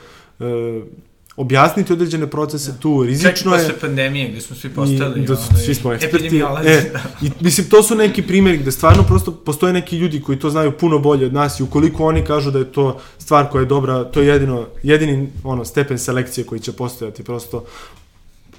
objasniti 1.38 1.92
određene 1.92 2.26
procese 2.26 2.70
ja. 2.70 2.74
tu, 2.74 3.02
rizično 3.02 3.30
Čak 3.30 3.60
je. 3.60 3.66
Čak 3.66 3.68
posle 3.68 3.80
pandemije 3.80 4.28
gde 4.28 4.40
smo 4.40 4.56
svi 4.56 4.70
postali. 4.70 5.20
I, 5.20 5.26
da, 5.26 5.32
ovaj, 5.32 5.62
svi 5.64 5.74
smo 5.74 5.92
eksperti. 5.92 6.42
E, 6.64 6.92
I, 7.22 7.30
mislim, 7.40 7.68
to 7.68 7.82
su 7.82 7.94
neki 7.94 8.22
primjeri 8.22 8.58
gde 8.58 8.72
stvarno 8.72 9.02
prosto 9.02 9.32
postoje 9.32 9.72
neki 9.72 9.98
ljudi 9.98 10.22
koji 10.22 10.38
to 10.38 10.50
znaju 10.50 10.72
puno 10.72 10.98
bolje 10.98 11.26
od 11.26 11.32
nas 11.32 11.60
i 11.60 11.62
ukoliko 11.62 12.06
oni 12.06 12.24
kažu 12.24 12.50
da 12.50 12.58
je 12.58 12.72
to 12.72 13.00
stvar 13.18 13.48
koja 13.50 13.60
je 13.60 13.66
dobra, 13.66 14.04
to 14.04 14.20
je 14.20 14.26
jedino, 14.26 14.66
jedini 14.82 15.28
ono, 15.44 15.64
stepen 15.64 15.98
selekcije 15.98 16.44
koji 16.44 16.60
će 16.60 16.72
postojati. 16.72 17.24
Prosto, 17.24 17.64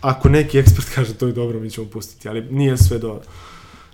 ako 0.01 0.29
neki 0.29 0.59
ekspert 0.59 0.87
kaže 0.95 1.13
to 1.13 1.27
je 1.27 1.33
dobro, 1.33 1.59
mi 1.59 1.69
ćemo 1.69 1.87
pustiti, 1.87 2.29
ali 2.29 2.41
nije 2.41 2.77
sve 2.77 2.97
do... 2.97 3.21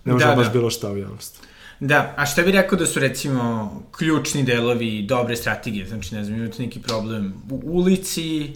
Ne 0.06 0.14
može 0.14 0.26
da, 0.26 0.36
baš 0.36 0.46
da. 0.46 0.52
bilo 0.52 0.70
šta 0.70 0.92
u 0.92 0.98
javnosti. 0.98 1.40
Da, 1.80 2.14
a 2.18 2.26
šta 2.26 2.42
bi 2.42 2.52
rekao 2.52 2.78
da 2.78 2.86
su 2.86 3.00
recimo 3.00 3.72
ključni 3.98 4.44
delovi 4.44 5.02
dobre 5.02 5.36
strategije? 5.36 5.88
Znači, 5.88 6.16
ne 6.16 6.24
znam, 6.24 6.40
imate 6.40 6.64
neki 6.64 6.80
problem 6.80 7.34
u 7.50 7.62
ulici, 7.64 8.54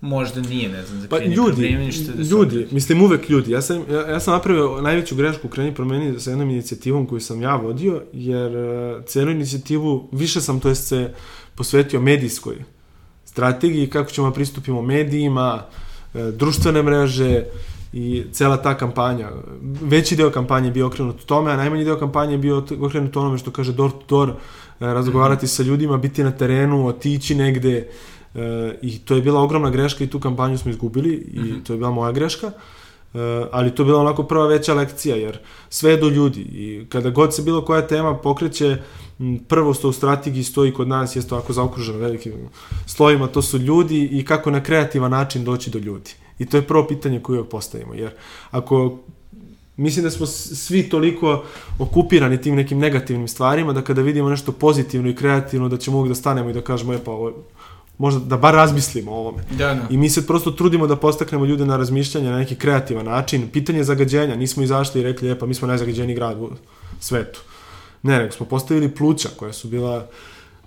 možda 0.00 0.40
nije, 0.40 0.68
ne 0.68 0.86
znam, 0.86 1.00
za 1.00 1.08
pa, 1.08 1.18
ljudi, 1.18 1.62
da 1.62 2.22
ljudi, 2.22 2.56
odreći. 2.56 2.74
mislim 2.74 3.02
uvek 3.02 3.28
ljudi. 3.28 3.50
Ja 3.50 3.62
sam, 3.62 3.84
ja, 3.90 4.00
ja 4.00 4.20
sam 4.20 4.34
napravio 4.34 4.80
najveću 4.80 5.16
grešku 5.16 5.46
u 5.46 5.50
kreni 5.50 5.74
promeni 5.74 6.20
sa 6.20 6.30
jednom 6.30 6.50
inicijativom 6.50 7.06
koju 7.06 7.20
sam 7.20 7.42
ja 7.42 7.56
vodio, 7.56 8.02
jer 8.12 8.56
uh, 8.56 9.04
celu 9.04 9.30
inicijativu 9.30 10.08
više 10.12 10.40
sam 10.40 10.60
to 10.60 10.68
jest 10.68 10.88
se 10.88 11.14
posvetio 11.54 12.00
medijskoj 12.00 12.56
strategiji, 13.24 13.90
kako 13.90 14.10
ćemo 14.10 14.28
da 14.28 14.34
pristupimo 14.34 14.82
medijima, 14.82 15.62
uh, 16.14 16.20
društvene 16.20 16.82
mreže, 16.82 17.44
i 17.92 18.24
cela 18.32 18.56
ta 18.56 18.74
kampanja, 18.74 19.30
veći 19.62 20.16
deo 20.16 20.30
kampanje 20.30 20.68
je 20.68 20.72
bio 20.72 20.86
okrenut 20.86 21.24
tome, 21.24 21.52
a 21.52 21.56
najmanji 21.56 21.84
deo 21.84 21.98
kampanje 21.98 22.32
je 22.34 22.38
bio 22.38 22.64
okrenut 22.80 23.16
onome 23.16 23.38
što 23.38 23.50
kaže 23.50 23.72
door 23.72 23.90
to 23.90 23.98
door, 24.08 24.30
e, 24.30 24.34
razgovarati 24.80 25.44
mm 25.44 25.48
-hmm. 25.48 25.56
sa 25.56 25.62
ljudima, 25.62 25.96
biti 25.96 26.24
na 26.24 26.30
terenu, 26.30 26.86
otići 26.86 27.34
negde, 27.34 27.88
e, 28.34 28.78
i 28.82 28.98
to 28.98 29.14
je 29.14 29.22
bila 29.22 29.40
ogromna 29.40 29.70
greška 29.70 30.04
i 30.04 30.10
tu 30.10 30.20
kampanju 30.20 30.58
smo 30.58 30.70
izgubili 30.70 31.28
i 31.32 31.40
mm 31.40 31.44
-hmm. 31.44 31.62
to 31.66 31.72
je 31.72 31.76
bila 31.76 31.90
moja 31.90 32.12
greška. 32.12 32.52
E, 33.14 33.46
ali 33.52 33.74
to 33.74 33.82
je 33.82 33.86
bila 33.86 34.00
onako 34.00 34.22
prva 34.22 34.46
veća 34.46 34.74
lekcija, 34.74 35.16
jer 35.16 35.38
sve 35.68 35.90
je 35.90 35.96
do 35.96 36.08
ljudi 36.08 36.40
i 36.40 36.86
kada 36.88 37.10
god 37.10 37.34
se 37.34 37.42
bilo 37.42 37.64
koja 37.64 37.86
tema 37.86 38.16
pokreće, 38.16 38.76
prvo 39.48 39.74
što 39.74 39.88
u 39.88 39.92
strategiji 39.92 40.44
stoji 40.44 40.72
kod 40.72 40.88
nas 40.88 41.16
jeste 41.16 41.34
ovako 41.34 41.52
zaokruženo 41.52 41.98
velikim 41.98 42.32
slojima, 42.86 43.26
to 43.26 43.42
su 43.42 43.58
ljudi 43.58 44.08
i 44.12 44.24
kako 44.24 44.50
na 44.50 44.62
kreativan 44.62 45.10
način 45.10 45.44
doći 45.44 45.70
do 45.70 45.78
ljudi. 45.78 46.10
I 46.38 46.46
to 46.46 46.56
je 46.56 46.62
prvo 46.62 46.86
pitanje 46.86 47.20
koje 47.20 47.44
postavimo, 47.44 47.94
jer 47.94 48.10
ako 48.50 48.98
mislim 49.76 50.04
da 50.04 50.10
smo 50.10 50.26
svi 50.26 50.88
toliko 50.88 51.44
okupirani 51.78 52.40
tim 52.40 52.54
nekim 52.54 52.78
negativnim 52.78 53.28
stvarima 53.28 53.72
da 53.72 53.82
kada 53.82 54.02
vidimo 54.02 54.30
nešto 54.30 54.52
pozitivno 54.52 55.08
i 55.08 55.14
kreativno 55.14 55.68
da 55.68 55.76
ćemo 55.76 55.98
uvijek 55.98 56.08
da 56.08 56.14
stanemo 56.14 56.50
i 56.50 56.52
da 56.52 56.60
kažemo 56.60 56.94
e 56.94 56.98
pa 57.04 57.10
ovo 57.10 57.32
možda 58.00 58.20
da 58.20 58.36
bar 58.36 58.54
razmislimo 58.54 59.12
o 59.12 59.14
ovome. 59.14 59.42
Da, 59.50 59.74
da. 59.74 59.86
I 59.90 59.96
mi 59.96 60.10
se 60.10 60.26
prosto 60.26 60.50
trudimo 60.50 60.86
da 60.86 60.96
postaknemo 60.96 61.44
ljude 61.44 61.66
na 61.66 61.76
razmišljanje 61.76 62.30
na 62.30 62.38
neki 62.38 62.56
kreativan 62.56 63.04
način. 63.04 63.48
Pitanje 63.52 63.84
zagađenja, 63.84 64.36
nismo 64.36 64.62
izašli 64.62 65.00
i 65.00 65.04
rekli, 65.04 65.30
e 65.30 65.38
pa 65.38 65.46
mi 65.46 65.54
smo 65.54 65.68
najzagađeniji 65.68 66.16
grad 66.16 66.40
u 66.40 66.50
svetu. 67.00 67.40
Ne, 68.02 68.18
nego 68.18 68.32
smo 68.32 68.46
postavili 68.46 68.88
pluća 68.88 69.28
koja 69.36 69.52
su 69.52 69.68
bila 69.68 70.06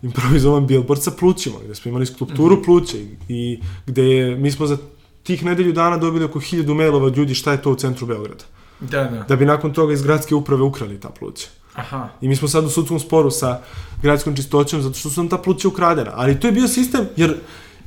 improvizovan 0.02 0.68
billboard 0.68 1.02
sa 1.04 1.12
plućima, 1.12 1.56
gde 1.66 1.76
smo 1.76 1.90
imali 1.90 2.06
skulpturu 2.06 2.56
mm 2.56 2.60
-hmm. 2.60 2.66
pluća 2.66 2.98
i, 2.98 3.08
i 3.30 3.60
gde 3.86 4.04
je, 4.04 4.36
mi 4.36 4.52
smo 4.52 4.68
za 4.68 4.78
tih 5.24 5.46
nedelju 5.46 5.74
dana 5.74 5.98
dobili 5.98 6.26
oko 6.26 6.40
hiljadu 6.40 6.74
mailova 6.74 7.06
od 7.06 7.18
ljudi 7.18 7.36
šta 7.36 7.52
je 7.52 7.62
to 7.62 7.72
u 7.72 7.76
centru 7.76 8.08
Beograda. 8.08 8.44
Da, 8.80 9.04
da. 9.04 9.26
Da 9.28 9.36
bi 9.36 9.46
nakon 9.46 9.74
toga 9.74 9.94
iz 9.94 10.04
gradske 10.04 10.36
uprave 10.36 10.62
ukrali 10.62 11.00
ta 11.00 11.10
pluća. 11.10 11.48
Aha. 11.76 12.10
I 12.22 12.28
mi 12.28 12.36
smo 12.36 12.48
sad 12.48 12.66
u 12.66 12.70
sudskom 12.70 13.00
sporu 13.00 13.32
sa 13.32 13.60
gradskom 14.02 14.36
čistoćom 14.36 14.82
zato 14.82 14.96
što 14.96 15.10
su 15.10 15.20
nam 15.22 15.30
ta 15.30 15.38
pluća 15.38 15.68
ukradena. 15.68 16.12
Ali 16.16 16.40
to 16.40 16.48
je 16.48 16.54
bio 16.54 16.68
sistem, 16.68 17.06
jer 17.16 17.32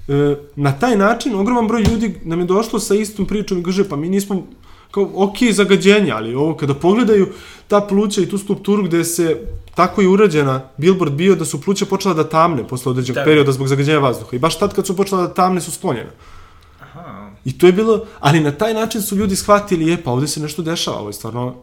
e, 0.08 0.36
na 0.56 0.72
taj 0.72 0.96
način 0.96 1.34
ogroman 1.34 1.68
broj 1.68 1.82
ljudi 1.82 2.20
nam 2.24 2.40
je 2.40 2.46
došlo 2.46 2.80
sa 2.80 2.94
istom 2.94 3.26
pričom 3.26 3.58
i 3.58 3.62
kaže, 3.62 3.88
pa 3.88 3.96
mi 3.96 4.08
nismo 4.08 4.46
kao, 4.90 5.10
ok, 5.14 5.36
zagađenje, 5.52 6.12
ali 6.12 6.34
ovo 6.34 6.56
kada 6.56 6.74
pogledaju 6.74 7.28
ta 7.68 7.80
pluća 7.80 8.20
i 8.20 8.28
tu 8.28 8.38
skulpturu 8.38 8.82
gde 8.82 9.04
se 9.04 9.40
tako 9.74 10.02
i 10.02 10.06
urađena 10.06 10.60
billboard 10.76 11.12
bio 11.12 11.34
da 11.34 11.44
su 11.44 11.60
pluća 11.60 11.86
počela 11.86 12.14
da 12.14 12.28
tamne 12.28 12.68
posle 12.68 12.90
određenog 12.90 13.14
da. 13.14 13.24
perioda 13.24 13.52
zbog 13.52 13.68
zagađenja 13.68 13.98
vazduha. 13.98 14.36
I 14.36 14.38
baš 14.38 14.58
tad 14.58 14.74
kad 14.74 14.86
su 14.86 14.96
počela 14.96 15.22
da 15.22 15.34
tamne 15.34 15.60
su 15.60 15.70
sklonjena. 15.70 16.10
I 17.44 17.58
to 17.58 17.66
je 17.66 17.72
bilo, 17.72 18.04
ali 18.20 18.40
na 18.40 18.52
taj 18.52 18.74
način 18.74 19.02
su 19.02 19.16
ljudi 19.16 19.36
shvatili, 19.36 19.86
je, 19.86 20.02
pa 20.02 20.10
ovde 20.10 20.26
se 20.26 20.40
nešto 20.40 20.62
dešava, 20.62 20.98
ovo 20.98 21.08
je 21.08 21.12
stvarno 21.12 21.54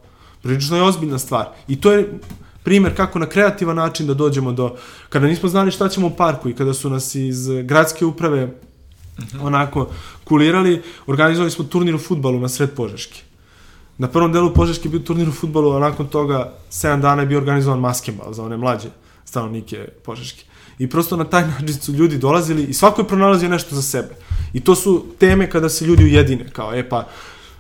prilično 0.44 0.78
je 0.78 0.84
ozbiljna 0.84 1.20
stvar. 1.20 1.46
I 1.68 1.82
to 1.82 1.92
je 1.92 2.20
primer 2.64 2.96
kako 2.96 3.20
na 3.20 3.26
kreativan 3.26 3.76
način 3.76 4.08
da 4.08 4.14
dođemo 4.14 4.52
do, 4.52 4.76
kada 5.10 5.28
nismo 5.28 5.50
znali 5.50 5.72
šta 5.72 5.90
ćemo 5.90 6.08
u 6.08 6.16
parku 6.16 6.50
i 6.50 6.56
kada 6.56 6.74
su 6.74 6.90
nas 6.90 7.16
iz 7.16 7.48
gradske 7.64 8.06
uprave 8.06 8.52
onako 9.42 9.90
kulirali, 10.24 10.82
organizovali 11.08 11.52
smo 11.52 11.66
turnir 11.66 11.96
u 11.96 12.00
futbalu 12.00 12.40
na 12.40 12.50
sred 12.50 12.72
Požeški. 12.76 13.24
Na 13.98 14.08
prvom 14.08 14.32
delu 14.34 14.54
Požeški 14.54 14.88
je 14.88 14.92
bio 14.92 15.00
turnir 15.00 15.30
u 15.30 15.32
futbalu, 15.32 15.72
a 15.72 15.80
nakon 15.80 16.08
toga 16.08 16.54
7 16.72 17.02
dana 17.02 17.22
je 17.22 17.28
bio 17.28 17.38
organizovan 17.38 17.80
maskembal 17.80 18.34
za 18.34 18.44
one 18.44 18.58
mlađe 18.58 18.90
stanovnike 19.26 19.88
Požeške. 20.06 20.46
I 20.80 20.90
prosto 20.90 21.18
na 21.18 21.24
taj 21.24 21.48
način 21.48 21.74
su 21.74 21.94
ljudi 21.94 22.18
dolazili 22.18 22.64
i 22.64 22.74
svako 22.74 23.02
je 23.02 23.08
pronalazio 23.08 23.50
nešto 23.50 23.76
za 23.76 23.82
sebe. 23.82 24.16
I 24.54 24.60
to 24.60 24.76
su 24.76 25.06
teme 25.20 25.50
kada 25.50 25.70
se 25.70 25.86
ljudi 25.86 26.04
ujedine, 26.04 26.50
kao, 26.50 26.74
e 26.74 26.90
pa, 26.90 27.08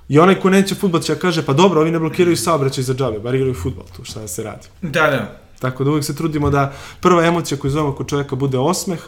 I 0.09 0.19
onaj 0.19 0.35
ko 0.35 0.49
neće 0.49 0.75
futbol 0.75 1.01
će 1.01 1.15
kaže, 1.19 1.45
pa 1.45 1.53
dobro, 1.53 1.81
ovi 1.81 1.91
ne 1.91 1.99
blokiraju 1.99 2.37
saobraćaj 2.37 2.83
za 2.83 2.93
džabe, 2.93 3.19
bar 3.19 3.35
igraju 3.35 3.53
futbol, 3.53 3.85
tu 3.95 4.03
šta 4.03 4.19
da 4.19 4.27
se 4.27 4.43
radi. 4.43 4.67
Da, 4.81 5.07
da. 5.07 5.39
Tako 5.59 5.83
da 5.83 5.89
uvijek 5.89 6.05
se 6.05 6.15
trudimo 6.15 6.49
da 6.49 6.73
prva 7.01 7.25
emocija 7.25 7.57
koju 7.57 7.71
zovemo 7.71 7.95
kod 7.95 8.09
čovjeka 8.09 8.35
bude 8.35 8.57
osmeh 8.57 8.99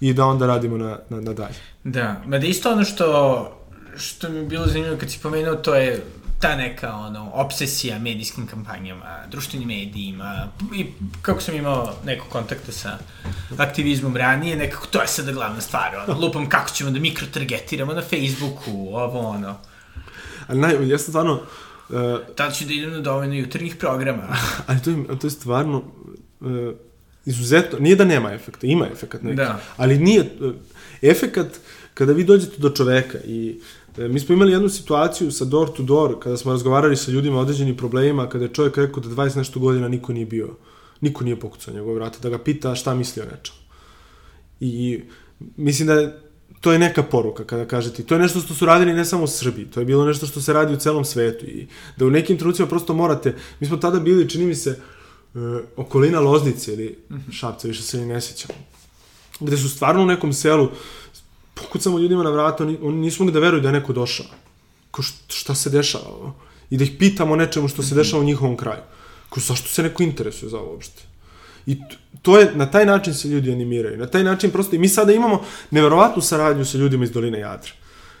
i 0.00 0.12
da 0.12 0.26
onda 0.26 0.46
radimo 0.46 0.76
na, 0.76 0.98
na, 1.08 1.20
na 1.20 1.32
dalje. 1.32 1.54
Da, 1.84 2.22
ma 2.26 2.38
da 2.38 2.46
isto 2.46 2.72
ono 2.72 2.84
što, 2.84 3.08
što 3.96 4.28
mi 4.28 4.38
je 4.38 4.44
bilo 4.44 4.66
zanimljivo 4.66 4.96
kad 4.96 5.10
si 5.10 5.18
pomenuo, 5.22 5.54
to 5.54 5.74
je 5.74 6.04
ta 6.40 6.56
neka 6.56 6.94
ono, 6.94 7.30
obsesija 7.32 7.98
medijskim 7.98 8.46
kampanjama, 8.46 9.26
društvenim 9.30 9.68
medijima 9.68 10.48
i 10.74 10.86
kako 11.22 11.40
sam 11.40 11.54
imao 11.54 11.92
neko 12.04 12.26
kontakta 12.28 12.72
sa 12.72 12.98
aktivizmom 13.58 14.16
ranije, 14.16 14.56
nekako 14.56 14.86
to 14.86 15.00
je 15.00 15.08
sada 15.08 15.32
glavna 15.32 15.60
stvar, 15.60 15.96
ono, 15.96 16.20
lupam 16.20 16.48
kako 16.48 16.70
ćemo 16.70 16.90
da 16.90 17.00
mikrotargetiramo 17.00 17.92
na 17.92 18.02
Facebooku, 18.02 18.70
ovo 18.92 19.20
ono. 19.20 19.56
Ali 20.48 20.60
naj, 20.60 20.88
ja 20.88 20.98
sam 20.98 21.12
stvarno... 21.12 21.40
Uh, 21.88 21.96
Tad 22.36 22.54
ću 22.56 22.64
da 22.64 22.72
idem 22.72 22.90
na 22.90 23.00
dovoljno 23.00 23.34
jutarnjih 23.34 23.76
programa. 23.76 24.36
ali 24.66 24.82
to 24.82 24.90
je, 24.90 25.18
to 25.18 25.26
je 25.26 25.30
stvarno 25.30 25.82
uh, 26.40 26.48
izuzetno, 27.24 27.78
nije 27.78 27.96
da 27.96 28.04
nema 28.04 28.32
efekta, 28.32 28.66
ima 28.66 28.86
efekat 28.92 29.22
neki, 29.22 29.36
da. 29.36 29.60
ali 29.76 29.98
nije, 29.98 30.20
uh, 30.40 30.54
efekat 31.02 31.46
kada 31.94 32.12
vi 32.12 32.24
dođete 32.24 32.58
do 32.58 32.70
čoveka 32.70 33.18
i 33.24 33.60
E, 33.98 34.08
mi 34.08 34.20
smo 34.20 34.34
imali 34.34 34.52
jednu 34.52 34.68
situaciju 34.68 35.30
sa 35.30 35.44
door 35.44 35.72
to 35.76 35.82
door, 35.82 36.20
kada 36.20 36.36
smo 36.36 36.52
razgovarali 36.52 36.96
sa 36.96 37.10
ljudima 37.10 37.38
o 37.38 37.40
određenim 37.40 37.76
problemima, 37.76 38.28
kada 38.28 38.44
je 38.44 38.52
čovjek 38.52 38.76
rekao 38.76 39.02
da 39.02 39.08
20 39.08 39.36
nešto 39.36 39.60
godina 39.60 39.88
niko 39.88 40.12
nije 40.12 40.26
bio, 40.26 40.48
niko 41.00 41.24
nije 41.24 41.40
pokucao 41.40 41.74
njegove 41.74 41.94
vrata, 41.94 42.18
da 42.22 42.28
ga 42.28 42.38
pita 42.38 42.74
šta 42.74 42.94
misli 42.94 43.22
o 43.22 43.24
nečemu. 43.24 43.58
I 44.60 45.00
mislim 45.56 45.86
da 45.86 45.94
je, 45.94 46.20
to 46.60 46.72
je 46.72 46.78
neka 46.78 47.02
poruka 47.02 47.44
kada 47.44 47.64
kažete. 47.64 48.02
To 48.02 48.14
je 48.14 48.20
nešto 48.20 48.40
što 48.40 48.54
su 48.54 48.66
radili 48.66 48.94
ne 48.94 49.04
samo 49.04 49.24
u 49.24 49.26
Srbiji, 49.26 49.66
to 49.66 49.80
je 49.80 49.86
bilo 49.86 50.06
nešto 50.06 50.26
što 50.26 50.40
se 50.40 50.52
radi 50.52 50.74
u 50.74 50.76
celom 50.76 51.04
svetu 51.04 51.46
i 51.46 51.66
da 51.96 52.06
u 52.06 52.10
nekim 52.10 52.38
trenucima 52.38 52.68
prosto 52.68 52.94
morate, 52.94 53.34
mi 53.60 53.66
smo 53.66 53.76
tada 53.76 54.00
bili, 54.00 54.28
čini 54.28 54.46
mi 54.46 54.54
se, 54.54 54.78
uh, 55.34 55.40
okolina 55.76 56.20
Loznice 56.20 56.72
ili. 56.72 56.98
Šapca, 57.32 57.68
više 57.68 57.82
se 57.82 58.06
ne 58.06 58.20
sjećam, 58.20 58.50
gde 59.40 59.56
su 59.56 59.68
stvarno 59.68 60.02
u 60.02 60.06
nekom 60.06 60.32
selu 60.32 60.68
pokucamo 61.54 61.98
ljudima 61.98 62.22
na 62.22 62.30
vrata, 62.30 62.64
oni, 62.64 62.78
oni 62.82 62.96
nisu 62.96 63.22
mogli 63.22 63.32
da 63.32 63.40
veruju 63.40 63.62
da 63.62 63.68
je 63.68 63.72
neko 63.72 63.92
došao. 63.92 64.26
Ko 64.90 65.02
šta 65.28 65.54
se 65.54 65.70
dešava? 65.70 66.32
I 66.70 66.76
da 66.76 66.84
ih 66.84 66.92
pitamo 66.98 67.36
nečemu 67.36 67.68
što 67.68 67.82
se 67.82 67.94
mhm. 67.94 68.00
dešava 68.00 68.22
u 68.22 68.26
njihovom 68.26 68.56
kraju. 68.56 68.82
Ko 69.28 69.40
zašto 69.40 69.68
se 69.68 69.82
neko 69.82 70.02
interesuje 70.02 70.50
za 70.50 70.58
ovo 70.58 70.72
uopšte? 70.72 71.02
I 71.66 71.76
to 72.22 72.38
je, 72.38 72.50
na 72.54 72.70
taj 72.70 72.86
način 72.86 73.14
se 73.14 73.28
ljudi 73.28 73.52
animiraju. 73.52 73.98
Na 73.98 74.06
taj 74.06 74.24
način 74.24 74.50
prosto, 74.50 74.76
i 74.76 74.78
mi 74.78 74.88
sada 74.88 75.12
imamo 75.12 75.44
neverovatnu 75.70 76.22
saradnju 76.22 76.64
sa 76.64 76.78
ljudima 76.78 77.04
iz 77.04 77.10
Doline 77.10 77.38
Jadra 77.38 77.72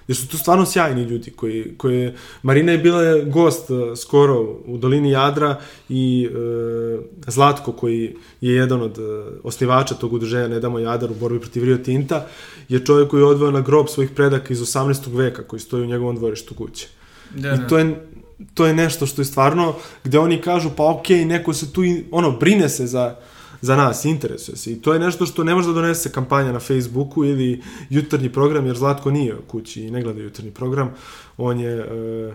jer 0.08 0.16
su 0.16 0.28
to 0.28 0.38
stvarno 0.38 0.66
sjajni 0.66 1.02
ljudi 1.02 1.30
koji, 1.30 1.74
koji 1.76 2.12
Marina 2.42 2.72
je 2.72 2.78
bila 2.78 3.18
gost 3.18 3.70
uh, 3.70 3.98
skoro 3.98 4.40
u 4.66 4.78
dolini 4.78 5.10
Jadra 5.10 5.60
i 5.88 6.28
uh, 6.30 7.04
Zlatko 7.26 7.72
koji 7.72 8.16
je 8.40 8.54
jedan 8.54 8.82
od 8.82 8.98
uh, 8.98 9.24
osnivača 9.44 9.94
tog 9.94 10.12
udruženja 10.12 10.48
Ne 10.48 10.60
damo 10.60 10.78
Jadar 10.78 11.10
u 11.10 11.14
borbi 11.14 11.40
protiv 11.40 11.64
Rio 11.64 11.76
Tinta 11.76 12.26
je 12.68 12.84
čovjek 12.84 13.10
koji 13.10 13.20
je 13.20 13.26
odveo 13.26 13.50
na 13.50 13.60
grob 13.60 13.86
svojih 13.88 14.10
predaka 14.10 14.52
iz 14.52 14.60
18. 14.60 15.16
veka 15.16 15.42
koji 15.42 15.60
stoji 15.60 15.82
u 15.82 15.86
njegovom 15.86 16.16
dvorištu 16.16 16.54
kuće. 16.54 16.88
Da, 17.34 17.54
I 17.54 17.58
da. 17.58 17.66
to 17.66 17.78
je 17.78 18.06
to 18.54 18.66
je 18.66 18.74
nešto 18.74 19.06
što 19.06 19.22
je 19.22 19.26
stvarno 19.26 19.74
gde 20.04 20.18
oni 20.18 20.40
kažu 20.40 20.70
pa 20.76 20.90
okej, 20.90 21.16
okay, 21.16 21.26
neko 21.26 21.52
se 21.54 21.72
tu 21.72 21.82
ono 22.10 22.30
brine 22.30 22.68
se 22.68 22.86
za 22.86 23.16
za 23.60 23.76
nas, 23.76 24.04
interesuje 24.04 24.56
se. 24.56 24.72
I 24.72 24.82
to 24.82 24.92
je 24.92 24.98
nešto 24.98 25.26
što 25.26 25.44
ne 25.44 25.54
može 25.54 25.68
da 25.68 25.74
donese 25.74 26.12
kampanja 26.12 26.52
na 26.52 26.60
Facebooku 26.60 27.24
ili 27.24 27.62
jutarnji 27.90 28.32
program, 28.32 28.66
jer 28.66 28.76
Zlatko 28.76 29.10
nije 29.10 29.36
kući 29.46 29.82
i 29.82 29.90
ne 29.90 30.02
gleda 30.02 30.22
jutarnji 30.22 30.50
program. 30.50 30.90
On 31.36 31.60
je... 31.60 31.80
Uh, 32.28 32.34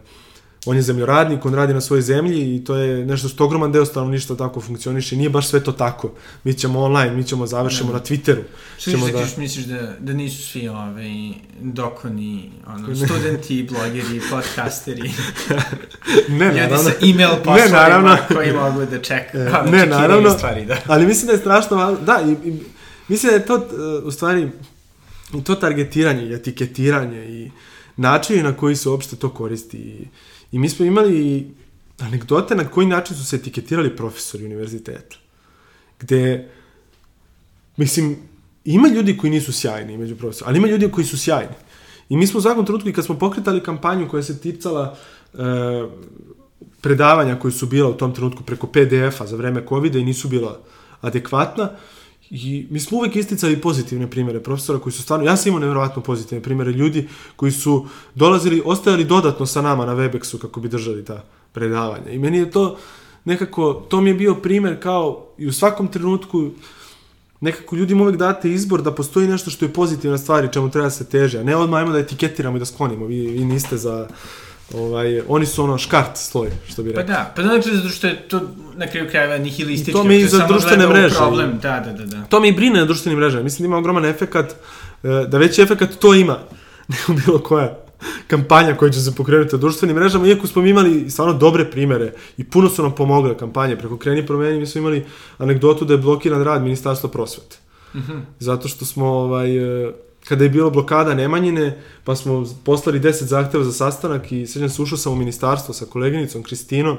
on 0.66 0.76
je 0.76 0.82
zemljoradnik, 0.82 1.45
on 1.45 1.53
radi 1.53 1.74
na 1.74 1.82
svojoj 1.82 2.01
zemlji 2.01 2.55
i 2.55 2.64
to 2.64 2.76
je 2.76 3.05
nešto 3.05 3.28
što 3.28 3.45
ogroman 3.45 3.72
deo 3.72 3.86
stanovništva 3.86 4.36
tako 4.36 4.62
funkcioniše. 4.62 5.16
Nije 5.16 5.30
baš 5.30 5.47
sve 5.47 5.64
to 5.64 5.72
tako. 5.72 6.12
Mi 6.43 6.53
ćemo 6.53 6.80
online, 6.80 7.16
mi 7.16 7.24
ćemo 7.24 7.47
završimo 7.47 7.89
ne. 7.89 7.93
na 7.93 7.99
Twitteru. 7.99 8.41
Što 8.78 8.91
ćemo 8.91 9.07
da... 9.07 9.26
misliš 9.38 9.66
da, 9.66 9.95
da 9.99 10.14
nisu 10.14 10.43
svi 10.43 10.68
ove 10.68 10.80
ovaj, 10.80 11.34
dokoni, 11.62 12.51
ono, 12.68 12.95
studenti, 13.05 13.68
blogeri, 13.72 14.22
podcasteri, 14.32 15.01
ne, 16.39 16.45
ljudi 16.45 16.59
naravno. 16.59 16.78
sa 16.78 16.91
email 17.01 17.36
poslovima 17.45 18.18
koji 18.34 18.53
mogu 18.53 18.86
da 18.86 19.01
čekaju. 19.01 19.43
E, 19.43 19.72
ne, 19.72 19.86
naravno, 19.86 20.30
stvari, 20.30 20.66
da. 20.66 20.78
ali 20.88 21.05
mislim 21.05 21.28
da 21.28 21.34
je 21.34 21.39
strašno, 21.39 21.97
da, 22.05 22.22
i, 22.28 22.49
i, 22.49 22.53
mislim 23.07 23.30
da 23.30 23.36
je 23.36 23.45
to, 23.45 23.55
uh, 23.55 24.05
u 24.05 24.12
stvari, 24.12 24.49
to 25.43 25.55
targetiranje 25.55 26.24
i 26.24 26.34
etiketiranje 26.34 27.26
i 27.26 27.51
načini 27.97 28.43
na 28.43 28.53
koji 28.53 28.76
se 28.76 28.89
uopšte 28.89 29.16
to 29.16 29.30
koristi 29.30 29.78
i 29.78 30.07
I 30.52 30.60
mi 30.60 30.70
smo 30.70 30.86
imali 30.86 31.47
anegdote 31.99 32.56
na 32.56 32.68
koji 32.68 32.88
način 32.88 33.18
su 33.18 33.26
se 33.26 33.36
etiketirali 33.36 33.95
profesori 33.95 34.45
univerziteta. 34.45 35.16
Gde, 35.99 36.49
mislim, 37.78 38.18
ima 38.66 38.88
ljudi 38.88 39.18
koji 39.18 39.32
nisu 39.32 39.54
sjajni 39.54 39.97
među 39.97 40.16
profesora, 40.16 40.49
ali 40.49 40.58
ima 40.58 40.68
ljudi 40.68 40.91
koji 40.91 41.06
su 41.06 41.18
sjajni. 41.18 41.56
I 42.10 42.18
mi 42.18 42.28
smo 42.28 42.39
u 42.39 42.41
svakom 42.41 42.66
trenutku, 42.66 42.89
i 42.89 42.93
kad 42.93 43.06
smo 43.06 43.20
pokretali 43.20 43.64
kampanju 43.64 44.10
koja 44.10 44.24
se 44.24 44.39
ticala 44.39 44.97
e, 45.34 45.38
predavanja 46.82 47.39
koji 47.39 47.52
su 47.52 47.66
bila 47.66 47.89
u 47.89 47.93
tom 47.93 48.14
trenutku 48.14 48.43
preko 48.43 48.68
PDF-a 48.68 49.28
za 49.28 49.36
vreme 49.36 49.66
COVID-a 49.70 49.99
i 49.99 50.04
nisu 50.04 50.28
bila 50.28 50.60
adekvatna, 51.02 51.70
I 52.34 52.68
mi 52.70 52.80
smo 52.80 52.98
uvek 52.98 53.16
isticali 53.16 53.62
pozitivne 53.62 54.10
primere 54.10 54.40
profesora 54.40 54.80
koji 54.80 54.94
su 54.94 55.04
stvarno, 55.04 55.26
ja 55.26 55.38
sam 55.38 55.50
imao 55.50 55.60
nevjerovatno 55.60 56.02
pozitivne 56.02 56.44
primere 56.44 56.72
ljudi 56.72 57.08
koji 57.36 57.52
su 57.52 57.86
dolazili, 58.16 58.62
ostajali 58.66 59.04
dodatno 59.04 59.46
sa 59.46 59.62
nama 59.62 59.86
na 59.86 59.96
Webexu 59.96 60.38
kako 60.38 60.60
bi 60.60 60.70
držali 60.70 61.06
ta 61.06 61.24
predavanja. 61.52 62.10
I 62.12 62.20
meni 62.20 62.38
je 62.38 62.52
to 62.52 62.78
nekako, 63.26 63.74
to 63.74 64.02
mi 64.02 64.10
je 64.10 64.14
bio 64.14 64.36
primer 64.36 64.82
kao 64.82 65.28
i 65.38 65.48
u 65.48 65.54
svakom 65.54 65.88
trenutku 65.88 66.50
nekako 67.40 67.76
ljudima 67.76 68.04
uvek 68.04 68.18
date 68.18 68.52
izbor 68.52 68.82
da 68.82 68.96
postoji 68.96 69.28
nešto 69.28 69.50
što 69.50 69.66
je 69.66 69.74
pozitivna 69.74 70.18
stvar 70.18 70.46
i 70.46 70.54
čemu 70.54 70.72
treba 70.72 70.88
da 70.88 70.92
se 70.92 71.10
teže, 71.10 71.40
a 71.40 71.44
ne 71.44 71.56
odmah 71.56 71.80
ajmo 71.80 71.92
da 71.92 72.00
etiketiramo 72.00 72.58
i 72.58 72.60
da 72.60 72.66
sklonimo. 72.66 73.06
Vi, 73.06 73.28
vi 73.28 73.46
niste 73.46 73.78
za 73.78 74.08
Ovaj, 74.74 75.22
oni 75.28 75.45
su 75.45 75.63
ono 75.63 75.78
škart 75.78 76.17
sloj, 76.17 76.49
što 76.67 76.84
bi 76.84 76.89
rekao. 76.89 77.03
Pa 77.03 77.11
da, 77.13 77.34
pa 77.36 77.41
znači 77.41 77.76
zato 77.76 77.89
što 77.89 78.07
je 78.07 78.28
to 78.28 78.41
na 78.76 78.88
kraju 78.88 79.09
krajeva 79.09 79.38
nihilistički. 79.38 79.91
I 79.91 79.93
to 79.93 80.03
mi 80.03 80.15
je 80.15 80.28
za 80.28 80.47
društvene 80.47 80.88
mreže. 80.88 81.15
Problem. 81.15 81.59
Da, 81.61 81.80
da, 81.80 81.93
da, 81.93 82.05
da. 82.05 82.24
To 82.30 82.39
mi 82.39 82.47
i 82.47 82.51
brine 82.51 82.80
na 82.80 82.86
društvenim 82.86 83.19
mrežama. 83.19 83.43
Mislim 83.43 83.63
da 83.63 83.67
ima 83.67 83.78
ogroman 83.78 84.05
efekat, 84.05 84.55
e, 85.03 85.07
da 85.28 85.38
veći 85.38 85.61
efekat 85.61 85.89
to 85.99 86.13
ima, 86.13 86.38
nego 86.91 87.22
bilo 87.26 87.39
koja 87.39 87.78
kampanja 88.28 88.76
koja 88.76 88.91
će 88.91 88.99
se 88.99 89.15
pokrenuti 89.15 89.55
na 89.55 89.59
društvenim 89.59 89.95
mrežama, 89.95 90.28
iako 90.28 90.47
smo 90.47 90.65
imali 90.65 91.09
stvarno 91.09 91.34
dobre 91.34 91.72
primere 91.72 92.13
i 92.38 92.43
puno 92.43 92.69
su 92.69 92.84
nam 92.84 92.95
pomogle 92.95 93.38
kampanje. 93.38 93.76
Preko 93.76 93.97
Kreni 93.97 94.26
promeni 94.26 94.59
mi 94.59 94.65
smo 94.65 94.80
imali 94.80 95.05
anegdotu 95.38 95.86
da 95.86 95.93
je 95.93 95.97
blokiran 95.97 96.43
rad 96.43 96.63
Ministarstva 96.63 97.09
prosvete. 97.09 97.57
Mm 97.93 97.99
-hmm. 97.99 98.22
Zato 98.39 98.67
što 98.67 98.86
smo 98.86 99.05
ovaj, 99.05 99.57
e, 99.88 99.91
kada 100.26 100.43
je 100.43 100.49
bila 100.49 100.69
blokada 100.69 101.13
Nemanjine, 101.13 101.82
pa 102.03 102.15
smo 102.15 102.45
poslali 102.63 102.99
10 102.99 103.24
zahteva 103.24 103.63
za 103.63 103.72
sastanak 103.72 104.32
i 104.32 104.47
srećan 104.47 104.69
se 104.69 104.82
ušao 104.82 104.97
sam 104.97 105.13
u 105.13 105.15
ministarstvo 105.15 105.74
sa 105.74 105.86
koleginicom 105.86 106.43
Kristinom 106.43 106.97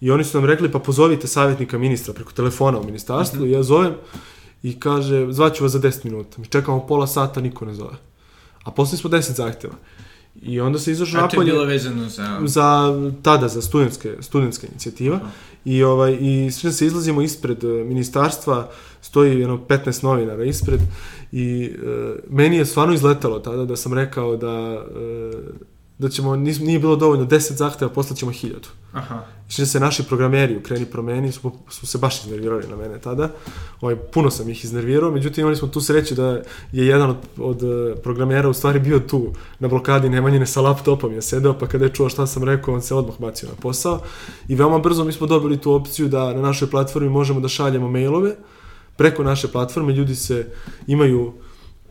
i 0.00 0.10
oni 0.10 0.24
su 0.24 0.40
nam 0.40 0.50
rekli 0.50 0.72
pa 0.72 0.78
pozovite 0.78 1.26
savjetnika 1.26 1.78
ministra 1.78 2.14
preko 2.14 2.32
telefona 2.32 2.80
u 2.80 2.84
ministarstvu 2.84 3.40
mm 3.40 3.44
-hmm. 3.44 3.48
i 3.48 3.52
ja 3.52 3.62
zovem 3.62 3.94
i 4.62 4.80
kaže 4.80 5.32
zvaću 5.32 5.62
vas 5.64 5.72
za 5.72 5.80
10 5.80 6.04
minuta. 6.04 6.40
Mi 6.40 6.46
čekamo 6.46 6.86
pola 6.86 7.06
sata, 7.06 7.40
niko 7.40 7.64
ne 7.64 7.74
zove. 7.74 7.96
A 8.64 8.70
poslali 8.70 8.98
smo 8.98 9.10
10 9.10 9.32
zahteva. 9.32 9.74
I 10.42 10.60
onda 10.60 10.78
se 10.78 10.92
izašao 10.92 11.20
napolje... 11.20 11.42
A 11.42 11.44
to 11.44 11.50
je 11.50 11.52
bilo 11.52 11.64
vezano 11.64 12.08
za... 12.08 12.40
Za, 12.44 12.94
tada, 13.22 13.48
za 13.48 13.62
studentske, 13.62 14.14
studentska 14.20 14.66
inicijativa. 14.66 15.16
Aha. 15.16 15.30
I, 15.64 15.82
ovaj, 15.82 16.18
i 16.20 16.50
sve 16.50 16.72
se 16.72 16.86
izlazimo 16.86 17.22
ispred 17.22 17.64
e, 17.64 17.66
ministarstva, 17.66 18.70
stoji 19.06 19.40
jedno 19.40 19.58
15 19.68 20.04
novinara 20.04 20.44
ispred 20.44 20.80
i 21.32 21.70
uh, 21.70 22.14
meni 22.30 22.56
je 22.56 22.66
stvarno 22.66 22.94
izletalo 22.94 23.38
tada 23.38 23.64
da 23.64 23.76
sam 23.76 23.94
rekao 23.94 24.36
da 24.36 24.84
uh, 24.90 25.76
da 25.98 26.08
ćemo, 26.08 26.36
nis, 26.36 26.60
nije 26.60 26.78
bilo 26.78 26.96
dovoljno 26.96 27.24
10 27.24 27.52
zahteva, 27.52 27.90
poslaćemo 27.90 28.32
1000. 28.32 28.52
Aha. 28.92 29.22
I 29.48 29.60
da 29.60 29.66
se 29.66 29.80
naši 29.80 30.02
programeri 30.02 30.56
u 30.56 30.62
Kreni 30.62 30.86
promeni 30.86 31.32
su, 31.32 31.52
su 31.68 31.86
se 31.86 31.98
baš 31.98 32.24
iznervirali 32.24 32.64
na 32.70 32.76
mene 32.76 32.98
tada. 32.98 33.30
Ovaj, 33.80 33.96
puno 33.96 34.30
sam 34.30 34.48
ih 34.48 34.64
iznervirao, 34.64 35.10
međutim 35.10 35.42
imali 35.42 35.56
smo 35.56 35.68
tu 35.68 35.80
sreću 35.80 36.14
da 36.14 36.26
je 36.72 36.86
jedan 36.86 37.10
od, 37.10 37.16
od 37.38 37.62
programera 38.02 38.48
u 38.48 38.54
stvari 38.54 38.80
bio 38.80 38.98
tu 38.98 39.32
na 39.58 39.68
blokadi 39.68 40.08
Nemanjine 40.08 40.46
sa 40.46 40.60
laptopom 40.60 41.12
je 41.12 41.22
sedeo, 41.22 41.58
pa 41.58 41.66
kada 41.66 41.84
je 41.84 41.94
čuo 41.94 42.08
šta 42.08 42.26
sam 42.26 42.44
rekao, 42.44 42.74
on 42.74 42.82
se 42.82 42.94
odmah 42.94 43.14
bacio 43.18 43.48
na 43.48 43.54
posao. 43.54 44.00
I 44.48 44.54
veoma 44.54 44.78
brzo 44.78 45.04
mi 45.04 45.12
smo 45.12 45.26
dobili 45.26 45.60
tu 45.60 45.72
opciju 45.72 46.08
da 46.08 46.32
na 46.32 46.42
našoj 46.42 46.70
platformi 46.70 47.08
možemo 47.08 47.40
da 47.40 47.48
šaljemo 47.48 47.88
mailove, 47.88 48.36
preko 48.96 49.24
naše 49.24 49.48
platforme 49.48 49.92
ljudi 49.92 50.14
se 50.14 50.46
imaju 50.86 51.32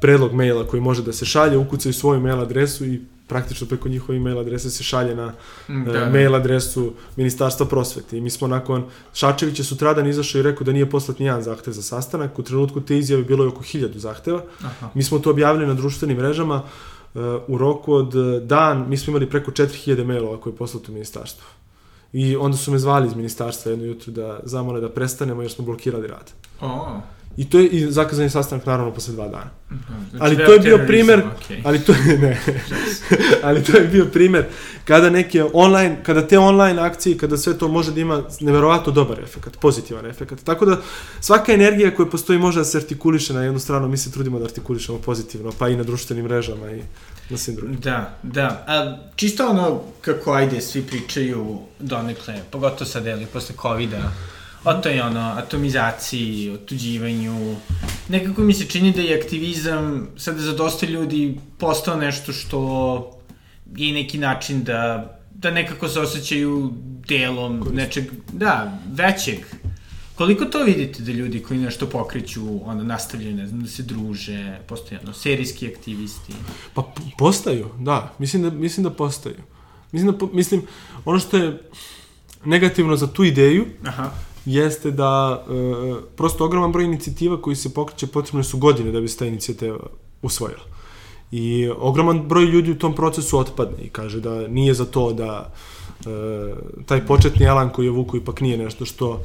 predlog 0.02 0.34
maila 0.34 0.68
koji 0.68 0.82
može 0.82 1.04
da 1.04 1.14
se 1.14 1.26
šalje, 1.26 1.58
ukucaju 1.58 1.94
svoju 1.94 2.22
mail 2.22 2.42
adresu 2.42 2.86
i 2.86 3.02
praktično 3.28 3.68
preko 3.68 3.90
njihove 3.90 4.20
mail 4.20 4.40
adrese 4.40 4.70
se 4.70 4.84
šalje 4.84 5.16
na 5.16 5.34
mm, 5.70 5.84
da, 5.86 6.04
uh, 6.04 6.14
mail 6.14 6.36
adresu 6.36 6.94
Ministarstva 7.16 7.66
prosvete. 7.66 8.18
I 8.18 8.22
mi 8.22 8.30
smo 8.30 8.48
nakon, 8.48 8.84
Šačević 9.14 9.60
je 9.60 9.66
sutradan 9.66 10.08
izašao 10.08 10.40
i 10.40 10.44
rekao 10.44 10.66
da 10.66 10.72
nije 10.72 10.90
poslat 10.90 11.20
nijedan 11.20 11.42
zahtev 11.42 11.74
za 11.74 11.82
sastanak. 11.82 12.40
U 12.40 12.44
trenutku 12.44 12.82
te 12.82 12.98
izjave 12.98 13.24
bilo 13.24 13.44
je 13.44 13.48
oko 13.48 13.64
hiljadu 13.64 14.00
zahteva. 14.00 14.44
Aha. 14.62 14.90
Mi 14.94 15.04
smo 15.04 15.20
to 15.20 15.30
objavili 15.30 15.68
na 15.68 15.74
društvenim 15.74 16.18
mrežama 16.18 16.62
uh, 17.14 17.22
u 17.48 17.58
roku 17.58 17.94
od 17.94 18.14
dan, 18.44 18.86
mi 18.90 18.98
smo 18.98 19.12
imali 19.12 19.30
preko 19.30 19.52
4000 19.52 20.06
mailova 20.06 20.42
koje 20.42 20.54
je 20.54 20.58
poslato 20.58 20.92
ministarstvo. 20.92 21.46
I 22.18 22.36
onda 22.36 22.58
su 22.58 22.72
me 22.72 22.80
zvali 22.80 23.08
iz 23.08 23.16
ministarstva 23.16 23.72
jedno 23.72 23.86
jutro 23.86 24.14
da 24.14 24.40
zamole 24.44 24.82
da 24.82 24.90
prestanemo 24.90 25.42
jer 25.42 25.52
smo 25.52 25.66
blokirali 25.66 26.08
rad. 26.08 26.32
Oh. 26.62 27.02
I 27.38 27.50
to 27.50 27.60
je 27.60 27.68
i 27.68 27.92
zakazani 27.92 28.30
sastanak 28.30 28.66
naravno 28.66 28.92
posle 28.92 29.14
dva 29.14 29.28
dana. 29.28 29.50
Znači, 30.10 30.20
ali 30.20 30.36
to 30.36 30.54
je 30.54 30.60
bio 30.60 30.80
primer, 30.88 31.24
okay. 31.24 31.62
ali 31.64 31.80
to 31.80 31.92
je 31.92 32.18
ne. 32.18 32.42
ali 33.44 33.64
to 33.64 33.78
je 33.78 33.88
bio 33.88 34.06
primer 34.06 34.46
kada 34.86 35.10
neke 35.10 35.44
online, 35.54 36.04
kada 36.04 36.28
te 36.28 36.40
online 36.40 36.82
akcije, 36.82 37.18
kada 37.18 37.38
sve 37.38 37.58
to 37.58 37.68
može 37.68 37.92
da 37.92 38.00
ima 38.00 38.24
neverovatno 38.40 38.92
dobar 38.92 39.20
efekat, 39.20 39.58
pozitivan 39.60 40.06
efekat. 40.06 40.44
Tako 40.44 40.66
da 40.66 40.82
svaka 41.20 41.54
energija 41.54 41.96
koja 41.96 42.06
postoji 42.06 42.40
može 42.40 42.60
da 42.60 42.66
se 42.66 42.78
artikuliše 42.78 43.34
na 43.34 43.44
jednu 43.44 43.60
stranu, 43.60 43.88
mi 43.88 43.98
se 43.98 44.12
trudimo 44.12 44.40
da 44.40 44.46
artikulišemo 44.46 44.98
pozitivno, 44.98 45.52
pa 45.60 45.70
i 45.70 45.76
na 45.76 45.84
društvenim 45.84 46.26
mrežama 46.26 46.72
i 46.72 46.82
na 47.30 47.38
svim 47.38 47.56
drugim. 47.56 47.80
Da, 47.80 48.18
da. 48.24 48.64
A, 48.68 48.98
čisto 49.16 49.50
ono 49.50 49.82
kako 50.02 50.34
ajde 50.34 50.62
svi 50.62 50.82
pričaju 50.82 51.60
donekle, 51.80 52.42
pogotovo 52.52 52.86
sad, 52.90 53.06
ili 53.06 53.26
posle 53.26 53.56
COVID-a, 53.62 54.12
o 54.64 54.74
toj 54.74 55.00
ono, 55.00 55.34
atomizaciji, 55.38 56.52
otuđivanju. 56.52 57.56
Nekako 58.10 58.42
mi 58.42 58.54
se 58.54 58.66
čini 58.66 58.92
da 58.92 59.02
je 59.02 59.22
aktivizam 59.22 60.08
sada 60.18 60.42
za 60.42 60.54
dosta 60.54 60.86
ljudi 60.86 61.38
postao 61.58 61.96
nešto 61.96 62.34
što 62.34 63.12
je 63.76 63.94
neki 63.94 64.18
način 64.18 64.64
da, 64.64 65.12
da 65.32 65.52
nekako 65.52 65.88
se 65.90 66.00
osjećaju 66.00 66.74
delom 67.08 67.68
nečeg, 67.74 68.04
da, 68.34 68.80
većeg. 68.92 69.40
Koliko 70.16 70.46
to 70.46 70.64
vidite 70.64 71.04
da 71.04 71.12
ljudi 71.12 71.44
koji 71.44 71.60
nešto 71.60 71.86
pokreću, 71.86 72.42
onda 72.70 72.84
nastavljaju, 72.84 73.36
ne 73.36 73.48
znam, 73.48 73.62
da 73.62 73.68
se 73.68 73.84
druže, 73.84 74.60
postaju 74.68 75.00
ono, 75.04 75.14
serijski 75.14 75.68
aktivisti? 75.68 76.34
Pa 76.74 76.84
postaju, 77.18 77.70
da. 77.80 78.14
Mislim 78.20 78.42
da, 78.44 78.50
mislim 78.50 78.84
da 78.84 78.90
postaju. 78.90 79.36
Mislim 79.92 80.18
da, 80.18 80.26
mislim, 80.34 80.62
ono 81.06 81.20
što 81.20 81.38
je 81.38 81.70
negativno 82.46 82.96
za 82.96 83.08
tu 83.08 83.24
ideju, 83.24 83.66
Aha 83.86 84.12
jeste 84.46 84.92
da 84.92 85.44
e, 85.48 85.54
prosto 86.16 86.46
ogroman 86.46 86.72
broj 86.72 86.86
inicijativa 86.86 87.42
koji 87.42 87.56
se 87.56 87.74
pokreće 87.74 88.08
potrebne 88.08 88.44
su 88.44 88.58
godine 88.58 88.92
da 88.92 89.02
bi 89.02 89.08
se 89.08 89.18
ta 89.18 89.26
inicijativa 89.26 89.78
usvojila. 90.22 90.64
I 91.32 91.70
ogroman 91.78 92.28
broj 92.28 92.46
ljudi 92.46 92.72
u 92.72 92.80
tom 92.80 92.96
procesu 92.96 93.40
otpadne 93.40 93.84
i 93.84 93.90
kaže 93.90 94.20
da 94.20 94.48
nije 94.48 94.74
za 94.74 94.86
to 94.86 95.14
da 95.14 95.54
e, 96.06 96.10
taj 96.86 97.06
početni 97.06 97.46
elan 97.46 97.70
koji 97.70 97.86
je 97.86 97.92
vuku 97.92 98.18
ipak 98.18 98.42
nije 98.42 98.58
nešto 98.58 98.86
što 98.86 99.24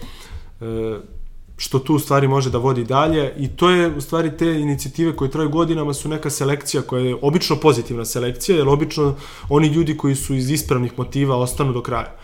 što 1.60 1.78
tu 1.78 1.94
u 1.94 1.98
stvari 1.98 2.28
može 2.28 2.50
da 2.50 2.58
vodi 2.58 2.84
dalje 2.84 3.32
i 3.38 3.48
to 3.48 3.70
je 3.70 3.96
u 3.96 4.00
stvari 4.00 4.36
te 4.36 4.60
inicijative 4.60 5.16
koje 5.16 5.30
traju 5.30 5.48
godinama 5.48 5.94
su 5.94 6.08
neka 6.08 6.30
selekcija 6.30 6.82
koja 6.82 7.04
je 7.04 7.16
obično 7.22 7.56
pozitivna 7.56 8.04
selekcija 8.04 8.58
jer 8.58 8.68
obično 8.68 9.14
oni 9.48 9.68
ljudi 9.68 9.96
koji 9.96 10.14
su 10.14 10.34
iz 10.34 10.50
ispravnih 10.50 10.92
motiva 10.98 11.36
ostanu 11.36 11.72
do 11.72 11.82
kraja. 11.82 12.16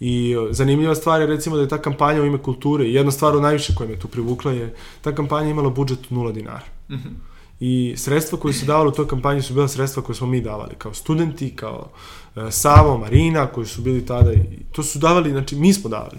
I 0.00 0.34
e, 0.34 0.52
zanimljiva 0.52 0.94
stvar 0.94 1.20
je 1.20 1.26
recimo 1.26 1.56
da 1.56 1.62
je 1.62 1.68
ta 1.68 1.78
kampanja 1.78 2.22
u 2.22 2.26
ime 2.26 2.38
kulture, 2.38 2.84
i 2.84 2.94
jedna 2.94 3.12
stvar 3.12 3.36
od 3.36 3.42
najviše 3.42 3.74
koja 3.74 3.88
me 3.90 3.98
tu 3.98 4.08
privukla 4.08 4.52
je, 4.52 4.74
ta 5.00 5.14
kampanja 5.14 5.50
imala 5.50 5.70
budžet 5.70 5.98
od 6.10 6.16
0 6.18 6.32
dinara. 6.32 6.66
Mm 6.90 6.94
-hmm. 6.94 7.14
I 7.60 7.94
sredstva 7.96 8.38
koje 8.38 8.54
su 8.54 8.66
davali 8.66 8.88
u 8.88 8.92
toj 8.92 9.08
kampanji 9.08 9.42
su 9.42 9.54
bila 9.54 9.68
sredstva 9.68 10.02
koje 10.02 10.16
smo 10.16 10.26
mi 10.26 10.40
davali, 10.40 10.74
kao 10.78 10.94
studenti, 10.94 11.56
kao 11.56 11.90
uh, 12.36 12.42
Savo, 12.50 12.98
Marina, 12.98 13.46
koji 13.46 13.66
su 13.66 13.82
bili 13.82 14.06
tada, 14.06 14.32
i 14.32 14.38
to 14.72 14.82
su 14.82 14.98
davali, 14.98 15.30
znači 15.30 15.56
mi 15.56 15.72
smo 15.72 15.90
davali. 15.90 16.18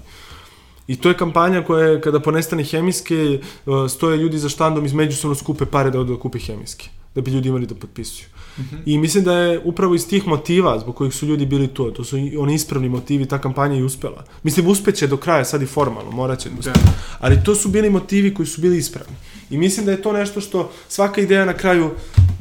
I 0.88 0.96
to 0.96 1.10
je 1.10 1.18
kampanja 1.18 1.62
koja 1.64 1.86
je, 1.88 2.02
kada 2.02 2.20
ponestane 2.20 2.64
hemijske, 2.64 3.40
uh, 3.66 3.90
stoje 3.90 4.18
ljudi 4.18 4.38
za 4.38 4.50
štandom 4.50 4.86
iz 4.86 4.94
međusobno 4.94 5.36
skupe 5.36 5.66
pare 5.66 5.92
da 5.92 6.00
odu 6.00 6.14
da 6.14 6.20
kupe 6.20 6.40
hemijske, 6.40 6.90
da 7.16 7.22
bi 7.22 7.32
ljudi 7.32 7.50
imali 7.50 7.66
da 7.66 7.76
potpisuju. 7.76 8.28
-hmm. 8.58 8.82
I 8.86 8.98
mislim 8.98 9.24
da 9.24 9.34
je 9.34 9.62
upravo 9.64 9.96
iz 9.96 10.08
tih 10.08 10.28
motiva 10.28 10.80
zbog 10.80 10.96
kojih 10.96 11.14
su 11.14 11.26
ljudi 11.26 11.46
bili 11.46 11.68
tu, 11.68 11.92
to 11.92 12.04
su 12.04 12.18
oni 12.40 12.56
ispravni 12.56 12.90
motivi, 12.90 13.26
ta 13.26 13.42
kampanja 13.42 13.76
i 13.76 13.84
uspela. 13.84 14.24
Mislim, 14.44 14.68
uspeće 14.68 15.08
do 15.08 15.18
kraja, 15.18 15.46
sad 15.46 15.62
i 15.62 15.66
formalno, 15.66 16.12
moraće 16.12 16.50
da 16.50 16.60
uspe. 16.60 16.72
Ali 17.20 17.44
to 17.44 17.56
su 17.56 17.70
bili 17.70 17.90
motivi 17.90 18.34
koji 18.34 18.48
su 18.48 18.62
bili 18.62 18.78
ispravni. 18.78 19.16
I 19.50 19.58
mislim 19.58 19.86
da 19.86 19.92
je 19.92 20.02
to 20.02 20.14
nešto 20.14 20.42
što 20.42 20.72
svaka 20.88 21.22
ideja 21.22 21.46
na 21.46 21.54
kraju, 21.54 21.92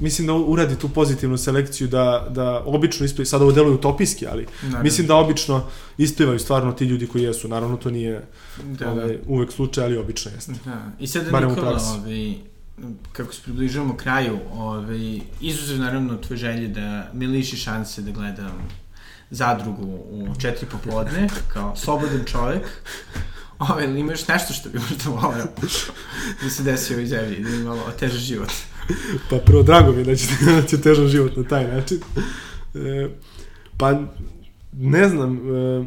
mislim 0.03 0.27
da 0.27 0.35
uradi 0.35 0.77
tu 0.79 0.89
pozitivnu 0.89 1.39
selekciju, 1.39 1.89
da, 1.89 2.27
da 2.31 2.63
obično 2.67 3.07
ispliva, 3.07 3.27
sad 3.27 3.43
ovo 3.43 3.53
deluje 3.53 3.75
utopijski, 3.75 4.27
ali 4.27 4.47
Naravno. 4.63 4.83
mislim 4.83 5.07
da 5.07 5.17
obično 5.17 5.65
isplivaju 5.99 6.39
stvarno 6.39 6.73
ti 6.73 6.85
ljudi 6.85 7.07
koji 7.07 7.23
jesu. 7.23 7.49
Naravno, 7.49 7.77
to 7.77 7.91
nije 7.91 8.23
da, 8.65 8.91
ovaj, 8.91 9.09
da. 9.09 9.19
uvek 9.27 9.53
slučaj, 9.53 9.85
ali 9.85 9.97
obično 9.97 10.31
jeste. 10.35 10.53
Da. 10.65 10.91
I 10.99 11.07
sad 11.07 11.31
da 11.31 11.41
Nikola, 11.41 11.81
ovaj, 11.95 12.35
kako 13.13 13.35
se 13.35 13.41
približavamo 13.45 13.97
kraju, 13.97 14.39
ovaj, 14.53 15.21
izuzev 15.41 15.79
naravno 15.79 16.17
tvoje 16.17 16.39
želje 16.39 16.69
da 16.69 17.11
mi 17.13 17.27
liši 17.27 17.57
šanse 17.57 18.03
da 18.03 18.11
gledam 18.11 18.69
zadrugu 19.31 19.87
u 20.11 20.29
četiri 20.41 20.67
popodne, 20.67 21.29
kao 21.49 21.77
slobodan 21.77 22.25
čovek, 22.27 22.63
Ove, 23.71 23.85
ili 23.85 24.01
imaš 24.01 24.29
nešto 24.29 24.53
što 24.53 24.69
bi 24.69 24.79
možda 24.79 25.11
volao 25.11 25.47
da 26.43 26.51
se 26.51 26.63
desi 26.63 26.95
ovoj 26.95 27.07
zemlji, 27.07 27.43
da 27.43 27.51
bi 27.51 27.57
malo 27.57 27.83
teže 27.99 28.19
život? 28.19 28.51
Pa 29.31 29.37
prvo, 29.37 29.63
drago 29.63 29.93
mi 29.93 29.99
je 29.99 30.05
da 30.05 30.17
će, 30.17 30.27
da 30.61 30.63
će 30.63 30.81
težan 30.81 31.07
život 31.07 31.37
na 31.37 31.45
taj 31.45 31.67
način. 31.67 31.99
E, 32.75 33.09
pa, 33.77 34.01
ne 34.73 35.09
znam, 35.09 35.37
e, 35.37 35.85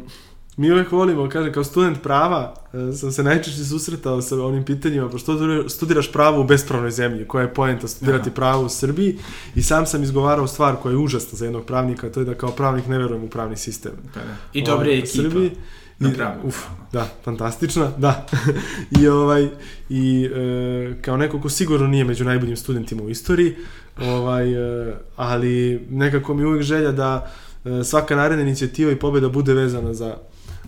mi 0.56 0.72
uvek 0.72 0.92
volimo, 0.92 1.28
kaže, 1.28 1.52
kao 1.52 1.64
student 1.64 2.02
prava, 2.02 2.54
e, 2.72 2.92
sam 2.92 3.12
se 3.12 3.22
najčešće 3.22 3.64
susretao 3.64 4.22
sa 4.22 4.44
onim 4.44 4.64
pitanjima, 4.64 5.08
pošto 5.08 5.38
studiraš 5.68 6.12
pravo 6.12 6.40
u 6.40 6.44
bespravnoj 6.44 6.90
zemlji, 6.90 7.24
koja 7.24 7.42
je 7.42 7.54
poenta 7.54 7.88
studirati 7.88 8.28
Aha. 8.28 8.34
pravo 8.34 8.64
u 8.64 8.68
Srbiji 8.68 9.18
i 9.54 9.62
sam 9.62 9.86
sam 9.86 10.02
izgovarao 10.02 10.46
stvar 10.46 10.76
koja 10.76 10.92
je 10.92 10.98
užasna 10.98 11.38
za 11.38 11.44
jednog 11.44 11.64
pravnika, 11.64 12.10
to 12.10 12.20
je 12.20 12.26
da 12.26 12.34
kao 12.34 12.50
pravnik 12.50 12.86
ne 12.86 12.98
verujem 12.98 13.24
u 13.24 13.28
pravni 13.28 13.56
sistem. 13.56 13.92
Pa 14.14 14.20
da. 14.20 14.36
I 14.52 14.62
dobre 14.62 14.90
je 14.90 14.98
ekipa. 14.98 15.22
Srbiji, 15.22 15.50
Na 15.98 16.10
pravu. 16.16 16.40
Uf, 16.44 16.56
da, 16.92 17.08
fantastična, 17.24 17.92
da. 17.98 18.26
I 19.00 19.08
ovaj 19.08 19.48
i 19.88 20.24
e, 20.34 20.94
kao 21.02 21.16
neko 21.16 21.40
ko 21.40 21.48
sigurno 21.48 21.86
nije 21.86 22.04
među 22.04 22.24
najboljim 22.24 22.56
studentima 22.56 23.02
u 23.02 23.10
istoriji, 23.10 23.54
ovaj 24.00 24.52
e, 24.52 24.94
ali 25.16 25.86
nekako 25.90 26.34
mi 26.34 26.44
uvek 26.44 26.62
želja 26.62 26.92
da 26.92 27.30
e, 27.64 27.84
svaka 27.84 28.16
naredna 28.16 28.42
inicijativa 28.42 28.92
i 28.92 28.96
pobeda 28.96 29.28
bude 29.28 29.54
vezana 29.54 29.94
za 29.94 30.16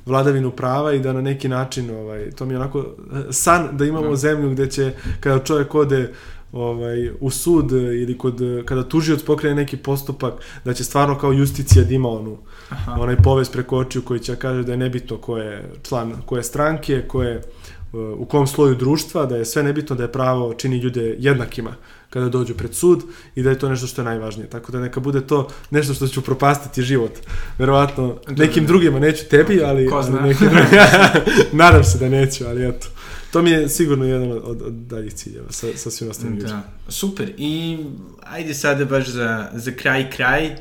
vladavinu 0.07 0.51
prava 0.51 0.93
i 0.93 1.01
da 1.01 1.13
na 1.13 1.21
neki 1.21 1.49
način 1.49 1.91
ovaj 1.91 2.31
to 2.31 2.47
mi 2.47 2.55
je 2.55 2.59
onako 2.59 2.79
e, 2.79 3.33
san 3.33 3.77
da 3.77 3.85
imamo 3.85 4.11
da. 4.11 4.17
zemlju 4.17 4.51
gde 4.51 4.71
će 4.71 4.93
kada 5.21 5.45
čovjek 5.45 5.75
ode 5.75 6.13
ovaj, 6.53 7.11
u 7.21 7.31
sud 7.31 7.73
ili 7.73 8.19
kod, 8.19 8.41
kada 8.65 8.89
tužioc 8.89 9.23
pokrene 9.23 9.55
neki 9.55 9.77
postupak, 9.77 10.35
da 10.65 10.75
će 10.75 10.85
stvarno 10.85 11.19
kao 11.19 11.33
justicija 11.33 11.85
da 11.85 11.95
ima 11.95 12.09
onu, 12.09 12.39
Aha. 12.71 12.97
onaj 13.01 13.17
povest 13.17 13.53
preko 13.53 13.77
očiju 13.77 14.03
koji 14.03 14.21
će 14.21 14.37
kaže 14.37 14.63
da 14.63 14.73
je 14.73 14.79
nebitno 14.79 15.17
ko 15.17 15.39
je 15.39 15.71
član 15.83 16.15
koje 16.27 16.43
stranke, 16.43 17.03
ko 17.09 17.23
je 17.23 17.43
u 17.93 18.25
kom 18.25 18.47
sloju 18.47 18.75
društva, 18.75 19.27
da 19.27 19.37
je 19.37 19.45
sve 19.45 19.63
nebitno 19.63 19.97
da 19.97 20.03
je 20.03 20.13
pravo 20.13 20.55
čini 20.55 20.77
ljude 20.77 21.17
jednakima 21.19 21.75
kada 22.11 22.29
dođu 22.29 22.55
pred 22.55 22.75
sud 22.75 23.03
i 23.35 23.43
da 23.43 23.51
je 23.51 23.59
to 23.59 23.69
nešto 23.69 23.87
što 23.87 24.01
je 24.01 24.05
najvažnije. 24.05 24.51
Tako 24.51 24.73
da 24.73 24.81
neka 24.81 25.01
bude 25.01 25.27
to 25.27 25.49
nešto 25.71 25.95
što 25.95 26.09
će 26.09 26.21
upropastiti 26.21 26.83
život. 26.83 27.13
Verovatno 27.59 28.19
nekim 28.29 28.67
drugima, 28.67 28.99
neću 28.99 29.25
tebi, 29.31 29.63
ali, 29.65 29.89
ali 29.93 30.29
nekim 30.29 30.49
drugima. 30.49 30.87
Nadam 31.65 31.85
se 31.85 31.99
da 31.99 32.09
neću, 32.09 32.45
ali 32.47 32.69
eto. 32.69 32.87
To 33.33 33.43
mi 33.43 33.51
je 33.51 33.69
sigurno 33.69 34.05
jedan 34.05 34.33
od, 34.33 34.63
od, 34.63 34.73
daljih 34.73 35.15
ciljeva 35.15 35.53
sa, 35.53 35.67
sa 35.77 35.91
svim 35.91 36.11
ostalim 36.11 36.39
Da, 36.39 36.63
super. 36.89 37.33
I 37.37 37.79
ajde 38.23 38.55
sada 38.55 38.85
baš 38.85 39.09
za, 39.09 39.51
za 39.55 39.71
kraj 39.71 40.11
kraj. 40.11 40.57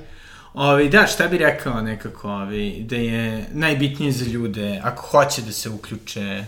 Ovi, 0.57 0.89
da, 0.89 1.07
šta 1.07 1.27
bi 1.27 1.37
rekao 1.37 1.81
nekako, 1.81 2.29
ovi, 2.29 2.85
da 2.89 2.95
je 2.95 3.45
najbitnije 3.53 4.11
za 4.11 4.25
ljude, 4.25 4.81
ako 4.83 5.01
hoće 5.01 5.41
da 5.41 5.51
se 5.51 5.69
uključe 5.69 6.43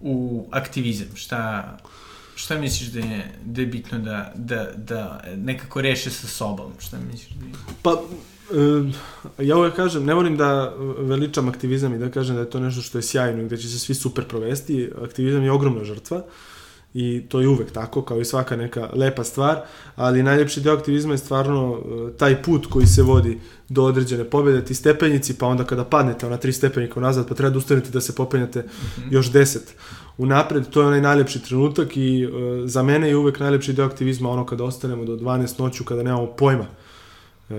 u 0.00 0.46
aktivizam, 0.50 1.06
šta, 1.14 1.76
šta 2.34 2.58
misliš 2.58 2.88
da 2.88 3.00
je, 3.00 3.32
da 3.44 3.60
je 3.60 3.66
bitno 3.66 3.98
da, 3.98 4.32
da, 4.34 4.70
da 4.76 5.24
nekako 5.36 5.80
reše 5.80 6.10
sa 6.10 6.26
sobom, 6.26 6.72
šta 6.78 6.96
misliš 7.12 7.30
da 7.30 7.46
je? 7.46 7.52
Pa, 7.82 8.02
Uh, 8.50 8.94
ja 9.38 9.56
uvek 9.56 9.74
kažem, 9.74 10.04
ne 10.04 10.14
volim 10.14 10.36
da 10.36 10.74
veličam 10.98 11.48
aktivizam 11.48 11.94
i 11.94 11.98
da 11.98 12.10
kažem 12.10 12.36
da 12.36 12.42
je 12.42 12.50
to 12.50 12.60
nešto 12.60 12.82
što 12.82 12.98
je 12.98 13.02
sjajno 13.02 13.42
i 13.42 13.48
da 13.48 13.56
će 13.56 13.68
se 13.68 13.78
svi 13.78 13.94
super 13.94 14.24
provesti. 14.24 14.90
Aktivizam 15.04 15.42
je 15.42 15.52
ogromna 15.52 15.84
žrtva 15.84 16.22
i 16.94 17.22
to 17.28 17.40
je 17.40 17.48
uvek 17.48 17.70
tako, 17.72 18.02
kao 18.02 18.20
i 18.20 18.24
svaka 18.24 18.56
neka 18.56 18.90
lepa 18.92 19.24
stvar, 19.24 19.60
ali 19.96 20.22
najljepši 20.22 20.60
deo 20.60 20.74
aktivizma 20.74 21.14
je 21.14 21.18
stvarno 21.18 21.72
uh, 21.72 22.10
taj 22.16 22.42
put 22.42 22.66
koji 22.66 22.86
se 22.86 23.02
vodi 23.02 23.40
do 23.68 23.84
određene 23.84 24.24
pobjede, 24.24 24.64
ti 24.64 24.74
stepenici, 24.74 25.38
pa 25.38 25.46
onda 25.46 25.64
kada 25.64 25.84
padnete 25.84 26.26
ona 26.26 26.36
tri 26.36 26.52
stepenika 26.52 27.00
unazad, 27.00 27.28
pa 27.28 27.34
treba 27.34 27.50
da 27.50 27.58
ustanete 27.58 27.90
da 27.90 28.00
se 28.00 28.14
popenjate 28.14 28.60
mm 28.60 28.64
-hmm. 28.64 29.12
još 29.12 29.32
deset 29.32 29.74
unapred, 30.18 30.68
to 30.70 30.80
je 30.80 30.86
onaj 30.86 31.00
najlepši 31.00 31.42
trenutak 31.42 31.96
i 31.96 32.26
uh, 32.26 32.32
za 32.64 32.82
mene 32.82 33.08
je 33.08 33.16
uvek 33.16 33.40
najlepši 33.40 33.72
deo 33.72 33.86
aktivizma 33.86 34.30
ono 34.30 34.46
kada 34.46 34.64
ostanemo 34.64 35.04
do 35.04 35.16
12 35.16 35.60
noću, 35.60 35.84
kada 35.84 36.02
nemamo 36.02 36.26
pojma 36.26 36.66
uh, 37.48 37.56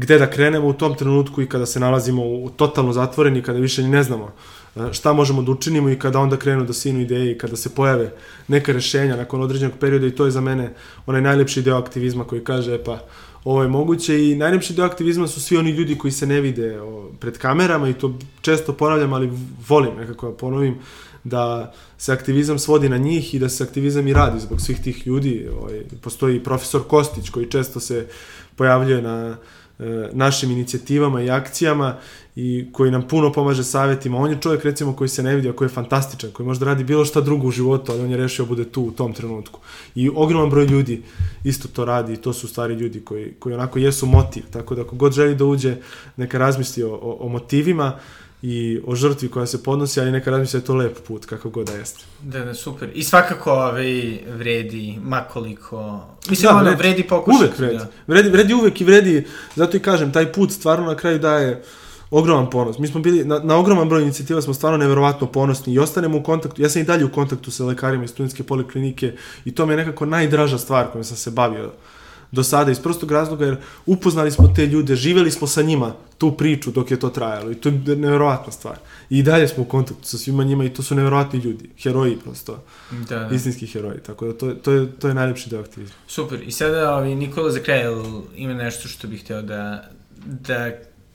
gde 0.00 0.18
da 0.18 0.30
krenemo 0.30 0.68
u 0.68 0.72
tom 0.72 0.94
trenutku 0.94 1.42
i 1.42 1.46
kada 1.46 1.66
se 1.66 1.80
nalazimo 1.80 2.22
u 2.22 2.50
totalno 2.56 2.92
zatvoreni, 2.92 3.42
kada 3.42 3.58
više 3.58 3.82
ni 3.82 3.88
ne 3.88 4.02
znamo 4.02 4.32
e, 4.76 4.92
šta 4.92 5.12
možemo 5.12 5.42
da 5.42 5.52
učinimo 5.52 5.90
i 5.90 5.98
kada 5.98 6.18
onda 6.18 6.36
krenu 6.36 6.64
da 6.64 6.72
sinu 6.72 7.00
ideje 7.00 7.32
i 7.32 7.38
kada 7.38 7.56
se 7.56 7.74
pojave 7.74 8.12
neka 8.48 8.72
rešenja 8.72 9.16
nakon 9.16 9.42
određenog 9.42 9.74
perioda 9.80 10.06
i 10.06 10.14
to 10.14 10.24
je 10.24 10.30
za 10.30 10.40
mene 10.40 10.72
onaj 11.06 11.22
najlepši 11.22 11.62
deo 11.62 11.76
aktivizma 11.76 12.24
koji 12.24 12.44
kaže 12.44 12.74
e 12.74 12.84
pa 12.84 12.98
ovo 13.44 13.62
je 13.62 13.68
moguće 13.68 14.30
i 14.30 14.34
najlepši 14.36 14.74
deo 14.74 14.86
aktivizma 14.86 15.28
su 15.28 15.40
svi 15.40 15.56
oni 15.56 15.70
ljudi 15.70 15.98
koji 15.98 16.12
se 16.12 16.26
ne 16.26 16.40
vide 16.40 16.80
pred 17.20 17.38
kamerama 17.38 17.88
i 17.88 17.94
to 17.94 18.18
često 18.40 18.72
ponavljam, 18.72 19.12
ali 19.12 19.30
volim 19.68 19.96
nekako 19.96 20.30
da 20.30 20.36
ponovim 20.36 20.78
da 21.24 21.72
se 21.98 22.12
aktivizam 22.12 22.58
svodi 22.58 22.88
na 22.88 22.96
njih 22.96 23.34
i 23.34 23.38
da 23.38 23.48
se 23.48 23.64
aktivizam 23.64 24.08
i 24.08 24.12
radi 24.12 24.40
zbog 24.40 24.60
svih 24.60 24.80
tih 24.80 25.06
ljudi. 25.06 25.48
Ovaj, 25.60 25.82
postoji 26.00 26.44
profesor 26.44 26.82
Kostić 26.88 27.30
koji 27.30 27.50
često 27.50 27.80
se 27.80 28.06
pojavljuje 28.56 29.02
na 29.02 29.36
našim 30.12 30.50
inicijativama 30.50 31.22
i 31.22 31.30
akcijama 31.30 31.96
i 32.36 32.66
koji 32.72 32.90
nam 32.90 33.08
puno 33.08 33.32
pomaže 33.32 33.64
savjetima. 33.64 34.18
On 34.18 34.30
je 34.30 34.40
čovjek 34.40 34.64
recimo 34.64 34.96
koji 34.96 35.08
se 35.08 35.22
ne 35.22 35.34
vidi, 35.36 35.48
a 35.48 35.52
koji 35.52 35.66
je 35.66 35.72
fantastičan, 35.72 36.30
koji 36.30 36.46
može 36.46 36.60
da 36.60 36.66
radi 36.66 36.84
bilo 36.84 37.04
šta 37.04 37.20
drugo 37.20 37.46
u 37.46 37.50
životu, 37.50 37.92
ali 37.92 38.00
on 38.00 38.10
je 38.10 38.16
rešio 38.16 38.44
da 38.44 38.48
bude 38.48 38.64
tu 38.64 38.82
u 38.82 38.90
tom 38.90 39.12
trenutku. 39.12 39.60
I 39.94 40.10
ogroman 40.14 40.50
broj 40.50 40.66
ljudi 40.66 41.02
isto 41.44 41.68
to 41.68 41.84
radi 41.84 42.12
i 42.12 42.16
to 42.16 42.32
su 42.32 42.48
stari 42.48 42.74
ljudi 42.74 43.00
koji, 43.00 43.34
koji 43.38 43.54
onako 43.54 43.78
jesu 43.78 44.06
motiv. 44.06 44.42
Tako 44.50 44.74
da 44.74 44.82
ako 44.82 44.96
god 44.96 45.12
želi 45.12 45.34
da 45.34 45.44
uđe, 45.44 45.76
neka 46.16 46.38
razmisli 46.38 46.82
o, 46.82 46.94
o, 46.94 47.16
o 47.20 47.28
motivima, 47.28 47.98
i 48.42 48.80
o 48.86 48.94
žrtvi 48.96 49.28
koja 49.28 49.46
se 49.46 49.62
podnosi, 49.62 50.00
ali 50.00 50.10
neka 50.10 50.30
razmišlja 50.30 50.58
da 50.60 50.62
je 50.62 50.66
to 50.66 50.74
lep 50.74 50.98
put, 51.06 51.26
kako 51.26 51.50
god 51.50 51.66
da 51.66 51.72
jeste. 51.72 52.04
Da, 52.22 52.44
da, 52.44 52.54
super. 52.54 52.90
I 52.94 53.02
svakako 53.02 53.52
ovaj, 53.52 54.18
vredi, 54.36 54.98
makoliko... 55.02 56.00
Mislim, 56.30 56.52
da, 56.52 56.58
ono, 56.58 56.76
vredi 56.76 57.02
pokušati. 57.02 57.44
Uvek 57.44 57.58
vredi. 57.58 57.76
Da. 57.76 57.86
vredi. 58.06 58.28
Vredi 58.30 58.54
uvek 58.54 58.80
i 58.80 58.84
vredi, 58.84 59.26
zato 59.56 59.76
i 59.76 59.80
kažem, 59.80 60.12
taj 60.12 60.32
put 60.32 60.52
stvarno 60.52 60.86
na 60.86 60.96
kraju 60.96 61.18
daje 61.18 61.62
ogroman 62.10 62.50
ponos. 62.50 62.78
Mi 62.78 62.86
smo 62.86 63.00
bili, 63.00 63.24
na, 63.24 63.38
na 63.38 63.56
ogroman 63.56 63.88
broj 63.88 64.02
inicijativa 64.02 64.42
smo 64.42 64.54
stvarno 64.54 64.78
neverovatno 64.78 65.26
ponosni 65.26 65.72
i 65.72 65.78
ostanemo 65.78 66.18
u 66.18 66.22
kontaktu, 66.22 66.62
ja 66.62 66.68
sam 66.68 66.82
i 66.82 66.84
dalje 66.84 67.04
u 67.04 67.12
kontaktu 67.12 67.50
sa 67.50 67.64
lekarima 67.64 68.04
iz 68.04 68.10
studentske 68.10 68.42
poliklinike 68.42 69.12
i 69.44 69.54
to 69.54 69.66
mi 69.66 69.72
je 69.72 69.76
nekako 69.76 70.06
najdraža 70.06 70.58
stvar 70.58 70.86
kojom 70.92 71.04
sam 71.04 71.16
se 71.16 71.30
bavio 71.30 71.70
do 72.32 72.42
sada 72.42 72.70
iz 72.70 72.80
prostog 72.80 73.12
razloga 73.12 73.46
jer 73.46 73.56
upoznali 73.86 74.30
smo 74.30 74.52
te 74.56 74.66
ljude, 74.66 74.96
živeli 74.96 75.30
smo 75.30 75.46
sa 75.46 75.62
njima 75.62 75.94
tu 76.18 76.32
priču 76.32 76.70
dok 76.70 76.90
je 76.90 77.00
to 77.00 77.08
trajalo 77.08 77.50
i 77.50 77.54
to 77.54 77.68
je 77.68 77.96
neverovatna 77.96 78.52
stvar. 78.52 78.78
I 79.10 79.22
dalje 79.22 79.48
smo 79.48 79.62
u 79.62 79.66
kontaktu 79.66 80.04
sa 80.04 80.18
svima 80.18 80.44
njima 80.44 80.64
i 80.64 80.68
to 80.68 80.82
su 80.82 80.94
neverovatni 80.94 81.38
ljudi, 81.38 81.70
heroji 81.82 82.16
prosto, 82.16 82.62
da, 83.08 83.18
da. 83.18 83.34
istinski 83.34 83.66
heroji, 83.66 83.98
tako 83.98 84.26
da 84.26 84.32
to, 84.32 84.54
to, 84.54 84.72
je, 84.72 84.92
to 84.92 85.08
je 85.08 85.14
najlepši 85.14 85.50
deo 85.50 85.60
aktivizma. 85.60 85.94
Super, 86.06 86.42
i 86.42 86.52
sada 86.52 86.94
ovi, 86.94 87.14
Nikola 87.14 87.50
za 87.50 87.60
kraj 87.60 87.84
ima 88.36 88.54
nešto 88.54 88.88
što 88.88 89.08
bih 89.08 89.24
hteo 89.24 89.42
da, 89.42 89.90
da 90.24 90.70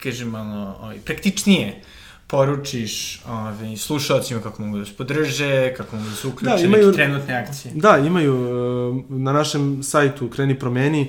kažem 0.06 0.30
malo 0.30 0.76
ovaj, 0.82 1.00
praktičnije 1.06 1.82
poručiš 2.28 3.22
ovaj, 3.28 3.78
slušalcima 3.78 4.42
kako 4.42 4.62
mogu 4.62 4.78
da 4.78 4.86
se 4.86 4.94
podrže, 4.98 5.74
kako 5.78 5.96
mogu 5.96 6.10
da 6.10 6.16
se 6.16 6.28
uključe, 6.28 6.56
da, 6.56 6.62
imaju, 6.62 6.86
neke 6.86 6.96
trenutne 6.96 7.34
akcije. 7.34 7.74
Da, 7.76 7.98
imaju 7.98 8.34
eh, 8.36 9.14
na 9.14 9.34
našem 9.34 9.84
sajtu 9.84 10.30
Kreni 10.30 10.60
promeni, 10.60 11.02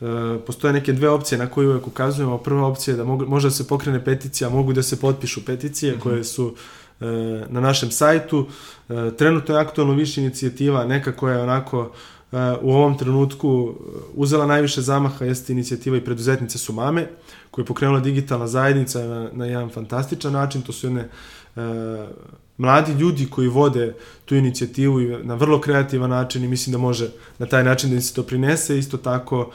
eh, 0.00 0.04
postoje 0.46 0.72
neke 0.72 0.92
dve 0.92 1.08
opcije 1.08 1.38
na 1.38 1.46
koje 1.46 1.68
uvek 1.68 1.86
ukazujemo. 1.86 2.38
Prva 2.38 2.66
opcija 2.66 2.92
je 2.92 2.96
da 2.96 3.04
mogu, 3.04 3.26
može 3.26 3.48
da 3.48 3.54
se 3.54 3.68
pokrene 3.68 4.04
peticija, 4.04 4.50
mogu 4.50 4.72
da 4.72 4.82
se 4.82 5.00
potpišu 5.00 5.44
peticije 5.44 5.92
mm 5.92 5.96
-hmm. 5.96 6.02
koje 6.02 6.24
su 6.24 6.54
eh, 7.00 7.04
na 7.48 7.60
našem 7.60 7.90
sajtu. 7.90 8.46
Trenutno 9.18 9.54
je 9.54 9.60
aktualno 9.60 9.94
više 9.94 10.20
inicijativa, 10.20 10.84
neka 10.84 11.12
koja 11.12 11.36
je 11.36 11.42
onako 11.42 11.92
u 12.62 12.72
ovom 12.72 12.98
trenutku 12.98 13.74
uzela 14.14 14.46
najviše 14.46 14.80
zamaha 14.80 15.24
jeste 15.24 15.52
inicijativa 15.52 15.96
i 15.96 16.04
preduzetnice 16.04 16.58
su 16.58 16.72
mame, 16.72 17.06
koje 17.54 17.62
je 17.62 17.66
pokrenula 17.66 18.00
digitalna 18.00 18.46
zajednica 18.46 18.98
na, 18.98 19.28
na 19.32 19.46
jedan 19.46 19.70
fantastičan 19.70 20.32
način. 20.32 20.62
To 20.62 20.72
su 20.72 20.86
jedne 20.86 21.08
e, 21.56 21.60
mladi 22.58 22.92
ljudi 22.92 23.26
koji 23.30 23.48
vode 23.48 23.94
tu 24.24 24.34
inicijativu 24.34 25.00
na 25.22 25.34
vrlo 25.34 25.60
kreativan 25.60 26.10
način 26.10 26.44
i 26.44 26.48
mislim 26.48 26.72
da 26.72 26.78
može 26.78 27.08
na 27.38 27.46
taj 27.46 27.64
način 27.64 27.90
da 27.90 27.96
im 27.96 28.02
se 28.02 28.14
to 28.14 28.22
prinese. 28.22 28.78
Isto 28.78 28.96
tako 28.96 29.50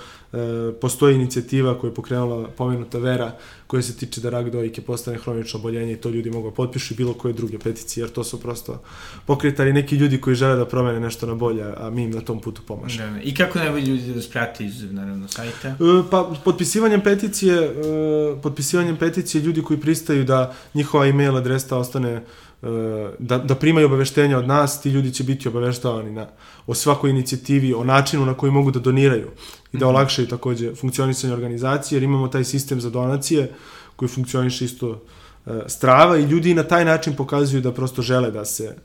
postoji 0.81 1.15
inicijativa 1.15 1.79
koju 1.79 1.89
je 1.89 1.95
pokrenula 1.95 2.47
pomenuta 2.47 2.97
Vera 2.97 3.31
koja 3.67 3.81
se 3.81 3.97
tiče 3.97 4.21
da 4.21 4.29
rak 4.29 4.49
dojke 4.49 4.81
postane 4.81 5.17
hronično 5.17 5.59
oboljenje 5.59 5.93
i 5.93 5.95
to 5.95 6.09
ljudi 6.09 6.31
mogu 6.31 6.49
da 6.49 6.55
potpišu 6.55 6.93
i 6.93 6.97
bilo 6.97 7.13
koje 7.13 7.33
druge 7.33 7.59
peticije 7.59 8.01
jer 8.01 8.09
to 8.09 8.23
su 8.23 8.39
prosto 8.41 8.81
pokretali 9.25 9.73
neki 9.73 9.95
ljudi 9.95 10.21
koji 10.21 10.35
žele 10.35 10.55
da 10.55 10.65
promene 10.65 10.99
nešto 10.99 11.27
na 11.27 11.35
bolje, 11.35 11.63
a 11.77 11.89
mi 11.89 12.03
im 12.03 12.11
na 12.11 12.21
tom 12.21 12.41
putu 12.41 12.61
pomažemo. 12.67 13.13
Da, 13.13 13.21
I 13.21 13.33
kako 13.33 13.59
najbolji 13.59 13.85
ljudi 13.85 14.13
da 14.13 14.21
sprati 14.21 14.65
iz 14.65 14.91
naravno 14.91 15.27
sajta? 15.27 15.67
E, 15.67 15.75
pa 16.11 16.31
potpisivanjem 16.43 17.01
peticije, 17.01 17.55
e, 17.55 17.71
potpisivanjem 18.41 18.97
peticije 18.97 19.41
ljudi 19.41 19.61
koji 19.61 19.79
pristaju 19.79 20.23
da 20.23 20.53
njihova 20.73 21.07
e-mail 21.07 21.37
adresa 21.37 21.77
ostane 21.77 22.21
da, 23.19 23.37
da 23.37 23.55
primaju 23.55 23.85
obaveštenja 23.85 24.37
od 24.37 24.47
nas, 24.47 24.81
ti 24.81 24.89
ljudi 24.89 25.13
će 25.13 25.23
biti 25.23 25.47
obaveštavani 25.47 26.11
na, 26.11 26.27
o 26.67 26.73
svakoj 26.73 27.09
inicijativi, 27.09 27.73
o 27.73 27.83
načinu 27.83 28.25
na 28.25 28.33
koji 28.33 28.51
mogu 28.51 28.71
da 28.71 28.79
doniraju 28.79 29.27
i 29.73 29.77
da 29.77 29.85
mhm. 29.85 29.95
Olakšaju 30.19 30.27
takođe 30.27 30.75
funkcionisanje 30.75 31.33
organizacije, 31.33 31.97
jer 31.97 32.03
imamo 32.03 32.27
taj 32.27 32.43
sistem 32.43 32.81
za 32.81 32.89
donacije 32.89 33.51
koji 33.95 34.09
funkcioniše 34.09 34.65
isto 34.65 35.01
e, 35.45 35.63
strava 35.67 36.17
i 36.17 36.23
ljudi 36.23 36.53
na 36.53 36.63
taj 36.63 36.85
način 36.85 37.15
pokazuju 37.15 37.61
da 37.61 37.71
prosto 37.71 38.01
žele 38.01 38.31
da 38.31 38.45
se 38.45 38.75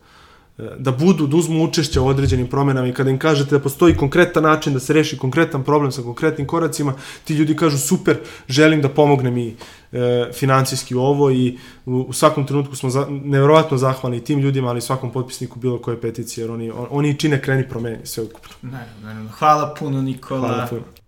da 0.79 0.93
budu, 0.93 1.27
da 1.27 1.37
uzmu 1.37 1.65
učešće 1.65 2.01
u 2.01 2.07
određenim 2.07 2.47
promenama 2.47 2.89
i 2.89 2.93
kada 2.93 3.11
im 3.11 3.19
kažete 3.19 3.51
da 3.51 3.63
postoji 3.63 3.97
konkretan 3.97 4.43
način 4.43 4.75
da 4.75 4.81
se 4.81 4.93
reši 4.93 5.19
konkretan 5.19 5.65
problem 5.65 5.93
sa 5.93 6.03
konkretnim 6.03 6.47
koracima, 6.47 6.95
ti 7.25 7.35
ljudi 7.35 7.57
kažu 7.57 7.79
super, 7.79 8.19
želim 8.49 8.83
da 8.83 8.89
pomognem 8.89 9.39
i 9.39 9.57
e, 9.93 10.31
financijski 10.33 10.95
ovo 10.95 11.31
i 11.31 11.59
u, 11.87 12.07
u 12.09 12.13
svakom 12.13 12.47
trenutku 12.47 12.77
smo 12.77 12.91
za, 12.91 13.07
nevjerovatno 13.11 13.77
zahvalni 13.77 14.25
tim 14.25 14.39
ljudima, 14.39 14.69
ali 14.69 14.81
svakom 14.81 15.13
potpisniku 15.13 15.59
bilo 15.59 15.79
koje 15.79 16.01
peticije, 16.01 16.43
jer 16.43 16.51
oni, 16.51 16.71
on, 16.71 16.87
oni 16.91 17.19
čine 17.19 17.43
kreni 17.43 17.69
promeni 17.69 18.07
sve 18.07 18.25
ukupno. 18.25 18.53
Naravno, 18.63 18.95
naravno. 19.03 19.31
Hvala 19.39 19.75
puno 19.79 20.03
Nikola. 20.03 20.49
Hvala 20.49 20.67
puno. 20.67 21.04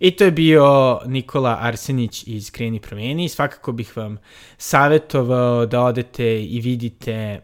I 0.00 0.10
to 0.10 0.24
je 0.24 0.30
bio 0.30 0.98
Nikola 1.06 1.58
Arsenić 1.60 2.24
iz 2.26 2.50
Kreni 2.50 2.80
promeni. 2.80 3.28
Svakako 3.28 3.72
bih 3.72 3.96
vam 3.96 4.18
savjetovao 4.58 5.66
da 5.66 5.80
odete 5.80 6.44
i 6.44 6.60
vidite 6.60 7.12
e, 7.12 7.40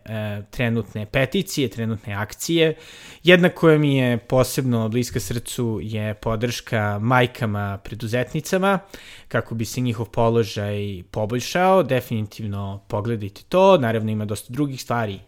trenutne 0.51 1.07
peticije, 1.07 1.69
trenutne 1.69 2.15
akcije. 2.15 2.75
Jedna 3.23 3.49
koja 3.49 3.79
mi 3.79 3.97
je 3.97 4.19
posebno 4.19 4.89
bliska 4.89 5.21
srcu 5.21 5.81
je 5.83 6.15
podrška 6.15 6.99
majkama 7.03 7.79
preduzetnicama 7.85 8.79
kako 9.29 9.55
bi 9.55 9.65
se 9.65 9.81
njihov 9.81 10.07
položaj 10.07 11.03
poboljšao. 11.11 11.83
Definitivno 11.83 12.81
pogledajte 12.89 13.43
to. 13.49 13.79
Naravno 13.79 14.11
ima 14.11 14.25
dosta 14.25 14.53
drugih 14.53 14.83
stvari 14.83 15.21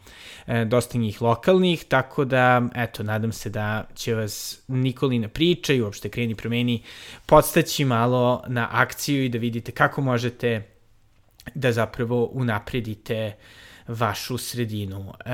e, 0.46 0.64
dosta 0.64 0.98
njih 0.98 1.22
lokalnih, 1.22 1.84
tako 1.84 2.24
da, 2.24 2.62
eto, 2.74 3.02
nadam 3.02 3.32
se 3.32 3.50
da 3.50 3.84
će 3.94 4.14
vas 4.14 4.60
Nikolina 4.68 5.28
priča 5.28 5.72
i 5.72 5.80
uopšte 5.82 6.08
kreni 6.08 6.34
promeni 6.34 6.82
podstaći 7.28 7.84
malo 7.84 8.42
na 8.46 8.68
akciju 8.70 9.24
i 9.24 9.28
da 9.28 9.38
vidite 9.38 9.72
kako 9.72 10.00
možete 10.00 10.62
da 11.54 11.72
zapravo 11.72 12.24
unapredite 12.24 13.36
vašu 13.88 14.38
sredinu. 14.38 15.12
E, 15.24 15.32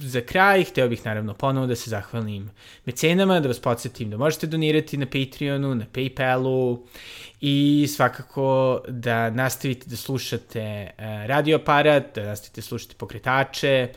za 0.00 0.20
kraj, 0.20 0.64
hteo 0.64 0.88
bih 0.88 1.06
naravno 1.06 1.34
ponovo 1.34 1.66
da 1.66 1.76
se 1.76 1.90
zahvalim 1.90 2.50
mecenama, 2.84 3.40
da 3.40 3.48
vas 3.48 3.60
podsjetim 3.60 4.10
da 4.10 4.16
možete 4.16 4.46
donirati 4.46 4.96
na 4.96 5.06
Patreonu, 5.06 5.74
na 5.74 5.86
Paypalu 5.92 6.78
i 7.40 7.86
svakako 7.96 8.80
da 8.88 9.30
nastavite 9.30 9.90
da 9.90 9.96
slušate 9.96 10.60
e, 10.60 10.92
radio 11.26 11.56
aparat, 11.56 12.14
da 12.14 12.24
nastavite 12.24 12.60
da 12.60 12.66
slušate 12.66 12.94
pokretače, 12.98 13.88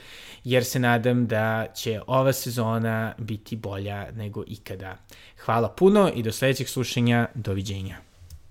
jer 0.44 0.66
se 0.66 0.80
nadam 0.80 1.28
da 1.28 1.68
će 1.76 2.02
ova 2.08 2.34
sezona 2.34 3.14
biti 3.18 3.56
bolja 3.56 4.12
nego 4.12 4.44
ikada. 4.48 4.98
Hvala 5.46 5.70
puno 5.70 6.12
i 6.16 6.24
do 6.24 6.32
sledećeg 6.32 6.68
slušanja, 6.68 7.28
doviđenja. 7.36 8.03